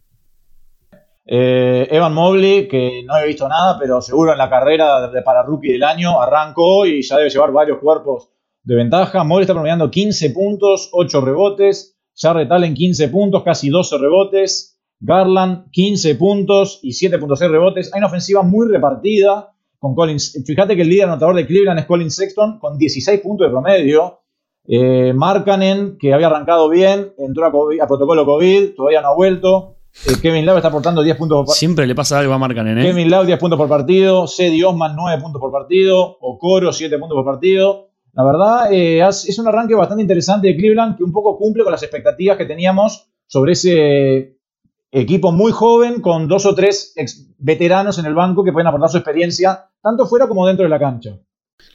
Eh, 1.33 1.87
Evan 1.93 2.13
Mobley, 2.13 2.67
que 2.67 3.05
no 3.07 3.17
he 3.17 3.29
visto 3.29 3.49
nada, 3.49 3.79
pero 3.79 4.03
seguro 4.03 4.33
en 4.33 4.39
la 4.39 4.51
carrera 4.51 5.07
de, 5.07 5.23
para 5.23 5.45
rookie 5.45 5.75
del 5.75 5.85
año 5.85 6.21
arrancó 6.21 6.85
y 6.87 7.03
ya 7.03 7.19
debe 7.19 7.31
llevar 7.31 7.53
varios 7.53 7.79
cuerpos 7.79 8.31
de 8.65 8.75
ventaja. 8.75 9.23
Mobley 9.23 9.43
está 9.43 9.55
promediando 9.55 9.93
15 9.93 10.31
puntos, 10.31 10.91
8 10.93 11.21
rebotes. 11.21 11.97
Jarrett 12.17 12.51
Allen 12.51 12.75
15 12.75 13.09
puntos, 13.11 13.45
casi 13.45 13.69
12 13.69 13.99
rebotes. 13.99 14.77
Garland 14.99 15.71
15 15.71 16.17
puntos 16.17 16.81
y 16.83 16.91
7.6 16.91 17.49
rebotes. 17.49 17.95
Hay 17.95 17.99
una 17.99 18.09
ofensiva 18.09 18.43
muy 18.43 18.69
repartida 18.69 19.53
con 19.79 19.95
Collins. 19.95 20.43
Fíjate 20.45 20.75
que 20.75 20.83
el 20.83 20.89
líder 20.89 21.11
anotador 21.11 21.37
de 21.37 21.47
Cleveland 21.47 21.79
es 21.79 21.87
Colin 21.87 22.11
Sexton 22.11 22.59
con 22.59 22.77
16 22.77 23.21
puntos 23.21 23.47
de 23.47 23.53
promedio. 23.53 24.23
Eh, 24.67 25.13
Markkanen, 25.15 25.97
que 25.97 26.13
había 26.13 26.27
arrancado 26.27 26.69
bien, 26.69 27.13
entró 27.19 27.45
a, 27.45 27.85
a 27.85 27.87
protocolo 27.87 28.27
COVID, 28.27 28.75
todavía 28.75 29.01
no 29.01 29.11
ha 29.11 29.15
vuelto. 29.15 29.77
Eh, 30.07 30.15
Kevin 30.21 30.47
Love 30.47 30.57
está 30.59 30.69
aportando 30.69 31.03
10 31.03 31.17
puntos 31.17 31.47
por 31.47 31.55
Siempre 31.55 31.87
le 31.87 31.95
pasa 31.95 32.19
algo 32.19 32.33
a 32.33 32.39
Marcanen, 32.39 32.79
¿eh? 32.79 32.83
Kevin 32.83 33.11
Love 33.11 33.27
10 33.27 33.39
puntos 33.39 33.59
por 33.59 33.69
partido, 33.69 34.27
Cedi 34.27 34.63
Osman 34.63 34.95
9 34.97 35.21
puntos 35.21 35.41
por 35.41 35.53
partido, 35.53 36.19
Okoro 36.21 36.73
7 36.73 36.99
puntos 36.99 37.17
por 37.17 37.25
partido. 37.25 37.91
La 38.13 38.25
verdad, 38.25 38.73
eh, 38.73 39.01
es 39.01 39.39
un 39.39 39.47
arranque 39.47 39.75
bastante 39.75 40.03
interesante 40.03 40.49
de 40.49 40.57
Cleveland 40.57 40.97
que 40.97 41.05
un 41.05 41.13
poco 41.13 41.37
cumple 41.37 41.63
con 41.63 41.73
las 41.73 41.83
expectativas 41.83 42.37
que 42.37 42.45
teníamos 42.45 43.09
sobre 43.27 43.53
ese 43.53 44.37
equipo 44.91 45.31
muy 45.33 45.53
joven 45.53 46.01
con 46.01 46.27
dos 46.27 46.47
o 46.47 46.55
tres 46.55 46.93
ex 46.97 47.29
veteranos 47.39 47.99
en 47.99 48.07
el 48.07 48.15
banco 48.15 48.43
que 48.43 48.53
pueden 48.53 48.67
aportar 48.67 48.91
su 48.91 48.97
experiencia 48.97 49.69
tanto 49.81 50.07
fuera 50.07 50.27
como 50.27 50.47
dentro 50.47 50.65
de 50.65 50.71
la 50.71 50.79
cancha. 50.79 51.19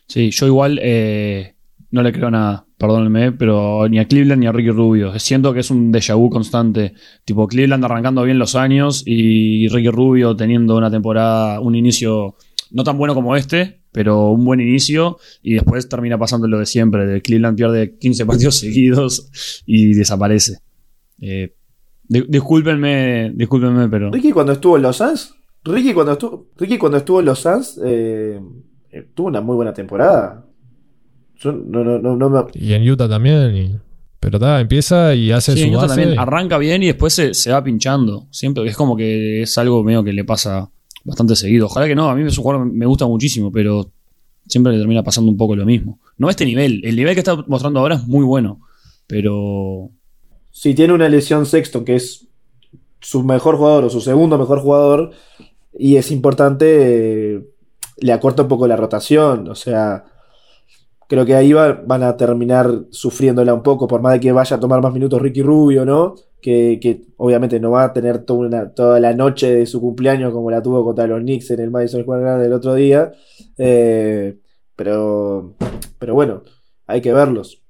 Sí, 0.07 0.31
yo 0.31 0.47
igual 0.47 0.79
eh, 0.81 1.55
no 1.91 2.01
le 2.03 2.11
creo 2.11 2.29
nada, 2.29 2.64
perdónenme, 2.77 3.31
pero 3.31 3.87
ni 3.89 3.99
a 3.99 4.07
Cleveland 4.07 4.39
ni 4.41 4.47
a 4.47 4.51
Ricky 4.51 4.69
Rubio. 4.71 5.17
Siento 5.19 5.53
que 5.53 5.61
es 5.61 5.71
un 5.71 5.91
déjà 5.91 6.15
vu 6.15 6.29
constante. 6.29 6.93
Tipo, 7.23 7.47
Cleveland 7.47 7.83
arrancando 7.85 8.23
bien 8.23 8.37
los 8.39 8.55
años 8.55 9.03
y 9.05 9.67
Ricky 9.69 9.89
Rubio 9.89 10.35
teniendo 10.35 10.77
una 10.77 10.91
temporada, 10.91 11.59
un 11.59 11.75
inicio 11.75 12.35
no 12.71 12.83
tan 12.83 12.97
bueno 12.97 13.13
como 13.13 13.35
este, 13.35 13.81
pero 13.91 14.31
un 14.31 14.43
buen 14.43 14.59
inicio 14.59 15.17
y 15.41 15.53
después 15.53 15.87
termina 15.87 16.17
pasando 16.17 16.47
lo 16.47 16.59
de 16.59 16.65
siempre. 16.65 17.21
Cleveland 17.21 17.55
pierde 17.57 17.97
15 17.97 18.25
partidos 18.25 18.55
seguidos 18.59 19.63
y 19.65 19.93
desaparece. 19.93 20.57
Eh, 21.21 21.55
di- 22.03 22.25
discúlpenme, 22.27 23.31
discúlpenme, 23.33 23.87
pero... 23.87 24.11
Ricky 24.11 24.31
cuando 24.31 24.51
estuvo 24.51 24.75
en 24.75 24.81
los 24.83 24.97
Suns, 24.97 25.33
Ricky 25.63 25.93
cuando 25.93 26.11
estuvo, 26.13 26.49
Ricky 26.57 26.77
cuando 26.77 26.97
estuvo 26.97 27.19
en 27.21 27.25
los 27.25 27.39
Suns, 27.39 27.79
eh, 27.85 28.39
eh, 28.91 29.07
tuvo 29.15 29.27
una 29.27 29.41
muy 29.41 29.55
buena 29.55 29.73
temporada. 29.73 30.45
Yo 31.39 31.51
no, 31.51 31.83
no, 31.83 31.99
no, 31.99 32.15
no 32.15 32.29
me- 32.29 32.43
Y 32.53 32.73
en 32.73 32.89
Utah 32.89 33.07
también. 33.09 33.55
y- 33.55 33.75
Pero 34.19 34.37
está, 34.37 34.59
empieza 34.59 35.13
y 35.13 35.31
hace 35.31 35.53
Sí, 35.53 35.59
su 35.59 35.65
en 35.67 35.73
Utah 35.75 35.81
base. 35.87 35.95
también 36.01 36.19
arranca 36.19 36.57
bien 36.57 36.81
y 36.83 36.87
después 36.87 37.13
se, 37.13 37.33
se 37.33 37.51
va 37.51 37.63
pinchando. 37.63 38.27
Siempre 38.31 38.65
es 38.67 38.75
como 38.75 38.95
que 38.97 39.43
es 39.43 39.57
algo 39.57 39.83
medio 39.83 40.03
que 40.03 40.13
le 40.13 40.23
pasa 40.25 40.69
bastante 41.03 41.35
seguido. 41.35 41.67
Ojalá 41.67 41.85
que 41.87 41.93
no, 41.95 42.09
a 42.09 42.15
mí 42.15 42.23
es 42.25 42.37
un 42.37 42.43
jugador 42.43 42.67
que 42.67 42.75
me 42.75 42.85
gusta 42.87 43.05
muchísimo, 43.05 43.51
pero 43.51 43.91
siempre 44.47 44.73
le 44.73 44.79
termina 44.79 45.03
pasando 45.03 45.29
un 45.29 45.37
poco 45.37 45.55
lo 45.55 45.65
mismo. 45.65 45.99
No 46.17 46.27
a 46.27 46.31
este 46.31 46.45
nivel, 46.45 46.81
el 46.85 46.95
nivel 46.95 47.13
que 47.13 47.19
está 47.19 47.35
mostrando 47.47 47.79
ahora 47.79 47.95
es 47.95 48.07
muy 48.07 48.23
bueno, 48.25 48.61
pero 49.05 49.91
si 50.51 50.73
tiene 50.73 50.93
una 50.93 51.09
lesión 51.09 51.45
Sexton, 51.45 51.85
que 51.85 51.95
es 51.95 52.27
su 53.01 53.23
mejor 53.23 53.57
jugador 53.57 53.83
o 53.85 53.89
su 53.89 54.01
segundo 54.01 54.37
mejor 54.39 54.59
jugador, 54.61 55.11
y 55.77 55.97
es 55.97 56.09
importante, 56.11 57.35
eh, 57.35 57.41
le 57.97 58.13
acorta 58.13 58.43
un 58.43 58.47
poco 58.47 58.65
la 58.67 58.75
rotación. 58.77 59.47
O 59.49 59.55
sea, 59.55 60.05
creo 61.07 61.25
que 61.25 61.35
ahí 61.35 61.53
va- 61.53 61.81
van 61.85 62.03
a 62.03 62.15
terminar 62.17 62.69
sufriéndola 62.91 63.53
un 63.53 63.63
poco, 63.63 63.87
por 63.87 64.01
más 64.01 64.13
de 64.13 64.19
que 64.19 64.31
vaya 64.31 64.57
a 64.57 64.59
tomar 64.59 64.81
más 64.81 64.93
minutos 64.93 65.21
Ricky 65.21 65.41
Rubio, 65.41 65.85
¿no? 65.85 66.15
Que, 66.41 66.79
obviamente 67.17 67.59
no 67.59 67.71
va 67.71 67.85
a 67.85 67.93
tener 67.93 68.19
toda, 68.23 68.99
la 68.99 69.13
noche 69.13 69.53
de 69.55 69.65
su 69.65 69.81
cumpleaños 69.81 70.31
como 70.31 70.51
la 70.51 70.61
tuvo 70.61 70.83
contra 70.83 71.07
los 71.07 71.21
Knicks 71.21 71.51
en 71.51 71.59
el 71.59 71.71
Madison 71.71 72.01
Square 72.03 72.23
Garden 72.23 72.45
el 72.45 72.53
otro 72.53 72.75
día. 72.75 73.11
Eh, 73.57 74.37
pero, 74.75 75.55
pero 75.97 76.13
bueno, 76.13 76.43
hay 76.85 77.01
que 77.01 77.13
verlos. 77.13 77.63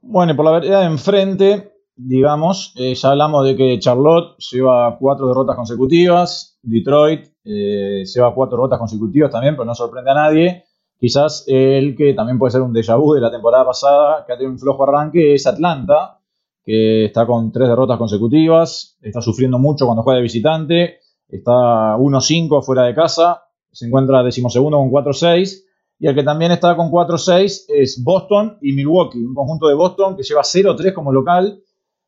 Bueno, 0.00 0.34
por 0.34 0.44
la 0.44 0.50
vereda 0.52 0.80
de 0.80 0.86
enfrente, 0.86 1.72
digamos, 1.94 2.74
eh, 2.76 2.94
ya 2.94 3.10
hablamos 3.10 3.46
de 3.46 3.54
que 3.56 3.78
Charlotte 3.78 4.36
lleva 4.50 4.96
cuatro 4.98 5.28
derrotas 5.28 5.54
consecutivas, 5.54 6.58
Detroit 6.62 7.26
eh, 7.44 8.02
lleva 8.04 8.34
cuatro 8.34 8.56
derrotas 8.56 8.80
consecutivas 8.80 9.30
también, 9.30 9.54
pero 9.54 9.64
no 9.64 9.74
sorprende 9.76 10.10
a 10.10 10.14
nadie. 10.14 10.64
Quizás 11.02 11.42
el 11.48 11.96
que 11.96 12.14
también 12.14 12.38
puede 12.38 12.52
ser 12.52 12.60
un 12.60 12.72
déjà 12.72 12.96
vu 12.96 13.14
de 13.14 13.20
la 13.20 13.28
temporada 13.28 13.64
pasada, 13.64 14.24
que 14.24 14.32
ha 14.32 14.36
tenido 14.36 14.52
un 14.52 14.58
flojo 14.60 14.84
arranque, 14.84 15.34
es 15.34 15.48
Atlanta, 15.48 16.20
que 16.64 17.06
está 17.06 17.26
con 17.26 17.50
tres 17.50 17.68
derrotas 17.68 17.98
consecutivas, 17.98 18.98
está 19.02 19.20
sufriendo 19.20 19.58
mucho 19.58 19.86
cuando 19.86 20.04
juega 20.04 20.18
de 20.18 20.22
visitante, 20.22 21.00
está 21.28 21.96
1-5 21.96 22.62
fuera 22.62 22.84
de 22.84 22.94
casa, 22.94 23.42
se 23.72 23.88
encuentra 23.88 24.22
decimosegundo 24.22 24.78
con 24.78 24.92
4-6. 24.92 25.64
Y 25.98 26.06
el 26.06 26.14
que 26.14 26.22
también 26.22 26.52
está 26.52 26.76
con 26.76 26.88
4-6 26.88 27.64
es 27.66 28.04
Boston 28.04 28.58
y 28.62 28.72
Milwaukee, 28.72 29.24
un 29.24 29.34
conjunto 29.34 29.66
de 29.66 29.74
Boston 29.74 30.16
que 30.16 30.22
lleva 30.22 30.42
0-3 30.42 30.94
como 30.94 31.10
local 31.10 31.60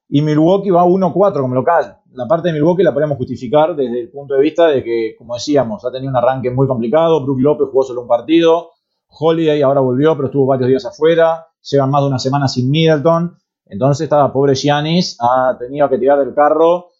y 0.08 0.22
Milwaukee 0.22 0.70
va 0.70 0.84
1-4 0.84 1.40
como 1.40 1.56
local. 1.56 1.98
La 2.12 2.28
parte 2.28 2.46
de 2.46 2.54
Milwaukee 2.54 2.84
la 2.84 2.94
podemos 2.94 3.16
justificar 3.16 3.74
desde 3.74 4.02
el 4.02 4.10
punto 4.12 4.34
de 4.34 4.40
vista 4.40 4.68
de 4.68 4.84
que, 4.84 5.16
como 5.18 5.34
decíamos, 5.34 5.84
ha 5.84 5.90
tenido 5.90 6.10
un 6.10 6.16
arranque 6.16 6.52
muy 6.52 6.68
complicado. 6.68 7.24
Brook 7.24 7.40
López 7.40 7.66
jugó 7.72 7.82
solo 7.82 8.02
un 8.02 8.06
partido. 8.06 8.70
Holiday 9.16 9.62
ahora 9.62 9.80
volvió, 9.80 10.14
pero 10.16 10.26
estuvo 10.26 10.46
varios 10.46 10.68
días 10.68 10.84
afuera. 10.84 11.46
Llevan 11.62 11.90
más 11.90 12.02
de 12.02 12.08
una 12.08 12.18
semana 12.18 12.48
sin 12.48 12.70
Middleton. 12.70 13.36
Entonces, 13.66 14.04
estaba 14.04 14.32
pobre 14.32 14.54
Giannis 14.54 15.16
ha 15.20 15.56
tenido 15.58 15.88
que 15.88 15.98
tirar 15.98 16.18
del 16.18 16.34
carro 16.34 16.90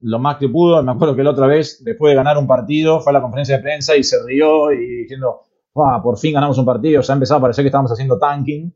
lo 0.00 0.18
más 0.18 0.36
que 0.36 0.48
pudo. 0.48 0.82
Me 0.82 0.92
acuerdo 0.92 1.16
que 1.16 1.22
la 1.22 1.30
otra 1.30 1.46
vez, 1.46 1.82
después 1.82 2.10
de 2.10 2.16
ganar 2.16 2.36
un 2.38 2.46
partido, 2.46 3.00
fue 3.00 3.10
a 3.10 3.14
la 3.14 3.22
conferencia 3.22 3.56
de 3.56 3.62
prensa 3.62 3.96
y 3.96 4.04
se 4.04 4.16
rió 4.24 4.70
y 4.72 5.02
diciendo, 5.02 5.40
por 5.72 6.18
fin 6.18 6.34
ganamos 6.34 6.58
un 6.58 6.66
partido. 6.66 7.00
Ya 7.00 7.14
empezaba 7.14 7.38
a 7.38 7.42
parecer 7.42 7.64
que 7.64 7.68
estábamos 7.68 7.92
haciendo 7.92 8.18
tanking. 8.18 8.72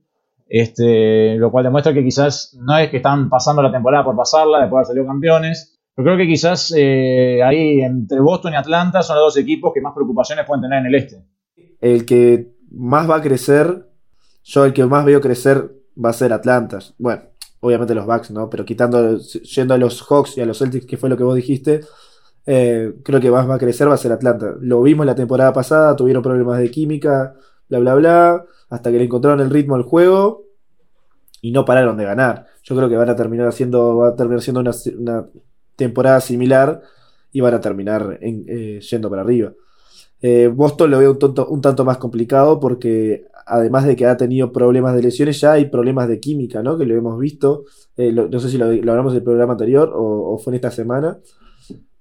Este, 0.50 1.36
lo 1.36 1.50
cual 1.50 1.64
demuestra 1.64 1.92
que 1.92 2.02
quizás 2.02 2.56
no 2.58 2.78
es 2.78 2.88
que 2.88 2.96
están 2.96 3.28
pasando 3.28 3.60
la 3.60 3.70
temporada 3.70 4.04
por 4.04 4.16
pasarla, 4.16 4.60
después 4.60 4.70
de 4.70 4.76
haber 4.76 4.86
salido 4.86 5.06
campeones. 5.06 5.78
Pero 5.94 6.06
creo 6.06 6.16
que 6.16 6.26
quizás 6.26 6.72
eh, 6.76 7.42
ahí 7.42 7.80
entre 7.80 8.20
Boston 8.20 8.54
y 8.54 8.56
Atlanta 8.56 9.02
son 9.02 9.16
los 9.16 9.26
dos 9.26 9.36
equipos 9.36 9.72
que 9.74 9.82
más 9.82 9.92
preocupaciones 9.94 10.46
pueden 10.46 10.62
tener 10.62 10.78
en 10.78 10.86
el 10.86 10.94
este. 10.94 11.24
El 11.80 12.06
que 12.06 12.57
más 12.70 13.08
va 13.08 13.16
a 13.16 13.22
crecer, 13.22 13.86
yo 14.44 14.64
el 14.64 14.72
que 14.72 14.84
más 14.84 15.04
veo 15.04 15.20
crecer 15.20 15.72
va 16.02 16.10
a 16.10 16.14
ser 16.14 16.32
Atlanta. 16.32 16.78
Bueno, 16.98 17.22
obviamente 17.60 17.94
los 17.94 18.06
Bucks, 18.06 18.30
¿no? 18.30 18.48
Pero 18.48 18.64
quitando, 18.64 19.18
yendo 19.18 19.74
a 19.74 19.78
los 19.78 20.02
Hawks 20.02 20.38
y 20.38 20.40
a 20.40 20.46
los 20.46 20.58
Celtics, 20.58 20.86
que 20.86 20.96
fue 20.96 21.08
lo 21.08 21.16
que 21.16 21.24
vos 21.24 21.34
dijiste, 21.34 21.80
eh, 22.46 22.94
creo 23.04 23.20
que 23.20 23.30
más 23.30 23.48
va 23.48 23.56
a 23.56 23.58
crecer 23.58 23.88
va 23.88 23.94
a 23.94 23.98
ser 23.98 24.12
Atlanta. 24.12 24.54
Lo 24.60 24.82
vimos 24.82 25.04
la 25.04 25.14
temporada 25.14 25.52
pasada, 25.52 25.94
tuvieron 25.96 26.22
problemas 26.22 26.58
de 26.58 26.70
química, 26.70 27.34
bla, 27.68 27.78
bla, 27.78 27.94
bla, 27.94 28.44
hasta 28.70 28.90
que 28.90 28.98
le 28.98 29.04
encontraron 29.04 29.40
el 29.40 29.50
ritmo 29.50 29.74
al 29.74 29.82
juego 29.82 30.46
y 31.40 31.52
no 31.52 31.64
pararon 31.64 31.96
de 31.96 32.04
ganar. 32.04 32.46
Yo 32.62 32.76
creo 32.76 32.88
que 32.88 32.96
van 32.96 33.10
a 33.10 33.16
terminar 33.16 33.48
haciendo, 33.48 33.96
va 33.96 34.08
a 34.08 34.16
terminar 34.16 34.42
siendo 34.42 34.60
una, 34.60 35.26
temporada 35.76 36.20
similar 36.20 36.82
y 37.30 37.40
van 37.40 37.54
a 37.54 37.60
terminar 37.60 38.18
eh, 38.20 38.80
yendo 38.80 39.08
para 39.10 39.22
arriba. 39.22 39.52
Eh, 40.20 40.50
Boston 40.52 40.90
lo 40.90 40.98
veo 40.98 41.18
un, 41.48 41.60
tanto 41.60 41.84
más 41.84 41.98
complicado 41.98 42.58
porque 42.58 43.26
además 43.46 43.86
de 43.86 43.94
que 43.96 44.06
ha 44.06 44.16
tenido 44.16 44.52
problemas 44.52 44.94
de 44.94 45.02
lesiones, 45.02 45.40
ya 45.40 45.52
hay 45.52 45.66
problemas 45.66 46.08
de 46.08 46.20
química, 46.20 46.62
¿no? 46.62 46.76
Que 46.76 46.86
lo 46.86 46.94
hemos 46.94 47.18
visto. 47.18 47.64
Eh, 47.96 48.12
no 48.12 48.40
sé 48.40 48.50
si 48.50 48.58
lo, 48.58 48.66
hablamos 48.66 49.12
del 49.12 49.22
programa 49.22 49.52
anterior 49.52 49.92
o, 49.94 50.38
fue 50.38 50.52
en 50.52 50.56
esta 50.56 50.70
semana. 50.70 51.18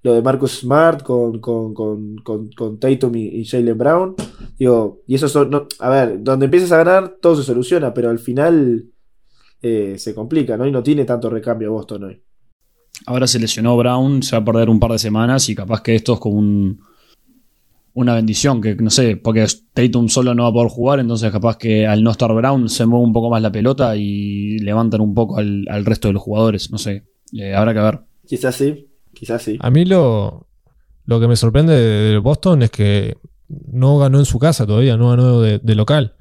Lo 0.04 0.14
de 0.14 0.22
Marcus 0.22 0.60
Smart 0.60 1.04
con, 1.04 1.40
con, 1.40 1.74
con, 1.74 2.50
con 2.52 2.80
Tatum 2.80 3.16
y, 3.16 3.46
Jalen 3.46 3.78
Brown. 3.78 4.16
Digo, 4.58 5.02
y 5.08 5.16
eso 5.16 5.28
son. 5.28 5.68
a 5.80 5.90
ver, 5.90 6.24
donde 6.24 6.46
empiezas 6.46 6.72
a 6.72 6.78
ganar, 6.78 7.18
todo 7.22 7.36
se 7.36 7.44
soluciona, 7.44 7.94
pero 7.94 8.10
al 8.10 8.20
final 8.20 8.86
eh, 9.62 9.96
se 9.98 10.14
complica, 10.14 10.58
¿no? 10.58 10.66
Y 10.66 10.72
no 10.72 10.84
tiene 10.84 11.06
tanto 11.06 11.30
recambio 11.30 11.72
Boston 11.72 12.06
hoy. 12.06 12.22
Ahora 13.06 13.28
se 13.28 13.40
lesionó 13.40 13.78
Brown, 13.78 14.24
se 14.24 14.36
va 14.36 14.42
a 14.42 14.46
perder 14.46 14.70
un 14.70 14.80
par 14.80 14.92
de 14.92 15.00
semanas 15.00 15.50
y 15.50 15.56
capaz 15.56 15.82
que 15.82 15.96
esto 15.96 16.14
es 16.14 16.20
como 16.20 16.38
un 16.38 16.80
una 17.98 18.14
bendición, 18.14 18.62
que 18.62 18.76
no 18.76 18.92
sé, 18.92 19.18
porque 19.18 19.48
Tatum 19.74 20.08
solo 20.08 20.36
no 20.36 20.44
va 20.44 20.50
a 20.50 20.54
poder 20.54 20.70
jugar, 20.70 21.00
entonces 21.00 21.32
capaz 21.32 21.58
que 21.58 21.88
al 21.88 22.04
no 22.04 22.12
estar 22.12 22.32
Brown 22.32 22.70
se 22.70 22.86
mueve 22.86 23.04
un 23.04 23.12
poco 23.12 23.32
más 23.32 23.42
la 23.42 23.52
pelota 23.52 23.96
y 23.96 24.60
levantan 24.60 25.02
un 25.02 25.16
poco 25.16 25.40
al, 25.40 25.66
resto 25.84 26.08
de 26.08 26.14
los 26.14 26.22
jugadores, 26.22 26.70
no 26.72 26.78
sé, 26.78 27.08
eh, 27.34 27.56
habrá 27.56 27.74
que 27.74 27.80
ver. 27.80 28.02
Quizás 28.28 28.54
sí, 28.54 28.88
quizás 29.16 29.42
sí. 29.42 29.58
A 29.60 29.72
mí 29.72 29.84
lo, 29.84 30.48
lo 31.06 31.20
que 31.20 31.28
me 31.28 31.36
sorprende 31.36 31.74
de 31.74 32.18
Boston 32.20 32.62
es 32.62 32.70
que 32.70 33.18
no 33.48 33.98
ganó 33.98 34.20
en 34.20 34.26
su 34.26 34.38
casa 34.38 34.68
todavía, 34.68 34.96
no 34.96 35.10
ganó 35.10 35.42
de, 35.42 35.76
local, 35.76 36.14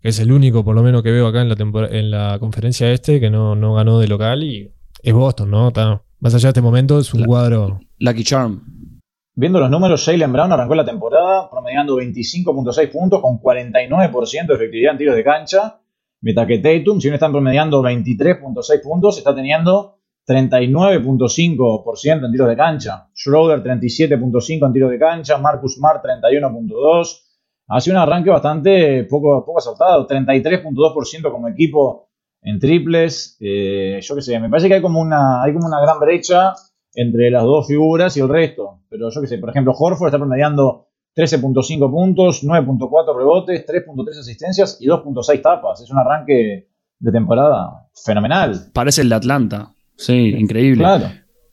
que 0.00 0.10
es 0.10 0.20
el 0.20 0.30
único 0.30 0.64
por 0.64 0.76
lo 0.76 0.84
menos 0.84 1.02
que 1.02 1.10
veo 1.10 1.26
acá 1.26 1.42
en 1.42 1.48
la, 1.48 1.56
en 1.90 2.10
la 2.12 2.38
conferencia 2.38 2.92
este 2.92 3.18
que 3.18 3.30
no, 3.30 3.56
no 3.56 3.74
ganó 3.74 3.98
de 3.98 4.06
local 4.06 4.44
y 4.44 4.70
es 5.02 5.12
Boston, 5.12 5.50
¿no? 5.50 5.72
más 6.20 6.34
allá 6.34 6.46
de 6.46 6.50
este 6.50 6.62
momento 6.62 7.00
es 7.00 7.12
un 7.12 7.24
cuadro... 7.24 7.80
Lucky 7.98 8.22
Charm. 8.22 8.95
Viendo 9.38 9.60
los 9.60 9.68
números, 9.68 10.02
Jalen 10.02 10.32
Brown 10.32 10.50
arrancó 10.50 10.74
la 10.74 10.86
temporada 10.86 11.50
promediando 11.50 11.98
25.6 11.98 12.90
puntos 12.90 13.20
con 13.20 13.38
49% 13.38 14.46
de 14.46 14.54
efectividad 14.54 14.92
en 14.92 14.98
tiros 14.98 15.14
de 15.14 15.22
cancha. 15.22 15.78
Mientras 16.22 16.46
que 16.46 16.56
Tatum, 16.56 16.98
si 16.98 17.08
no 17.08 17.14
están 17.14 17.32
promediando 17.32 17.82
23.6 17.82 18.82
puntos, 18.82 19.18
está 19.18 19.34
teniendo 19.34 19.98
39.5% 20.26 22.24
en 22.24 22.32
tiros 22.32 22.48
de 22.48 22.56
cancha. 22.56 23.10
Schroeder 23.14 23.62
37.5 23.62 24.66
en 24.66 24.72
tiros 24.72 24.90
de 24.90 24.98
cancha. 24.98 25.36
Marcus 25.36 25.74
Smart 25.74 26.02
31.2. 26.02 27.20
Ha 27.68 27.80
sido 27.82 27.96
un 27.96 28.02
arranque 28.02 28.30
bastante 28.30 29.04
poco, 29.04 29.44
poco 29.44 29.58
acertado. 29.58 30.08
33.2% 30.08 31.30
como 31.30 31.48
equipo 31.48 32.08
en 32.40 32.58
triples. 32.58 33.36
Eh, 33.38 33.98
yo 34.00 34.14
qué 34.14 34.22
sé, 34.22 34.40
me 34.40 34.48
parece 34.48 34.68
que 34.68 34.76
hay 34.76 34.82
como 34.82 34.98
una, 34.98 35.42
hay 35.42 35.52
como 35.52 35.66
una 35.66 35.82
gran 35.82 36.00
brecha 36.00 36.54
entre 36.96 37.30
las 37.30 37.44
dos 37.44 37.66
figuras 37.66 38.16
y 38.16 38.20
el 38.20 38.28
resto. 38.28 38.80
Pero 38.88 39.10
yo 39.10 39.20
qué 39.20 39.26
sé, 39.26 39.38
por 39.38 39.50
ejemplo, 39.50 39.72
Horford 39.78 40.08
está 40.08 40.18
promediando 40.18 40.88
13.5 41.14 41.90
puntos, 41.90 42.42
9.4 42.42 43.16
rebotes, 43.16 43.66
3.3 43.66 44.18
asistencias 44.18 44.78
y 44.80 44.88
2.6 44.88 45.42
tapas. 45.42 45.80
Es 45.82 45.90
un 45.90 45.98
arranque 45.98 46.68
de 46.98 47.12
temporada 47.12 47.88
fenomenal. 48.04 48.70
Parece 48.72 49.02
el 49.02 49.10
de 49.10 49.14
Atlanta. 49.14 49.70
Sí, 49.96 50.34
increíble. 50.36 50.82
Claro. 50.82 51.10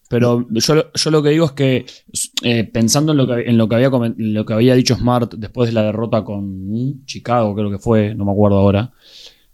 Pero 0.10 0.46
yo, 0.50 1.12
lo 1.12 1.24
que 1.24 1.30
digo 1.30 1.46
es 1.46 1.52
que 1.54 1.86
eh, 2.44 2.64
pensando 2.66 3.14
en 3.14 3.18
lo 3.18 3.28
que, 3.28 3.42
en 3.50 3.58
lo 3.58 3.68
que, 3.68 3.76
había, 3.76 3.90
lo 3.90 4.46
que 4.46 4.54
había 4.54 4.76
dicho 4.76 4.96
Smart 4.96 5.34
después 5.36 5.70
de 5.70 5.74
la 5.74 5.82
derrota 5.82 6.24
con 6.24 7.04
Chicago, 7.06 7.56
creo 7.56 7.72
que 7.72 7.80
fue, 7.80 8.14
no 8.14 8.26
me 8.26 8.32
acuerdo 8.32 8.60
ahora, 8.60 8.92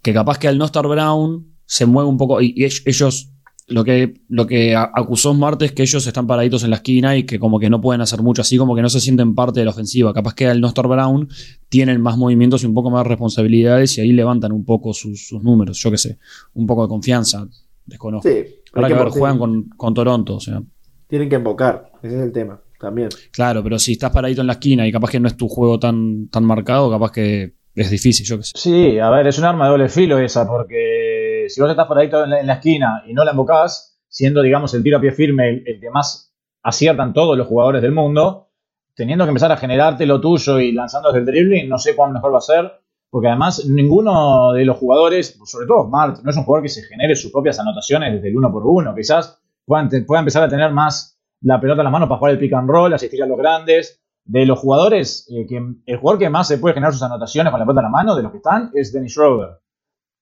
que 0.02 0.12
capaz 0.12 0.38
que 0.38 0.48
al 0.48 0.58
no 0.58 0.66
estar 0.66 0.86
Brown 0.86 1.56
se 1.64 1.86
mueve 1.86 2.10
un 2.10 2.18
poco 2.18 2.42
y 2.42 2.54
ellos 2.84 3.29
lo 3.70 3.84
que, 3.84 4.14
lo 4.28 4.46
que 4.46 4.74
acusó 4.74 5.32
Smart 5.32 5.62
es 5.62 5.72
que 5.72 5.82
ellos 5.82 6.04
están 6.04 6.26
paraditos 6.26 6.64
en 6.64 6.70
la 6.70 6.76
esquina 6.76 7.16
y 7.16 7.22
que 7.22 7.38
como 7.38 7.60
que 7.60 7.70
no 7.70 7.80
pueden 7.80 8.00
hacer 8.00 8.20
mucho, 8.20 8.42
así 8.42 8.58
como 8.58 8.74
que 8.74 8.82
no 8.82 8.88
se 8.88 9.00
sienten 9.00 9.34
parte 9.36 9.60
de 9.60 9.64
la 9.64 9.70
ofensiva. 9.70 10.12
Capaz 10.12 10.34
que 10.34 10.48
al 10.48 10.60
no 10.60 10.66
estar 10.66 10.88
Brown 10.88 11.28
tienen 11.68 12.00
más 12.00 12.16
movimientos 12.16 12.64
y 12.64 12.66
un 12.66 12.74
poco 12.74 12.90
más 12.90 13.06
responsabilidades 13.06 13.96
y 13.96 14.00
ahí 14.00 14.12
levantan 14.12 14.50
un 14.50 14.64
poco 14.64 14.92
sus, 14.92 15.32
números, 15.42 15.78
yo 15.78 15.90
qué 15.90 15.98
sé, 15.98 16.18
un 16.54 16.66
poco 16.66 16.82
de 16.82 16.88
confianza, 16.88 17.46
desconozco. 17.86 18.28
Sí, 18.28 18.44
Para 18.72 18.88
que, 18.88 18.94
ver, 18.94 19.08
juegan 19.08 19.38
con, 19.38 19.94
Toronto, 19.94 20.36
o 20.36 20.40
sea. 20.40 20.60
Tienen 21.06 21.28
que 21.28 21.36
invocar, 21.36 21.92
ese 22.02 22.16
es 22.16 22.22
el 22.24 22.32
tema, 22.32 22.60
también. 22.78 23.10
Claro, 23.30 23.62
pero 23.62 23.78
si 23.78 23.92
estás 23.92 24.10
paradito 24.10 24.40
en 24.40 24.48
la 24.48 24.54
esquina 24.54 24.86
y 24.86 24.90
capaz 24.90 25.10
que 25.10 25.20
no 25.20 25.28
es 25.28 25.36
tu 25.36 25.48
juego 25.48 25.78
tan, 25.78 26.26
tan 26.28 26.44
marcado, 26.44 26.90
capaz 26.90 27.12
que 27.12 27.54
es 27.76 27.90
difícil, 27.90 28.26
yo 28.26 28.36
qué 28.38 28.42
sé. 28.42 28.52
Sí, 28.56 28.98
a 28.98 29.10
ver, 29.10 29.28
es 29.28 29.38
un 29.38 29.44
arma 29.44 29.66
de 29.66 29.70
doble 29.70 29.88
filo 29.88 30.18
esa, 30.18 30.46
porque 30.46 31.29
si 31.48 31.60
vos 31.60 31.70
estás 31.70 31.86
por 31.86 32.02
en 32.02 32.10
la, 32.10 32.40
en 32.40 32.46
la 32.46 32.54
esquina 32.54 33.02
y 33.06 33.14
no 33.14 33.24
la 33.24 33.30
embocás, 33.30 33.90
siendo, 34.10 34.42
digamos, 34.42 34.74
el 34.74 34.82
tiro 34.82 34.98
a 34.98 35.00
pie 35.00 35.12
firme 35.12 35.62
el, 35.64 35.80
que 35.80 35.90
más 35.90 36.34
aciertan 36.62 37.14
todos 37.14 37.38
los 37.38 37.46
jugadores 37.46 37.80
del 37.80 37.92
mundo, 37.92 38.48
teniendo 38.94 39.24
que 39.24 39.30
empezar 39.30 39.52
a 39.52 39.56
generarte 39.56 40.04
lo 40.04 40.20
tuyo 40.20 40.58
y 40.58 40.72
lanzando 40.72 41.10
desde 41.10 41.20
el 41.20 41.26
dribbling, 41.26 41.68
no 41.68 41.78
sé 41.78 41.96
cuán 41.96 42.12
mejor 42.12 42.34
va 42.34 42.38
a 42.38 42.42
ser, 42.42 42.72
porque 43.08 43.28
además 43.28 43.64
ninguno 43.66 44.52
de 44.52 44.64
los 44.64 44.76
jugadores, 44.76 45.38
sobre 45.44 45.66
todo 45.66 45.88
Mart, 45.88 46.18
no 46.22 46.30
es 46.30 46.36
un 46.36 46.44
jugador 46.44 46.64
que 46.64 46.68
se 46.68 46.82
genere 46.82 47.16
sus 47.16 47.32
propias 47.32 47.58
anotaciones 47.58 48.12
desde 48.14 48.28
el 48.28 48.36
uno 48.36 48.52
por 48.52 48.66
uno, 48.66 48.94
quizás 48.94 49.40
pueda, 49.64 49.88
empezar 50.18 50.42
a 50.42 50.48
tener 50.48 50.72
más 50.72 51.18
la 51.40 51.60
pelota 51.60 51.80
en 51.80 51.84
la 51.84 51.90
mano 51.90 52.08
para 52.08 52.18
jugar 52.18 52.32
el 52.34 52.38
pick 52.38 52.52
and 52.52 52.68
roll, 52.68 52.92
asistir 52.92 53.22
a 53.22 53.26
los 53.26 53.38
grandes. 53.38 53.96
De 54.22 54.44
los 54.44 54.58
jugadores, 54.58 55.26
eh, 55.30 55.46
que, 55.48 55.56
el 55.86 55.96
jugador 55.96 56.18
que 56.20 56.28
más 56.28 56.46
se 56.46 56.58
puede 56.58 56.74
generar 56.74 56.92
sus 56.92 57.02
anotaciones 57.02 57.50
con 57.50 57.58
la 57.58 57.64
pelota 57.64 57.80
en 57.80 57.84
la 57.84 57.90
mano, 57.90 58.14
de 58.14 58.22
los 58.22 58.30
que 58.30 58.36
están, 58.36 58.70
es 58.74 58.92
Dennis 58.92 59.12
Schroeder 59.12 59.60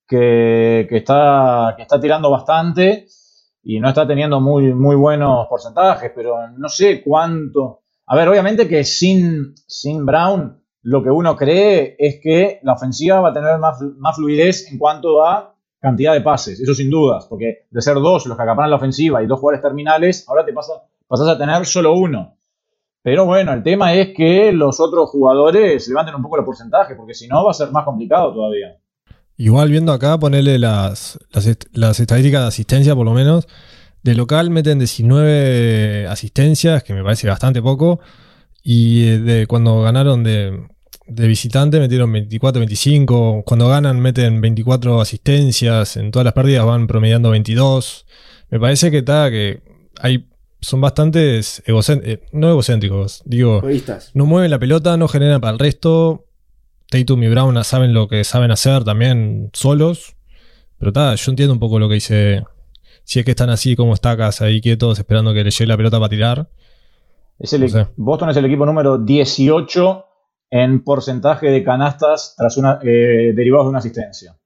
que, 0.08 0.88
está, 0.90 1.74
que 1.76 1.82
está 1.82 2.00
tirando 2.00 2.30
bastante 2.30 3.06
y 3.62 3.78
no 3.78 3.88
está 3.88 4.06
teniendo 4.06 4.40
muy, 4.40 4.72
muy 4.72 4.96
buenos 4.96 5.46
porcentajes, 5.48 6.10
pero 6.14 6.48
no 6.56 6.68
sé 6.68 7.02
cuánto. 7.02 7.82
A 8.06 8.16
ver, 8.16 8.28
obviamente 8.28 8.66
que 8.66 8.84
sin, 8.84 9.54
sin 9.66 10.06
Brown 10.06 10.62
lo 10.82 11.02
que 11.02 11.10
uno 11.10 11.36
cree 11.36 11.96
es 11.98 12.20
que 12.22 12.60
la 12.62 12.72
ofensiva 12.72 13.20
va 13.20 13.30
a 13.30 13.34
tener 13.34 13.58
más, 13.58 13.80
más 13.98 14.16
fluidez 14.16 14.72
en 14.72 14.78
cuanto 14.78 15.24
a 15.24 15.54
cantidad 15.80 16.14
de 16.14 16.22
pases, 16.22 16.58
eso 16.58 16.74
sin 16.74 16.90
dudas, 16.90 17.26
porque 17.28 17.66
de 17.70 17.82
ser 17.82 17.94
dos 17.96 18.26
los 18.26 18.36
que 18.36 18.42
acaparan 18.42 18.70
la 18.70 18.76
ofensiva 18.76 19.22
y 19.22 19.26
dos 19.26 19.38
jugadores 19.38 19.62
terminales, 19.62 20.24
ahora 20.28 20.44
te 20.44 20.52
pasa, 20.52 20.72
pasas 21.06 21.28
a 21.28 21.38
tener 21.38 21.64
solo 21.66 21.92
uno. 21.92 22.36
Pero 23.02 23.26
bueno, 23.26 23.52
el 23.52 23.62
tema 23.62 23.94
es 23.94 24.08
que 24.14 24.50
los 24.52 24.80
otros 24.80 25.10
jugadores 25.10 25.86
levanten 25.88 26.16
un 26.16 26.22
poco 26.22 26.38
el 26.38 26.44
porcentaje, 26.44 26.96
porque 26.96 27.14
si 27.14 27.28
no 27.28 27.44
va 27.44 27.52
a 27.52 27.54
ser 27.54 27.70
más 27.70 27.84
complicado 27.84 28.32
todavía. 28.32 28.76
Igual 29.38 29.70
viendo 29.70 29.92
acá, 29.92 30.18
ponerle 30.18 30.58
las, 30.58 31.16
las, 31.72 32.00
estadísticas 32.00 32.42
de 32.42 32.48
asistencia 32.48 32.94
por 32.96 33.06
lo 33.06 33.14
menos. 33.14 33.46
De 34.02 34.16
local 34.16 34.50
meten 34.50 34.80
19 34.80 36.08
asistencias, 36.08 36.82
que 36.82 36.92
me 36.92 37.04
parece 37.04 37.28
bastante 37.28 37.62
poco. 37.62 38.00
Y 38.64 39.04
eh, 39.04 39.18
de 39.18 39.46
cuando 39.46 39.80
ganaron 39.80 40.24
de, 40.24 40.60
de 41.06 41.28
visitante 41.28 41.78
metieron 41.78 42.10
24, 42.10 42.58
25. 42.58 43.44
Cuando 43.46 43.68
ganan 43.68 44.00
meten 44.00 44.40
24 44.40 45.00
asistencias. 45.00 45.96
En 45.96 46.10
todas 46.10 46.24
las 46.24 46.34
pérdidas 46.34 46.66
van 46.66 46.88
promediando 46.88 47.30
22. 47.30 48.06
Me 48.50 48.58
parece 48.58 48.90
que 48.90 48.98
está 48.98 49.30
que 49.30 49.62
hay 50.00 50.26
son 50.60 50.80
bastantes 50.80 51.62
egocéntricos, 51.66 52.26
no 52.32 52.50
egocéntricos, 52.50 53.22
digo, 53.24 53.58
Egoístas. 53.58 54.10
no 54.14 54.26
mueven 54.26 54.50
la 54.50 54.58
pelota, 54.58 54.96
no 54.96 55.06
generan 55.06 55.40
para 55.40 55.52
el 55.52 55.58
resto. 55.58 56.27
Tatum 56.90 57.22
y 57.22 57.28
Brown 57.28 57.62
saben 57.64 57.92
lo 57.92 58.08
que 58.08 58.24
saben 58.24 58.50
hacer 58.50 58.84
también 58.84 59.50
solos. 59.52 60.16
Pero 60.78 60.90
está, 60.90 61.14
yo 61.14 61.30
entiendo 61.30 61.52
un 61.52 61.60
poco 61.60 61.78
lo 61.78 61.88
que 61.88 61.94
dice. 61.94 62.44
Si 63.04 63.18
es 63.18 63.24
que 63.24 63.32
están 63.32 63.50
así 63.50 63.74
como 63.74 63.94
estacas 63.94 64.42
ahí 64.42 64.60
quietos 64.60 64.98
esperando 64.98 65.32
que 65.32 65.44
le 65.44 65.50
llegue 65.50 65.66
la 65.66 65.76
pelota 65.76 65.98
para 65.98 66.10
tirar. 66.10 66.50
Es 67.38 67.52
el, 67.52 67.62
No 67.62 67.68
sé. 67.68 67.86
Boston 67.96 68.30
es 68.30 68.36
el 68.36 68.44
equipo 68.44 68.66
número 68.66 68.98
18 68.98 70.04
en 70.50 70.82
porcentaje 70.82 71.50
de 71.50 71.64
canastas 71.64 72.34
tras 72.36 72.56
una, 72.56 72.80
eh, 72.82 73.32
derivados 73.34 73.66
de 73.66 73.70
una 73.70 73.78
asistencia. 73.78 74.36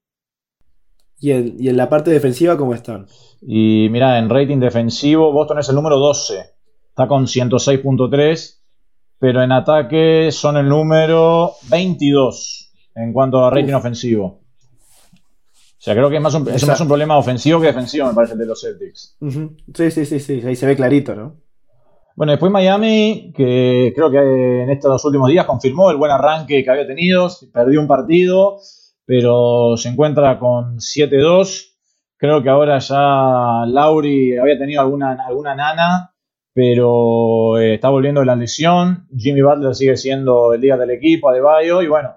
¿Y 1.19 1.31
en, 1.31 1.55
y 1.59 1.69
en 1.69 1.77
la 1.77 1.89
parte 1.89 2.11
defensiva 2.11 2.57
cómo 2.57 2.73
están? 2.73 3.07
Y 3.41 3.87
mira, 3.89 4.17
en 4.19 4.29
rating 4.29 4.59
defensivo, 4.59 5.31
Boston 5.31 5.59
es 5.59 5.69
el 5.69 5.75
número 5.75 5.97
12. 5.97 6.39
Está 6.89 7.07
con 7.07 7.25
106.3. 7.25 8.62
Pero 9.23 9.41
en 9.41 9.53
ataque 9.53 10.33
son 10.33 10.57
el 10.57 10.67
número 10.67 11.53
22 11.69 12.73
en 12.93 13.13
cuanto 13.13 13.45
a 13.45 13.49
rating 13.49 13.71
Uf. 13.71 13.79
ofensivo. 13.79 14.25
O 14.25 15.79
sea, 15.79 15.93
creo 15.93 16.09
que 16.09 16.17
es 16.17 16.21
más, 16.21 16.33
un, 16.33 16.49
es 16.49 16.67
más 16.67 16.81
un 16.81 16.89
problema 16.89 17.15
ofensivo 17.17 17.61
que 17.61 17.67
defensivo, 17.67 18.05
me 18.05 18.13
parece, 18.13 18.33
el 18.33 18.39
de 18.39 18.45
los 18.45 18.59
Celtics. 18.59 19.15
Sí, 19.73 19.91
sí, 19.91 20.05
sí, 20.05 20.19
sí, 20.19 20.41
ahí 20.45 20.57
se 20.57 20.65
ve 20.65 20.75
clarito, 20.75 21.15
¿no? 21.15 21.37
Bueno, 22.17 22.33
después 22.33 22.51
Miami, 22.51 23.31
que 23.33 23.93
creo 23.95 24.11
que 24.11 24.63
en 24.63 24.69
estos 24.69 25.05
últimos 25.05 25.29
días 25.29 25.45
confirmó 25.45 25.89
el 25.89 25.95
buen 25.95 26.11
arranque 26.11 26.61
que 26.61 26.69
había 26.69 26.85
tenido. 26.85 27.29
Perdió 27.53 27.79
un 27.79 27.87
partido, 27.87 28.57
pero 29.05 29.77
se 29.77 29.87
encuentra 29.87 30.37
con 30.37 30.79
7-2. 30.79 31.75
Creo 32.17 32.43
que 32.43 32.49
ahora 32.49 32.77
ya 32.79 33.63
Lauri 33.67 34.37
había 34.37 34.57
tenido 34.57 34.81
alguna, 34.81 35.17
alguna 35.25 35.55
nana, 35.55 36.12
pero 36.53 37.57
eh, 37.57 37.75
está 37.75 37.89
volviendo 37.89 38.21
de 38.21 38.27
la 38.27 38.35
lesión. 38.35 39.07
Jimmy 39.15 39.41
Butler 39.41 39.75
sigue 39.75 39.97
siendo 39.97 40.53
el 40.53 40.61
líder 40.61 40.79
del 40.79 40.91
equipo, 40.91 41.29
Adebayo. 41.29 41.81
Y 41.81 41.87
bueno, 41.87 42.15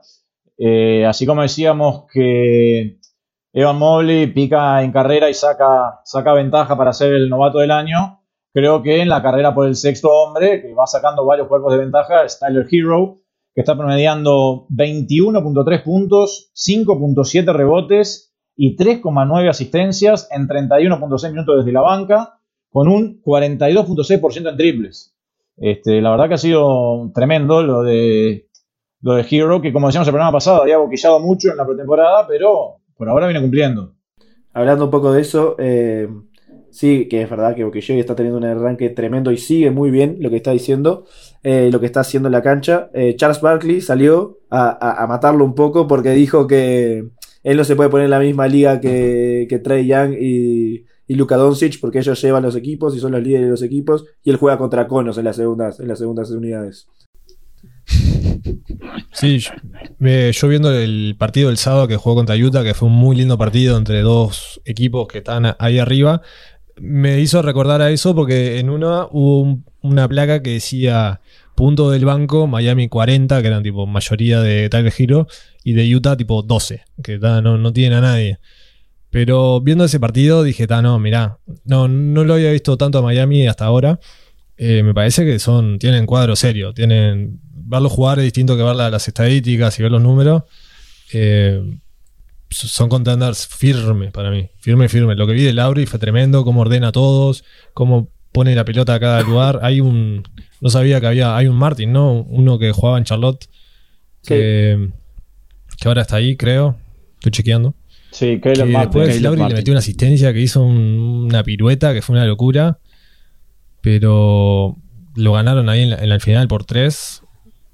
eh, 0.59 1.05
así 1.07 1.27
como 1.27 1.43
decíamos 1.43 2.05
que 2.13 2.99
Evan 3.53 3.79
Mobley 3.79 4.27
pica 4.29 4.83
en 4.83 4.93
carrera 4.93 5.31
y 5.31 5.35
saca, 5.35 6.01
saca 6.05 6.35
ventaja 6.35 6.77
para 6.77 6.93
ser 6.93 7.15
el 7.15 7.29
novato 7.29 7.59
del 7.59 7.71
año. 7.71 8.21
Creo 8.53 8.83
que 8.83 9.01
en 9.01 9.09
la 9.09 9.23
carrera 9.23 9.55
por 9.55 9.67
el 9.67 9.77
sexto 9.77 10.11
hombre, 10.11 10.63
que 10.63 10.75
va 10.75 10.87
sacando 10.87 11.25
varios 11.25 11.49
cuerpos 11.49 11.73
de 11.73 11.79
ventaja, 11.79 12.25
es 12.25 12.39
Tyler 12.39 12.67
Hero, 12.71 13.17
que 13.55 13.63
está 13.63 13.77
promediando 13.77 14.67
21.3 14.69 15.83
puntos, 15.83 16.53
5.7 16.55 17.53
rebotes 17.55 18.35
y 18.55 18.77
3,9 18.77 19.49
asistencias 19.49 20.29
en 20.31 20.49
31.6 20.49 21.31
minutos 21.31 21.59
desde 21.59 21.73
la 21.73 21.83
banca, 21.83 22.41
con 22.71 22.89
un 22.89 23.21
42.6% 23.23 24.51
en 24.51 24.57
triples. 24.57 25.15
Este, 25.57 26.01
la 26.03 26.11
verdad 26.11 26.29
que 26.29 26.35
ha 26.35 26.39
sido 26.39 27.11
tremendo 27.15 27.63
lo 27.63 27.83
de, 27.83 28.47
lo 29.01 29.15
de 29.15 29.27
Hero, 29.31 29.61
que 29.63 29.73
como 29.73 29.87
decíamos 29.87 30.09
el 30.09 30.13
programa 30.13 30.33
pasado, 30.33 30.63
había 30.63 30.79
boquillado 30.79 31.19
mucho 31.21 31.51
en 31.51 31.57
la 31.57 31.67
pretemporada, 31.67 32.27
pero 32.29 32.77
por 32.97 33.09
ahora 33.09 33.27
viene 33.27 33.41
cumpliendo. 33.41 33.95
Hablando 34.53 34.85
un 34.87 34.91
poco 34.91 35.13
de 35.13 35.21
eso, 35.23 35.55
eh, 35.59 36.09
sí, 36.71 37.09
que 37.09 37.23
es 37.23 37.31
verdad 37.31 37.55
que 37.55 37.65
Boquilloy 37.65 37.99
está 38.01 38.15
teniendo 38.15 38.39
un 38.39 38.45
arranque 38.45 38.91
tremendo 38.91 39.31
y 39.33 39.37
sigue 39.39 39.71
muy 39.71 39.91
bien 39.91 40.17
lo 40.21 40.29
que 40.31 40.37
está 40.37 40.51
diciendo, 40.53 41.05
eh, 41.43 41.69
lo 41.73 41.79
que 41.81 41.87
está 41.87 42.01
haciendo 42.01 42.29
en 42.29 42.33
la 42.33 42.43
cancha. 42.43 42.91
Eh, 42.95 43.17
Charles 43.17 43.41
Barkley 43.41 43.81
salió 43.81 44.39
a, 44.51 44.69
a- 44.71 45.03
a 45.03 45.07
matarlo 45.07 45.45
un 45.45 45.55
poco 45.55 45.87
porque 45.87 46.11
dijo 46.11 46.47
que 46.47 47.05
él 47.43 47.57
no 47.57 47.65
se 47.65 47.77
puede 47.77 47.91
poner 47.91 48.07
en 48.07 48.11
la 48.11 48.19
misma 48.21 48.47
liga 48.49 48.81
que, 48.81 49.47
que 49.49 49.59
Trey 49.59 49.87
Young 49.87 50.15
y, 50.19 50.85
y 51.09 51.15
Luka 51.15 51.37
Doncic 51.37 51.81
porque 51.81 51.99
ellos 52.01 52.21
llevan 52.21 52.43
los 52.43 52.57
equipos 52.57 52.97
y 52.97 53.01
son 53.01 53.13
los 53.13 53.23
líderes 53.23 53.47
de 53.47 53.51
los 53.53 53.63
equipos 53.63 54.05
y 54.25 54.31
él 54.31 54.37
juega 54.37 54.59
contra 54.59 54.87
conos 54.89 55.19
en 55.19 55.25
las 55.25 55.37
segundas, 55.37 55.81
en 55.81 55.89
las 55.89 55.99
segundas 55.99 56.31
unidades. 56.31 56.89
Sí, 59.13 59.39
yo, 60.33 60.49
viendo 60.49 60.73
el 60.73 61.17
partido 61.19 61.49
del 61.49 61.57
sábado 61.59 61.89
que 61.89 61.97
jugó 61.97 62.17
contra 62.17 62.37
Utah, 62.37 62.63
que 62.63 62.75
fue 62.75 62.89
un 62.89 62.95
muy 62.95 63.17
lindo 63.17 63.39
partido 63.39 63.77
entre 63.79 64.03
dos 64.03 64.61
equipos 64.65 65.09
que 65.09 65.19
están 65.19 65.55
ahí 65.59 65.79
arriba, 65.79 66.21
me 66.79 67.21
hizo 67.21 67.41
recordar 67.43 67.81
a 67.81 67.91
eso 67.91 68.15
porque 68.15 68.59
en 68.59 68.69
una 68.69 69.07
hubo 69.11 69.41
un- 69.41 69.65
una 69.83 70.07
placa 70.09 70.43
que 70.43 70.51
decía 70.51 71.21
punto 71.55 71.91
del 71.91 72.05
banco, 72.05 72.47
Miami 72.47 72.89
40, 72.89 73.41
que 73.41 73.49
eran 73.49 73.63
tipo 73.63 73.87
mayoría 73.87 74.41
de 74.43 74.69
Tyler 74.69 74.93
Hero, 74.99 75.27
y 75.65 75.73
de 75.73 75.95
Utah 75.97 76.17
tipo 76.17 76.43
12, 76.43 76.83
que 77.03 77.19
no, 77.19 77.57
no 77.57 77.73
tienen 77.73 77.99
a 77.99 78.03
nadie. 78.03 78.39
Pero 79.17 79.63
viendo 79.63 79.83
ese 79.87 79.99
partido 79.99 80.43
dije, 80.43 80.67
ta, 80.67 80.83
no, 80.83 80.99
mirá, 80.99 81.39
no, 81.65 81.89
no 81.89 82.23
lo 82.23 82.35
había 82.35 82.51
visto 82.53 82.77
tanto 82.77 82.99
a 82.99 83.03
Miami 83.03 83.47
hasta 83.47 83.65
ahora. 83.65 83.99
Eh, 84.59 84.83
me 84.83 84.93
parece 84.93 85.25
que 85.25 85.39
son 85.39 85.79
tienen 85.79 86.05
cuadro 86.05 86.37
serio, 86.37 86.75
tienen 86.75 87.41
verlos 87.51 87.93
jugar 87.93 88.19
es 88.19 88.25
distinto 88.25 88.59
que 88.59 88.63
ver 88.63 88.77
la- 88.77 88.91
las 88.91 89.09
estadísticas 89.09 89.79
y 89.79 89.83
ver 89.83 89.91
los 89.91 90.03
números. 90.03 90.43
Eh, 91.15 91.63
son 92.51 92.91
contenders 92.91 93.47
firmes 93.47 94.13
para 94.13 94.31
mí, 94.31 94.51
firme, 94.61 94.87
firme. 94.91 95.15
Lo 95.15 95.27
que 95.27 95.33
vi 95.33 95.45
de 95.45 95.55
Lauri 95.55 95.87
fue 95.87 95.99
tremendo, 95.99 96.45
cómo 96.45 96.61
ordena 96.61 96.89
a 96.89 96.93
todos, 96.93 97.43
cómo 97.73 98.11
pone 98.33 98.55
la 98.55 98.67
pelota 98.67 98.93
a 98.97 99.01
cada 99.01 99.23
lugar. 99.23 99.61
Hay 99.63 99.81
un, 99.81 100.25
no 100.61 100.69
sabía 100.69 101.01
que 101.01 101.07
había, 101.07 101.35
hay 101.39 101.47
un 101.47 101.57
Martin, 101.57 101.91
¿no? 101.91 102.21
Uno 102.21 102.59
que 102.59 102.71
jugaba 102.71 102.99
en 102.99 103.05
Charlotte, 103.05 103.47
que, 104.23 104.91
que 105.81 105.89
ahora 105.89 106.03
está 106.03 106.17
ahí, 106.17 106.37
creo. 106.37 106.77
Estoy 107.15 107.33
chequeando. 107.33 107.75
Sí, 108.13 108.41
Que 108.41 108.41
Caleb 108.41 108.69
Martin. 108.69 108.81
después 108.81 109.09
Caleb 109.09 109.23
Lauri 109.23 109.49
le 109.51 109.55
metió 109.59 109.73
una 109.73 109.81
asistencia 109.81 110.33
que 110.33 110.41
hizo 110.41 110.63
un- 110.63 111.27
una 111.31 111.43
pirueta 111.43 111.93
que 111.93 112.03
fue 112.03 112.17
una 112.17 112.25
locura. 112.25 112.79
Pero 113.83 114.77
lo 115.15 115.33
ganaron 115.33 115.69
ahí 115.69 115.83
en 115.83 115.91
la, 115.91 115.97
en 115.97 116.09
la 116.09 116.19
final 116.21 116.49
por 116.49 116.65
tres. 116.65 117.23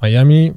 Miami, 0.00 0.52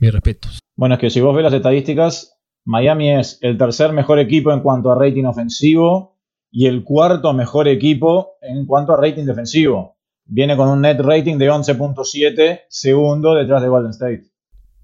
mis 0.00 0.12
respetos. 0.12 0.58
Bueno, 0.76 0.94
es 0.96 1.00
que 1.00 1.10
si 1.10 1.20
vos 1.20 1.34
ves 1.34 1.44
las 1.44 1.52
estadísticas, 1.52 2.38
Miami 2.64 3.12
es 3.14 3.38
el 3.42 3.56
tercer 3.58 3.92
mejor 3.92 4.18
equipo 4.18 4.52
en 4.52 4.60
cuanto 4.60 4.90
a 4.90 4.98
rating 4.98 5.24
ofensivo 5.24 6.18
y 6.50 6.66
el 6.66 6.82
cuarto 6.82 7.32
mejor 7.32 7.68
equipo 7.68 8.32
en 8.40 8.66
cuanto 8.66 8.92
a 8.92 8.96
rating 9.00 9.24
defensivo. 9.24 9.96
Viene 10.24 10.56
con 10.56 10.68
un 10.68 10.80
net 10.80 10.98
rating 10.98 11.36
de 11.38 11.50
11.7, 11.50 12.62
segundo 12.68 13.34
detrás 13.34 13.62
de 13.62 13.68
Golden 13.68 13.90
State. 13.92 14.24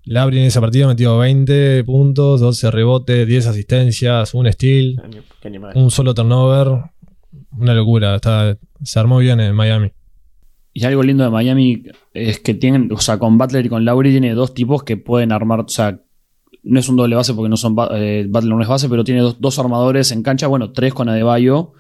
Lauri 0.05 0.39
en 0.39 0.45
ese 0.47 0.61
partido 0.61 0.89
metió 0.89 1.19
20 1.19 1.85
puntos, 1.85 2.41
12 2.41 2.71
rebotes, 2.71 3.27
10 3.27 3.47
asistencias, 3.47 4.35
un 4.35 4.51
steal, 4.51 5.01
animal. 5.45 5.73
un 5.75 5.91
solo 5.91 6.15
turnover. 6.15 6.91
Una 7.59 7.75
locura. 7.75 8.17
Está, 8.17 8.57
se 8.83 8.99
armó 8.99 9.19
bien 9.19 9.41
en 9.41 9.55
Miami. 9.55 9.93
Y 10.75 10.85
algo 10.85 11.03
lindo 11.03 11.23
de 11.23 11.31
Miami 11.31 11.85
es 12.15 12.41
que 12.41 12.55
tienen, 12.55 12.91
o 12.93 12.99
sea, 12.99 13.19
con 13.19 13.37
Butler 13.37 13.67
y 13.67 13.69
con 13.69 13.85
Lauri 13.85 14.11
tiene 14.11 14.33
dos 14.35 14.55
tipos 14.55 14.83
que 14.83 14.97
pueden 14.97 15.31
armar, 15.31 15.61
o 15.61 15.69
sea, 15.69 16.01
no 16.63 16.81
es 16.81 16.89
un 16.89 16.97
doble 16.97 17.15
base 17.15 17.35
porque 17.35 17.51
no 17.51 17.57
son 17.57 17.77
eh, 17.93 18.27
Butler 18.29 18.55
no 18.55 18.63
es 18.63 18.69
base, 18.69 18.89
pero 18.89 19.05
tiene 19.05 19.21
dos, 19.21 19.39
dos 19.39 19.59
armadores 19.59 20.13
en 20.13 20.23
cancha, 20.23 20.47
bueno, 20.47 20.73
tres 20.73 20.95
con 20.95 21.11
Adebayo, 21.11 21.73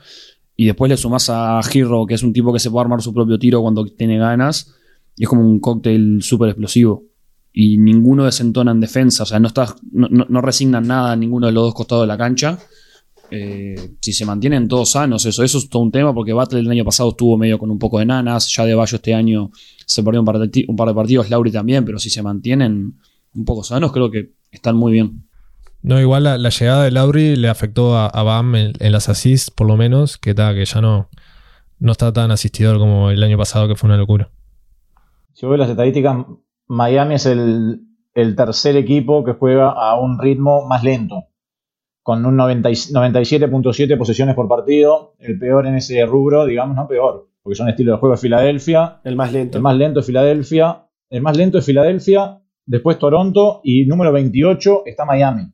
y 0.57 0.66
después 0.66 0.91
le 0.91 0.99
sumás 0.99 1.31
a 1.31 1.61
Hero, 1.73 2.05
que 2.07 2.14
es 2.14 2.23
un 2.23 2.35
tipo 2.35 2.53
que 2.53 2.59
se 2.59 2.70
puede 2.70 2.83
armar 2.83 3.01
su 3.01 3.14
propio 3.14 3.39
tiro 3.39 3.62
cuando 3.62 3.87
tiene 3.87 4.18
ganas, 4.18 4.75
y 5.16 5.23
es 5.23 5.29
como 5.29 5.41
un 5.41 5.59
cóctel 5.59 6.18
súper 6.23 6.51
explosivo. 6.51 7.05
Y 7.53 7.77
ninguno 7.79 8.25
desentona 8.25 8.71
en 8.73 8.81
defensa, 8.81 9.25
o 9.25 9.27
sea, 9.27 9.39
no, 9.39 9.49
está, 9.49 9.75
no, 9.93 10.09
no- 10.11 10.27
no 10.29 10.41
resignan 10.41 10.87
nada 10.87 11.13
a 11.13 11.17
ninguno 11.17 11.47
de 11.47 11.53
los 11.53 11.65
dos 11.65 11.75
costados 11.75 12.05
de 12.05 12.07
la 12.09 12.17
cancha. 12.17 12.59
Eh, 13.31 13.95
si 14.01 14.13
se 14.13 14.27
mantienen 14.27 14.69
todos 14.69 14.91
sanos, 14.91 15.25
eso, 15.25 15.43
eso 15.43 15.59
es 15.59 15.69
todo 15.71 15.83
un 15.83 15.91
tema, 15.91 16.13
porque 16.15 16.33
Butler 16.35 16.61
el 16.63 16.71
año 16.71 16.85
pasado 16.85 17.11
estuvo 17.11 17.37
medio 17.39 17.59
con 17.59 17.71
un 17.71 17.79
poco 17.79 17.99
de 17.99 18.05
nanas, 18.07 18.51
ya 18.55 18.65
de 18.67 18.75
Bayo 18.75 18.97
este 18.97 19.15
año 19.15 19.51
se 19.87 20.03
perdió 20.03 20.21
un 20.21 20.27
par 20.27 20.39
de, 20.39 20.49
ti- 20.49 20.65
un 20.69 20.77
par 20.77 20.89
de 20.89 20.95
partidos, 20.95 21.31
Lauri 21.31 21.51
también, 21.51 21.85
pero 21.85 21.99
si 21.99 22.11
se 22.11 22.23
mantienen 22.23 22.95
un 23.35 23.45
poco 23.47 23.65
sanos, 23.65 23.91
creo 23.93 24.11
que 24.11 24.33
están 24.51 24.77
muy 24.77 24.93
bien. 24.93 25.25
No, 25.83 25.99
igual 26.01 26.25
la, 26.25 26.37
la 26.39 26.51
llegada 26.51 26.85
de 26.85 26.91
Lauri 26.91 27.37
le 27.37 27.49
afectó 27.49 27.97
a, 27.97 28.07
a 28.07 28.23
Bam 28.23 28.55
en, 28.55 28.73
en 28.79 28.93
las 28.93 29.09
assists, 29.09 29.51
por 29.51 29.67
lo 29.67 29.77
menos, 29.79 30.17
que, 30.19 30.35
ta, 30.35 30.55
que 30.55 30.65
ya 30.67 30.81
no, 30.83 31.09
no 31.79 31.93
está 31.93 32.13
tan 32.13 32.31
asistidor 32.31 32.79
como 32.79 33.11
el 33.11 33.23
año 33.23 33.39
pasado, 33.39 33.67
que 33.67 33.75
fue 33.77 33.89
una 33.89 33.97
locura. 33.97 34.31
Si 35.33 35.47
vos 35.47 35.53
ves 35.53 35.61
las 35.61 35.71
estadísticas, 35.71 36.19
Miami 36.69 37.15
es 37.17 37.27
el, 37.27 37.81
el 38.15 38.37
tercer 38.37 38.77
equipo 38.77 39.25
que 39.25 39.33
juega 39.33 39.71
a 39.71 39.99
un 40.01 40.19
ritmo 40.19 40.67
más 40.67 40.83
lento, 40.85 41.25
con 42.03 42.25
un 42.27 42.37
90 42.37 42.71
y- 42.71 42.75
97.7 42.75 43.97
posesiones 43.99 44.35
por 44.35 44.49
partido, 44.49 45.15
el 45.19 45.39
peor 45.39 45.67
en 45.67 45.77
ese 45.77 46.05
rubro, 46.07 46.47
digamos, 46.47 46.77
no 46.77 46.87
peor, 46.89 47.29
porque 47.43 47.57
son 47.57 47.69
estilos 47.69 47.95
de 47.97 48.01
juego 48.01 48.15
de 48.15 48.21
Filadelfia, 48.21 49.01
El 49.05 49.17
más 49.17 49.33
lento. 49.33 49.59
el 49.59 49.63
más 49.63 49.77
lento 49.77 50.01
es 50.01 50.07
Filadelfia, 50.07 50.87
el 51.11 51.23
más 51.23 51.37
lento 51.37 51.59
es 51.59 51.65
Filadelfia, 51.67 52.41
después 52.67 52.99
Toronto 52.99 53.61
y 53.65 53.85
número 53.87 54.13
28 54.13 54.83
está 54.87 55.05
Miami, 55.05 55.53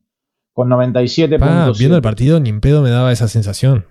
con 0.53 0.69
97.7. 0.69 1.39
Pa, 1.39 1.71
viendo 1.77 1.95
el 1.97 2.01
partido, 2.01 2.39
ni 2.39 2.49
en 2.49 2.61
pedo 2.61 2.81
me 2.81 2.89
daba 2.89 3.11
esa 3.11 3.27
sensación. 3.27 3.85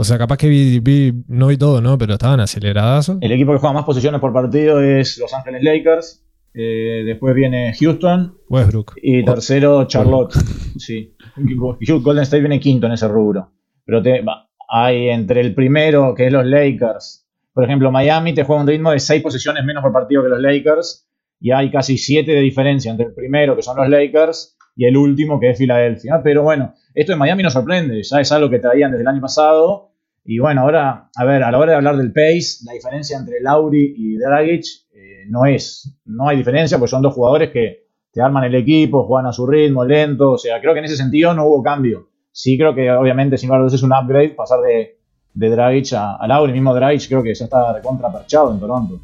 O 0.00 0.04
sea, 0.04 0.16
capaz 0.16 0.36
que 0.36 0.48
vi, 0.48 0.78
vi- 0.78 1.12
no 1.26 1.48
vi 1.48 1.56
todo, 1.56 1.80
¿no? 1.80 1.98
Pero 1.98 2.12
estaban 2.12 2.38
aceleradas. 2.38 3.08
El 3.20 3.32
equipo 3.32 3.52
que 3.52 3.58
juega 3.58 3.72
más 3.72 3.84
posesiones 3.84 4.20
por 4.20 4.32
partido 4.32 4.80
es 4.80 5.18
Los 5.18 5.34
Ángeles 5.34 5.62
Lakers, 5.64 6.24
eh, 6.54 7.02
después 7.04 7.34
viene 7.34 7.74
Houston, 7.78 8.36
Westbrook. 8.48 8.94
Y 9.02 9.24
tercero, 9.24 9.84
Charlotte. 9.88 10.34
Sí. 10.78 11.16
Golden 12.00 12.22
State 12.22 12.40
viene 12.40 12.60
quinto 12.60 12.86
en 12.86 12.92
ese 12.92 13.08
rubro. 13.08 13.50
Pero 13.84 14.00
te, 14.00 14.24
hay 14.68 15.08
entre 15.08 15.40
el 15.40 15.52
primero, 15.54 16.14
que 16.14 16.26
es 16.26 16.32
los 16.32 16.46
Lakers, 16.46 17.26
Por 17.52 17.64
ejemplo, 17.64 17.90
Miami 17.90 18.34
te 18.34 18.44
juega 18.44 18.62
un 18.62 18.68
ritmo 18.68 18.92
de 18.92 19.00
6 19.00 19.20
posesiones 19.20 19.64
menos 19.64 19.82
por 19.82 19.92
partido 19.92 20.22
que 20.22 20.28
los 20.28 20.40
Lakers 20.40 21.08
y 21.40 21.50
hay 21.50 21.72
casi 21.72 21.98
7 21.98 22.30
de 22.30 22.40
diferencia 22.40 22.90
entre 22.92 23.06
el 23.06 23.14
primero, 23.14 23.56
que 23.56 23.62
son 23.62 23.76
los 23.76 23.88
Lakers, 23.88 24.56
y 24.76 24.84
el 24.86 24.96
último, 24.96 25.40
que 25.40 25.50
es 25.50 25.58
Filadelfia. 25.58 26.20
Pero 26.22 26.44
bueno, 26.44 26.74
esto 26.94 27.12
en 27.12 27.18
Miami 27.18 27.42
nos 27.42 27.52
sorprende, 27.54 28.00
ya 28.04 28.20
es 28.20 28.30
algo 28.30 28.48
que 28.48 28.60
traían 28.60 28.92
desde 28.92 29.02
el 29.02 29.08
año 29.08 29.20
pasado. 29.20 29.87
Y 30.30 30.40
bueno, 30.40 30.60
ahora, 30.60 31.08
a 31.16 31.24
ver, 31.24 31.42
a 31.42 31.50
la 31.50 31.56
hora 31.58 31.70
de 31.72 31.76
hablar 31.78 31.96
del 31.96 32.12
pace, 32.12 32.58
la 32.66 32.74
diferencia 32.74 33.16
entre 33.16 33.40
Lauri 33.40 33.94
y 33.96 34.16
Dragic 34.18 34.62
eh, 34.92 35.24
no 35.26 35.46
es, 35.46 35.98
no 36.04 36.28
hay 36.28 36.36
diferencia, 36.36 36.78
pues 36.78 36.90
son 36.90 37.00
dos 37.00 37.14
jugadores 37.14 37.48
que 37.50 37.86
te 38.12 38.20
arman 38.20 38.44
el 38.44 38.54
equipo, 38.54 39.04
juegan 39.06 39.24
a 39.26 39.32
su 39.32 39.46
ritmo, 39.46 39.86
lento, 39.86 40.32
o 40.32 40.36
sea, 40.38 40.60
creo 40.60 40.74
que 40.74 40.80
en 40.80 40.84
ese 40.84 40.96
sentido 40.98 41.32
no 41.32 41.46
hubo 41.46 41.62
cambio. 41.62 42.10
Sí 42.30 42.58
creo 42.58 42.74
que 42.74 42.90
obviamente 42.90 43.38
sin 43.38 43.46
embargo 43.48 43.68
es 43.68 43.82
un 43.82 43.90
upgrade 43.94 44.28
pasar 44.36 44.60
de, 44.60 44.98
de 45.32 45.48
Dragic 45.48 45.94
a, 45.94 46.16
a 46.16 46.26
Lauri, 46.28 46.52
mismo 46.52 46.74
Dragic 46.74 47.08
creo 47.08 47.22
que 47.22 47.34
ya 47.34 47.44
está 47.46 47.72
recontra 47.72 48.12
perchado 48.12 48.52
en 48.52 48.60
Toronto. 48.60 49.00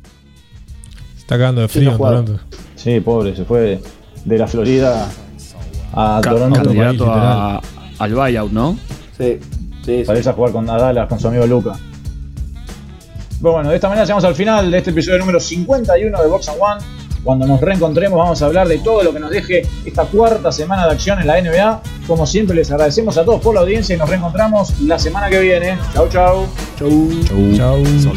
Está 1.17 1.39
cagando 1.39 1.63
de 1.63 1.69
frío 1.69 1.85
no 1.93 1.97
en. 1.97 1.99
Toronto. 2.27 2.41
Sí, 2.75 3.01
pobre, 3.01 3.35
se 3.35 3.47
fue 3.47 3.81
de, 4.27 4.39
la 4.39 4.47
Florida 4.47 5.09
a 5.95 6.21
Ca- 6.23 6.31
Toronto. 6.33 6.63
candidato 6.63 7.07
a- 7.11 7.63
al 7.99 8.15
buyout, 8.15 8.53
¿no? 8.53 8.77
Sí, 9.17 9.39
sí, 9.85 9.99
sí. 9.99 10.05
para 10.05 10.19
irse 10.19 10.31
a 10.31 10.33
jugar 10.33 10.53
con 10.53 10.67
Dallas, 10.67 11.09
con 11.09 11.19
su 11.19 11.29
amigo 11.29 11.47
Luca. 11.47 11.73
Pero 13.41 13.53
bueno, 13.53 13.69
de 13.69 13.75
esta 13.75 13.89
manera 13.89 14.05
llegamos 14.05 14.25
al 14.25 14.35
final 14.35 14.71
de 14.71 14.79
este 14.79 14.91
episodio 14.91 15.19
número 15.19 15.39
51 15.39 16.23
de 16.23 16.29
Box 16.29 16.49
and 16.49 16.59
One. 16.61 16.81
Cuando 17.23 17.47
nos 17.47 17.61
reencontremos 17.61 18.19
vamos 18.19 18.41
a 18.43 18.47
hablar 18.47 18.69
de 18.69 18.79
todo 18.79 19.03
lo 19.03 19.13
que 19.13 19.21
nos 19.21 19.31
deje 19.31 19.67
esta 19.85 20.05
cuarta 20.05 20.53
semana 20.53 20.87
de 20.87 20.93
acción 20.93 21.21
en 21.21 21.27
la 21.27 21.41
NBA. 21.41 21.83
Como 22.07 22.27
siempre 22.27 22.55
les 22.55 22.71
agradecemos 22.71 23.17
a 23.17 23.25
todos 23.25 23.41
por 23.41 23.55
la 23.55 23.63
audiencia 23.63 23.95
y 23.95 23.99
nos 23.99 24.09
reencontramos 24.09 24.81
la 24.81 24.99
semana 24.99 25.29
que 25.31 25.41
viene. 25.41 25.79
Chau 25.93 26.09
chau. 26.09 26.47
Chau. 26.79 27.09
Chau. 27.57 27.85
Sur 28.01 28.15